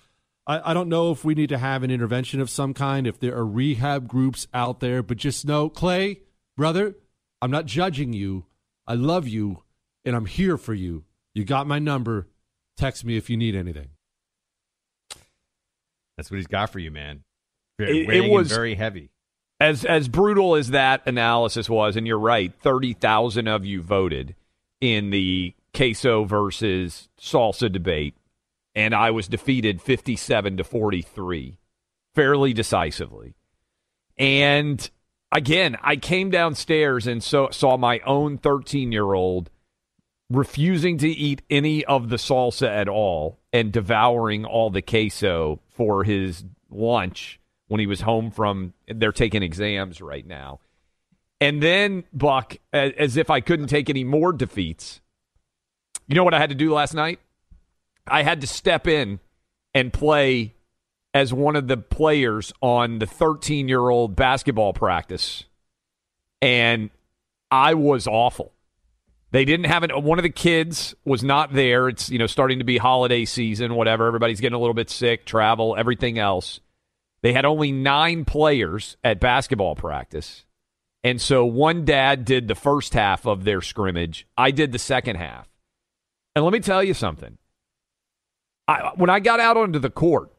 I, 0.46 0.70
I 0.70 0.72
don't 0.72 0.88
know 0.88 1.10
if 1.10 1.24
we 1.24 1.34
need 1.34 1.48
to 1.48 1.58
have 1.58 1.82
an 1.82 1.90
intervention 1.90 2.40
of 2.40 2.48
some 2.48 2.74
kind, 2.74 3.08
if 3.08 3.18
there 3.18 3.34
are 3.34 3.44
rehab 3.44 4.06
groups 4.06 4.46
out 4.54 4.78
there, 4.78 5.02
but 5.02 5.16
just 5.16 5.44
know, 5.44 5.68
Clay, 5.68 6.20
brother, 6.56 6.94
I'm 7.42 7.50
not 7.50 7.66
judging 7.66 8.12
you. 8.12 8.46
I 8.86 8.94
love 8.94 9.26
you, 9.26 9.62
and 10.04 10.14
I'm 10.14 10.26
here 10.26 10.56
for 10.56 10.74
you. 10.74 11.04
You 11.34 11.44
got 11.44 11.66
my 11.66 11.78
number. 11.78 12.28
Text 12.76 13.04
me 13.04 13.16
if 13.16 13.30
you 13.30 13.36
need 13.36 13.54
anything. 13.54 13.88
That's 16.16 16.30
what 16.30 16.36
he's 16.36 16.46
got 16.46 16.70
for 16.70 16.78
you, 16.78 16.90
man. 16.90 17.24
It- 17.78 18.08
it 18.10 18.30
was- 18.30 18.50
very 18.52 18.74
heavy. 18.76 19.10
As 19.60 19.84
as 19.84 20.08
brutal 20.08 20.56
as 20.56 20.70
that 20.70 21.06
analysis 21.06 21.68
was, 21.70 21.96
and 21.96 22.06
you're 22.06 22.18
right, 22.18 22.52
thirty 22.52 22.92
thousand 22.92 23.46
of 23.48 23.64
you 23.64 23.80
voted 23.82 24.34
in 24.80 25.10
the 25.10 25.54
queso 25.72 26.24
versus 26.24 27.08
salsa 27.18 27.70
debate, 27.70 28.16
and 28.74 28.94
I 28.94 29.10
was 29.10 29.28
defeated 29.28 29.80
fifty-seven 29.80 30.56
to 30.56 30.64
forty-three, 30.64 31.56
fairly 32.14 32.52
decisively. 32.52 33.34
And 34.18 34.88
again, 35.34 35.76
I 35.82 35.96
came 35.96 36.30
downstairs 36.30 37.06
and 37.06 37.22
so 37.22 37.50
saw 37.50 37.76
my 37.76 37.98
own 38.06 38.38
thirteen-year-old 38.38 39.50
refusing 40.30 40.96
to 40.98 41.08
eat 41.08 41.42
any 41.50 41.84
of 41.84 42.08
the 42.08 42.16
salsa 42.16 42.66
at 42.66 42.88
all 42.88 43.38
and 43.52 43.70
devouring 43.70 44.46
all 44.46 44.70
the 44.70 44.80
queso 44.80 45.60
for 45.68 46.04
his 46.04 46.44
lunch 46.70 47.38
when 47.68 47.80
he 47.80 47.86
was 47.86 48.00
home 48.00 48.30
from. 48.30 48.72
They're 48.88 49.12
taking 49.12 49.42
exams 49.42 50.00
right 50.00 50.26
now, 50.26 50.60
and 51.40 51.62
then 51.62 52.04
Buck, 52.12 52.56
as 52.72 53.16
if 53.16 53.28
I 53.28 53.40
couldn't 53.40 53.66
take 53.66 53.90
any 53.90 54.04
more 54.04 54.32
defeats. 54.32 55.00
You 56.06 56.14
know 56.14 56.24
what 56.24 56.34
I 56.34 56.38
had 56.38 56.50
to 56.50 56.54
do 56.54 56.72
last 56.72 56.94
night? 56.94 57.18
I 58.06 58.22
had 58.22 58.42
to 58.42 58.46
step 58.46 58.86
in 58.86 59.20
and 59.72 59.92
play 59.92 60.54
as 61.14 61.32
one 61.32 61.54
of 61.54 61.68
the 61.68 61.76
players 61.76 62.52
on 62.60 62.98
the 62.98 63.06
13 63.06 63.68
year 63.68 63.88
old 63.88 64.16
basketball 64.16 64.72
practice. 64.72 65.44
And 66.42 66.90
I 67.50 67.74
was 67.74 68.06
awful. 68.06 68.52
They 69.30 69.44
didn't 69.44 69.66
have 69.66 69.82
it. 69.84 70.02
One 70.02 70.18
of 70.18 70.22
the 70.22 70.30
kids 70.30 70.94
was 71.04 71.24
not 71.24 71.52
there. 71.52 71.88
It's, 71.88 72.10
you 72.10 72.18
know, 72.18 72.26
starting 72.26 72.58
to 72.58 72.64
be 72.64 72.78
holiday 72.78 73.24
season, 73.24 73.74
whatever. 73.74 74.06
Everybody's 74.06 74.40
getting 74.40 74.54
a 74.54 74.60
little 74.60 74.74
bit 74.74 74.90
sick, 74.90 75.24
travel, 75.24 75.74
everything 75.76 76.18
else. 76.18 76.60
They 77.22 77.32
had 77.32 77.44
only 77.44 77.72
nine 77.72 78.24
players 78.24 78.96
at 79.02 79.18
basketball 79.18 79.76
practice. 79.76 80.44
And 81.02 81.20
so 81.20 81.44
one 81.44 81.84
dad 81.84 82.24
did 82.24 82.48
the 82.48 82.54
first 82.54 82.94
half 82.94 83.26
of 83.26 83.44
their 83.44 83.60
scrimmage. 83.60 84.26
I 84.36 84.50
did 84.50 84.72
the 84.72 84.78
second 84.78 85.16
half. 85.16 85.48
And 86.36 86.44
let 86.44 86.52
me 86.52 86.60
tell 86.60 86.82
you 86.82 86.94
something. 86.94 87.38
I, 88.68 88.92
when 88.96 89.10
I 89.10 89.20
got 89.20 89.40
out 89.40 89.56
onto 89.56 89.78
the 89.78 89.90
court, 89.90 90.33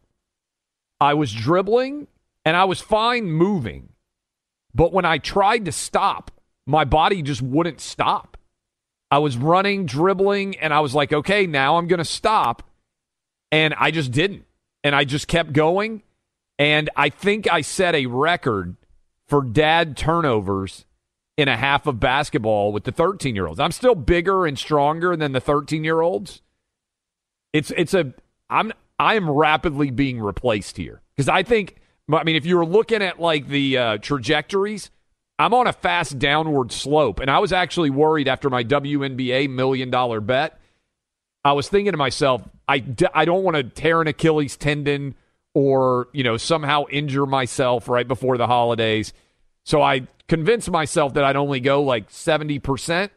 I 1.00 1.14
was 1.14 1.32
dribbling 1.34 2.08
and 2.44 2.56
I 2.56 2.66
was 2.66 2.82
fine 2.82 3.26
moving. 3.26 3.90
But 4.74 4.94
when 4.94 5.06
I 5.06 5.18
tried 5.18 5.66
to 5.66 5.72
stop, 5.72 6.32
my 6.66 6.84
body 6.84 7.22
just 7.22 7.42
wouldn't 7.42 7.80
stop. 7.80 8.38
I 9.12 9.20
was 9.20 9.38
running, 9.38 9.86
dribbling, 9.86 10.58
and 10.58 10.74
I 10.74 10.80
was 10.80 10.94
like, 10.94 11.14
okay, 11.14 11.48
now 11.48 11.78
I'm 11.78 11.88
going 11.88 12.00
to 12.00 12.06
stop. 12.06 12.64
And 13.52 13.74
I 13.76 13.92
just 13.92 14.12
didn't. 14.12 14.46
And 14.84 14.96
I 14.96 15.06
just 15.06 15.28
kept 15.28 15.54
going. 15.54 16.04
And 16.58 16.90
I 16.96 17.10
think 17.10 17.52
I 17.52 17.62
set 17.62 17.96
a 17.96 18.08
record 18.08 18.76
for 19.28 19.42
dad 19.42 19.96
turnovers 19.96 20.86
in 21.38 21.48
a 21.48 21.58
half 21.58 21.86
of 21.86 22.00
basketball 22.00 22.72
with 22.72 22.86
the 22.86 22.92
13 22.92 23.36
year 23.36 23.48
olds. 23.48 23.60
I'm 23.60 23.72
still 23.72 23.96
bigger 23.96 24.46
and 24.46 24.58
stronger 24.58 25.16
than 25.16 25.34
the 25.34 25.42
13 25.42 25.84
year 25.84 26.02
olds. 26.02 26.42
It's 27.54 27.72
it's 27.78 27.94
a 27.94 28.14
I'm 28.50 28.74
I 29.00 29.16
am 29.16 29.30
rapidly 29.30 29.92
being 29.92 30.22
replaced 30.22 30.78
here 30.78 31.02
because 31.16 31.30
I 31.30 31.44
think 31.44 31.76
I 32.12 32.24
mean 32.24 32.36
if 32.36 32.46
you 32.46 32.58
were 32.58 32.66
looking 32.66 33.02
at 33.02 33.20
like 33.20 33.48
the 33.48 33.78
uh, 33.78 33.98
trajectories, 33.98 34.90
I'm 35.38 35.54
on 35.54 35.68
a 35.68 35.74
fast 35.74 36.18
downward 36.18 36.72
slope, 36.72 37.20
and 37.20 37.30
I 37.30 37.40
was 37.40 37.52
actually 37.52 37.90
worried 37.90 38.28
after 38.28 38.50
my 38.50 38.64
WNBA 38.64 39.50
million 39.50 39.90
dollar 39.90 40.22
bet. 40.22 40.60
I 41.44 41.54
was 41.54 41.68
thinking 41.70 41.92
to 41.92 41.98
myself, 41.98 42.42
I 42.68 42.80
d- 42.80 43.08
I 43.14 43.26
don't 43.26 43.44
want 43.44 43.58
to 43.58 43.64
tear 43.64 44.02
an 44.02 44.08
Achilles 44.08 44.58
tendon 44.58 45.16
or 45.54 46.08
you 46.14 46.24
know 46.24 46.38
somehow 46.38 46.86
injure 46.90 47.26
myself 47.26 47.90
right 47.90 48.08
before 48.08 48.38
the 48.38 48.48
holidays. 48.48 49.14
So 49.64 49.82
I 49.82 50.08
convinced 50.28 50.70
myself 50.70 51.16
that 51.16 51.24
I'd 51.24 51.36
only 51.36 51.60
go 51.60 51.84
like 51.84 52.10
seventy 52.10 52.60
percent, 52.60 53.12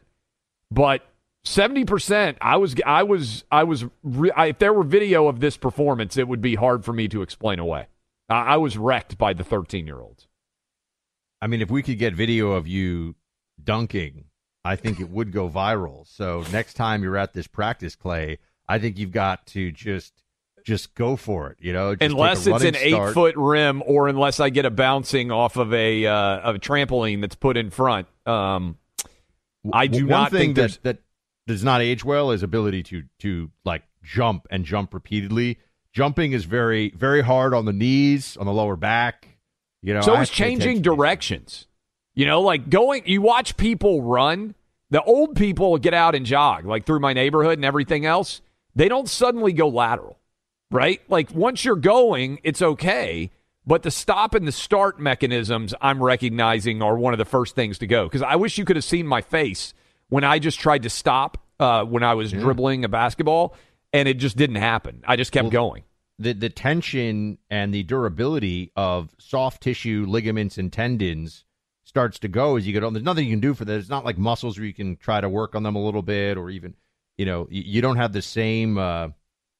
but 0.69 1.05
Seventy 1.45 1.85
percent. 1.85 2.37
I 2.41 2.57
was. 2.57 2.75
I 2.85 3.03
was. 3.03 3.45
I 3.51 3.63
was. 3.63 3.85
Re- 4.03 4.31
I, 4.31 4.47
if 4.47 4.59
there 4.59 4.73
were 4.73 4.83
video 4.83 5.27
of 5.27 5.39
this 5.39 5.57
performance, 5.57 6.17
it 6.17 6.27
would 6.27 6.41
be 6.41 6.55
hard 6.55 6.83
for 6.83 6.93
me 6.93 7.07
to 7.07 7.21
explain 7.21 7.59
away. 7.59 7.87
I, 8.29 8.41
I 8.41 8.57
was 8.57 8.77
wrecked 8.77 9.17
by 9.17 9.33
the 9.33 9.43
thirteen-year-olds. 9.43 10.27
I 11.41 11.47
mean, 11.47 11.61
if 11.61 11.71
we 11.71 11.81
could 11.81 11.97
get 11.97 12.13
video 12.13 12.51
of 12.51 12.67
you 12.67 13.15
dunking, 13.63 14.25
I 14.65 14.75
think 14.75 14.99
it 14.99 15.09
would 15.09 15.31
go 15.31 15.49
viral. 15.49 16.05
So 16.05 16.43
next 16.51 16.73
time 16.73 17.03
you're 17.03 17.17
at 17.17 17.33
this 17.33 17.47
practice, 17.47 17.95
Clay, 17.95 18.39
I 18.67 18.77
think 18.77 18.97
you've 18.97 19.11
got 19.11 19.47
to 19.47 19.71
just 19.71 20.21
just 20.65 20.93
go 20.93 21.15
for 21.15 21.51
it. 21.51 21.57
You 21.61 21.71
know, 21.71 21.95
just 21.95 22.11
unless 22.11 22.45
it's 22.45 22.63
an 22.65 22.73
start. 22.73 23.09
eight-foot 23.09 23.35
rim, 23.37 23.81
or 23.85 24.09
unless 24.09 24.41
I 24.41 24.49
get 24.49 24.65
a 24.65 24.69
bouncing 24.69 25.31
off 25.31 25.55
of 25.55 25.73
a 25.73 26.05
uh, 26.05 26.39
of 26.39 26.55
a 26.55 26.59
trampoline 26.59 27.21
that's 27.21 27.35
put 27.35 27.55
in 27.55 27.69
front. 27.69 28.07
Um, 28.25 28.77
I 29.71 29.87
do 29.87 30.05
not 30.05 30.31
think 30.31 30.57
that 30.57 30.77
that 30.83 30.97
does 31.49 31.63
not 31.63 31.81
age 31.81 32.05
well 32.05 32.31
is 32.31 32.43
ability 32.43 32.83
to 32.83 33.03
to 33.19 33.51
like 33.65 33.83
jump 34.01 34.47
and 34.49 34.63
jump 34.63 34.93
repeatedly. 34.93 35.57
Jumping 35.91 36.31
is 36.31 36.45
very 36.45 36.91
very 36.91 37.21
hard 37.21 37.53
on 37.53 37.65
the 37.65 37.73
knees, 37.73 38.37
on 38.37 38.45
the 38.45 38.53
lower 38.53 38.77
back. 38.77 39.27
You 39.81 39.93
know, 39.93 40.01
so 40.01 40.13
I 40.13 40.21
is 40.21 40.29
have 40.29 40.37
to 40.37 40.43
pay 40.43 40.49
changing 40.49 40.81
directions. 40.81 41.67
You 42.13 42.25
know, 42.25 42.41
like 42.41 42.69
going, 42.69 43.03
you 43.05 43.21
watch 43.21 43.57
people 43.57 44.01
run. 44.01 44.55
The 44.91 45.01
old 45.03 45.35
people 45.35 45.77
get 45.77 45.93
out 45.93 46.15
and 46.15 46.25
jog, 46.25 46.65
like 46.65 46.85
through 46.85 46.99
my 46.99 47.13
neighborhood 47.13 47.57
and 47.57 47.65
everything 47.65 48.05
else. 48.05 48.41
They 48.75 48.87
don't 48.87 49.09
suddenly 49.09 49.53
go 49.53 49.67
lateral, 49.67 50.19
right? 50.71 51.01
Like 51.09 51.33
once 51.33 51.65
you're 51.65 51.75
going, 51.75 52.39
it's 52.43 52.61
okay. 52.61 53.31
But 53.65 53.83
the 53.83 53.91
stop 53.91 54.33
and 54.33 54.47
the 54.47 54.51
start 54.51 54.99
mechanisms 54.99 55.75
I'm 55.81 56.01
recognizing 56.01 56.81
are 56.81 56.97
one 56.97 57.13
of 57.13 57.19
the 57.19 57.25
first 57.25 57.55
things 57.55 57.77
to 57.79 57.87
go. 57.87 58.05
Because 58.05 58.21
I 58.21 58.35
wish 58.35 58.57
you 58.57 58.65
could 58.65 58.75
have 58.75 58.85
seen 58.85 59.05
my 59.05 59.21
face 59.21 59.73
when 60.09 60.23
I 60.23 60.39
just 60.39 60.59
tried 60.59 60.83
to 60.83 60.89
stop 60.89 61.37
uh, 61.59 61.83
when 61.83 62.03
I 62.03 62.13
was 62.13 62.31
dribbling 62.31 62.83
a 62.85 62.89
basketball, 62.89 63.55
and 63.93 64.07
it 64.07 64.15
just 64.15 64.37
didn't 64.37 64.57
happen. 64.57 65.03
I 65.07 65.15
just 65.15 65.31
kept 65.31 65.49
going. 65.49 65.83
the 66.19 66.33
the 66.33 66.49
tension 66.49 67.37
and 67.49 67.73
the 67.73 67.83
durability 67.83 68.71
of 68.75 69.09
soft 69.17 69.61
tissue 69.63 70.05
ligaments 70.07 70.57
and 70.57 70.71
tendons 70.71 71.45
starts 71.85 72.19
to 72.19 72.27
go 72.27 72.55
as 72.55 72.67
you 72.67 72.73
get 72.73 72.83
on. 72.83 72.93
There's 72.93 73.03
nothing 73.05 73.25
you 73.25 73.31
can 73.31 73.39
do 73.39 73.53
for 73.53 73.65
that. 73.65 73.75
It's 73.79 73.89
not 73.89 74.05
like 74.05 74.17
muscles 74.17 74.57
where 74.57 74.65
you 74.67 74.73
can 74.73 74.95
try 74.97 75.21
to 75.21 75.27
work 75.29 75.55
on 75.55 75.63
them 75.63 75.75
a 75.75 75.83
little 75.83 76.03
bit, 76.03 76.37
or 76.37 76.49
even 76.49 76.75
you 77.17 77.25
know 77.25 77.47
you, 77.49 77.63
you 77.65 77.81
don't 77.81 77.97
have 77.97 78.13
the 78.13 78.21
same 78.21 78.77
uh, 78.77 79.09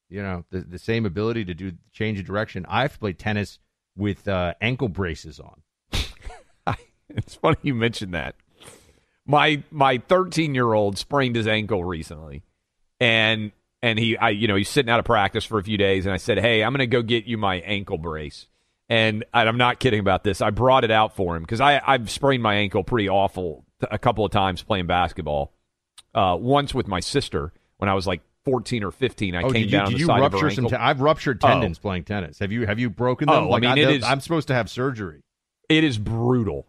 you 0.08 0.22
know 0.22 0.44
the, 0.50 0.60
the 0.60 0.78
same 0.78 1.06
ability 1.06 1.44
to 1.46 1.54
do 1.54 1.72
change 1.92 2.18
of 2.18 2.24
direction. 2.26 2.64
I 2.68 2.82
have 2.82 2.92
to 2.94 2.98
play 2.98 3.12
tennis 3.14 3.58
with 3.96 4.28
uh, 4.28 4.54
ankle 4.60 4.88
braces 4.88 5.40
on. 5.40 5.62
It's 7.12 7.34
funny 7.34 7.56
you 7.62 7.74
mentioned 7.74 8.14
that. 8.14 8.36
My 9.30 9.62
my 9.70 9.98
13 9.98 10.54
year 10.54 10.72
old 10.72 10.98
sprained 10.98 11.36
his 11.36 11.46
ankle 11.46 11.84
recently, 11.84 12.42
and 12.98 13.52
and 13.80 13.98
he 13.98 14.16
I 14.16 14.30
you 14.30 14.48
know 14.48 14.56
he's 14.56 14.68
sitting 14.68 14.90
out 14.90 14.98
of 14.98 15.04
practice 15.04 15.44
for 15.44 15.58
a 15.58 15.62
few 15.62 15.78
days, 15.78 16.04
and 16.04 16.12
I 16.12 16.16
said, 16.16 16.38
hey, 16.38 16.64
I'm 16.64 16.72
going 16.72 16.80
to 16.80 16.86
go 16.86 17.02
get 17.02 17.26
you 17.26 17.38
my 17.38 17.56
ankle 17.60 17.96
brace, 17.96 18.46
and, 18.88 19.24
and 19.32 19.48
I'm 19.48 19.56
not 19.56 19.78
kidding 19.78 20.00
about 20.00 20.24
this. 20.24 20.40
I 20.40 20.50
brought 20.50 20.82
it 20.82 20.90
out 20.90 21.14
for 21.14 21.36
him 21.36 21.42
because 21.42 21.60
I 21.60 21.80
I've 21.86 22.10
sprained 22.10 22.42
my 22.42 22.56
ankle 22.56 22.82
pretty 22.82 23.08
awful 23.08 23.64
a 23.90 23.98
couple 23.98 24.24
of 24.24 24.32
times 24.32 24.62
playing 24.62 24.86
basketball. 24.86 25.52
Uh, 26.12 26.36
once 26.38 26.74
with 26.74 26.88
my 26.88 26.98
sister 26.98 27.52
when 27.76 27.88
I 27.88 27.94
was 27.94 28.06
like 28.06 28.22
14 28.44 28.82
or 28.82 28.90
15, 28.90 29.36
I 29.36 29.42
oh, 29.42 29.50
came 29.52 29.66
you, 29.66 29.70
down 29.70 29.86
did 29.86 29.94
the 29.94 30.00
you 30.00 30.06
side 30.06 30.22
of 30.24 30.32
her 30.32 30.38
rupture 30.38 30.50
some? 30.50 30.66
Te- 30.66 30.74
I've 30.74 31.00
ruptured 31.00 31.38
Oh. 31.44 31.46
tendons 31.48 31.78
playing 31.78 32.02
tennis. 32.02 32.40
Have 32.40 32.50
you 32.50 32.66
have 32.66 32.80
you 32.80 32.90
broken 32.90 33.28
them? 33.28 33.44
Oh, 33.44 33.52
I 33.52 33.60
mean, 33.60 33.78
it 33.78 33.86
I, 33.86 33.92
is- 33.92 34.02
I'm 34.02 34.20
supposed 34.20 34.48
to 34.48 34.54
have 34.54 34.68
surgery. 34.68 35.20
it 35.68 35.84
is 35.84 35.98
brutal 35.98 36.66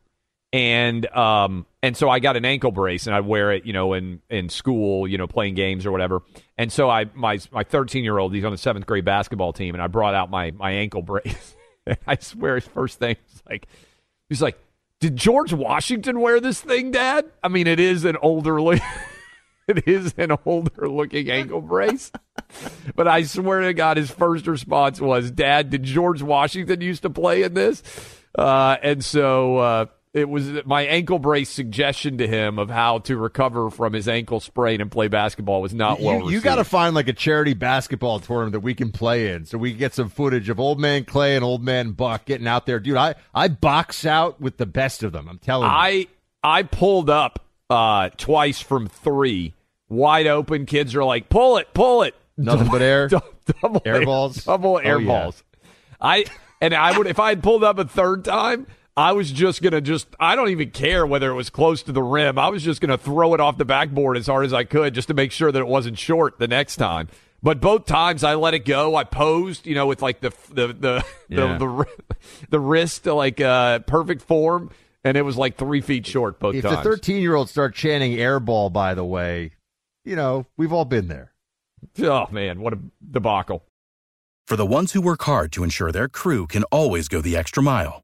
and 0.54 1.08
um 1.16 1.66
and 1.84 1.98
so 1.98 2.10
I 2.10 2.20
got 2.20 2.38
an 2.38 2.46
ankle 2.46 2.72
brace 2.72 3.08
and 3.08 3.16
I 3.16 3.22
wear 3.22 3.52
it 3.52 3.66
you 3.66 3.74
know 3.74 3.94
in 3.94 4.22
in 4.30 4.50
school 4.50 5.08
you 5.08 5.18
know 5.18 5.28
playing 5.28 5.56
games 5.56 5.86
or 5.86 5.92
whatever. 5.92 6.22
And 6.58 6.72
so 6.72 6.90
I 6.90 7.06
my 7.14 7.40
my 7.52 7.64
13 7.64 8.04
year 8.04 8.18
old 8.18 8.34
he's 8.34 8.46
on 8.46 8.52
the 8.52 8.58
seventh 8.58 8.86
grade 8.86 9.06
basketball 9.06 9.54
team 9.54 9.76
and 9.76 9.82
I 9.82 9.88
brought 9.88 10.14
out 10.14 10.30
my 10.30 10.52
my 10.52 10.72
ankle 10.72 11.02
brace. 11.02 11.56
I 12.08 12.18
swear 12.18 12.56
his 12.56 12.68
first 12.68 13.00
thing 13.00 13.16
was 13.32 13.44
like 13.50 13.68
he's 14.30 14.42
like 14.42 14.60
did 15.00 15.16
George 15.16 15.52
Washington 15.52 16.20
wear 16.20 16.40
this 16.40 16.62
thing 16.62 16.92
Dad? 16.92 17.26
I 17.44 17.48
mean 17.48 17.68
it 17.68 17.80
is 17.80 18.06
an 18.06 18.18
older 18.18 18.60
it 19.68 19.88
is 19.88 20.14
an 20.18 20.36
older 20.46 20.88
looking 20.90 21.30
ankle 21.30 21.62
brace. 21.62 22.12
But 22.96 23.08
I 23.08 23.24
swear 23.24 23.62
to 23.62 23.74
God, 23.74 23.98
his 23.98 24.12
first 24.12 24.48
response 24.48 25.00
was, 25.00 25.32
"Dad, 25.32 25.70
did 25.70 25.84
George 25.84 26.22
Washington 26.22 26.82
used 26.82 27.04
to 27.04 27.10
play 27.10 27.44
in 27.44 27.54
this?" 27.54 27.82
Uh, 28.38 28.78
and 28.82 29.04
so 29.04 29.58
uh, 29.58 29.86
it 30.14 30.28
was 30.28 30.50
my 30.66 30.82
ankle 30.84 31.20
brace 31.20 31.50
suggestion 31.50 32.18
to 32.18 32.28
him 32.28 32.60
of 32.60 32.70
how 32.70 33.00
to 33.00 33.16
recover 33.16 33.70
from 33.70 33.94
his 33.94 34.08
ankle 34.10 34.40
sprain 34.42 34.82
and 34.82 34.92
play 34.92 35.08
basketball 35.08 35.62
was 35.62 35.74
not 35.74 36.02
well. 36.02 36.20
you, 36.26 36.32
you 36.32 36.42
got 36.42 36.56
to 36.56 36.64
find 36.66 36.94
like 36.94 37.08
a 37.08 37.14
charity 37.14 37.54
basketball 37.54 38.20
tournament 38.20 38.52
that 38.52 38.60
we 38.60 38.74
can 38.76 38.92
play 38.92 39.32
in, 39.34 39.46
so 39.46 39.58
we 39.58 39.70
can 39.72 39.80
get 39.80 39.94
some 39.94 40.10
footage 40.10 40.50
of 40.50 40.60
old 40.60 40.80
man 40.80 41.06
Clay 41.06 41.36
and 41.36 41.46
old 41.46 41.64
man 41.64 41.92
Buck 41.92 42.26
getting 42.26 42.48
out 42.48 42.66
there, 42.66 42.80
dude. 42.80 42.98
I 42.98 43.16
I 43.34 43.48
box 43.48 44.06
out 44.06 44.42
with 44.42 44.58
the 44.58 44.66
best 44.66 45.04
of 45.04 45.12
them. 45.14 45.28
I'm 45.30 45.40
telling 45.40 45.70
you. 45.70 45.76
I 45.76 46.08
I 46.44 46.64
pulled 46.64 47.10
up 47.10 47.46
uh, 47.70 48.10
twice 48.18 48.60
from 48.60 48.88
three, 48.88 49.54
wide 49.88 50.28
open. 50.28 50.66
Kids 50.66 50.94
are 50.96 51.04
like, 51.06 51.30
"Pull 51.30 51.56
it, 51.58 51.74
pull 51.74 52.04
it." 52.04 52.16
Nothing 52.36 52.68
but 52.70 52.82
air? 52.82 53.08
double 53.62 53.82
Air 53.86 54.04
balls? 54.06 54.44
double 54.46 54.80
air 54.80 54.96
Oh, 54.96 55.00
yeah. 55.00 55.08
balls. 55.08 55.44
I 56.02 56.26
and 56.60 56.74
I 56.74 56.98
would 56.98 57.08
if 57.08 57.20
I 57.20 57.30
had 57.30 57.42
pulled 57.44 57.64
up 57.64 57.78
a 57.80 57.86
third 57.86 58.26
time. 58.26 58.68
I 58.98 59.14
was 59.14 59.32
just 59.32 59.62
gonna 59.62 59.82
just 59.82 60.08
I 60.20 60.36
don't 60.36 60.50
even 60.50 60.72
care 60.72 61.06
whether 61.06 61.30
it 61.32 61.36
was 61.36 61.50
close 61.50 61.82
to 61.84 61.92
the 61.92 62.04
rim. 62.04 62.38
I 62.38 62.50
was 62.50 62.64
just 62.64 62.82
gonna 62.82 62.98
throw 62.98 63.34
it 63.34 63.40
off 63.40 63.58
the 63.58 63.66
backboard 63.66 64.18
as 64.18 64.28
hard 64.28 64.46
as 64.46 64.54
I 64.54 64.64
could 64.66 64.94
just 64.94 65.08
to 65.08 65.14
make 65.14 65.32
sure 65.32 65.52
that 65.52 65.60
it 65.60 65.68
wasn't 65.68 65.98
short 65.98 66.40
the 66.40 66.48
next 66.48 66.76
time. 66.76 67.08
But 67.44 67.60
both 67.60 67.86
times 67.86 68.24
I 68.24 68.36
let 68.36 68.54
it 68.54 68.66
go. 68.66 68.96
I 68.96 69.04
posed, 69.04 69.66
you 69.66 69.74
know, 69.76 69.88
with 69.88 70.02
like 70.02 70.20
the 70.22 70.32
the 70.52 70.68
the 70.80 71.06
Yeah. 71.30 71.58
the, 71.58 71.66
the, 71.66 71.86
the 72.52 72.60
wrist 72.60 73.06
like 73.06 73.40
uh, 73.42 73.80
perfect 73.80 74.22
form, 74.22 74.70
and 75.04 75.16
it 75.18 75.24
was 75.24 75.38
like 75.38 75.58
three 75.58 75.82
feet 75.82 76.06
short 76.06 76.40
both 76.40 76.56
if 76.56 76.64
times. 76.64 76.78
If 76.80 76.84
the 76.84 76.90
13 76.90 77.22
year 77.22 77.36
olds 77.36 77.50
start 77.52 77.74
chanting 77.74 78.14
airball, 78.18 78.72
by 78.72 78.94
the 78.94 79.06
way, 79.06 79.52
you 80.06 80.16
know 80.16 80.46
we've 80.58 80.74
all 80.74 80.86
been 80.86 81.08
there. 81.08 81.32
oh 82.00 82.28
man, 82.30 82.60
what 82.62 82.74
a 82.74 82.80
debacle! 83.10 83.64
For 84.48 84.56
the 84.58 84.66
ones 84.66 84.92
who 84.92 85.02
work 85.02 85.24
hard 85.24 85.52
to 85.54 85.64
ensure 85.64 85.92
their 85.92 86.10
crew 86.10 86.46
can 86.46 86.64
always 86.66 87.08
go 87.08 87.22
the 87.22 87.38
extra 87.38 87.64
mile, 87.64 88.04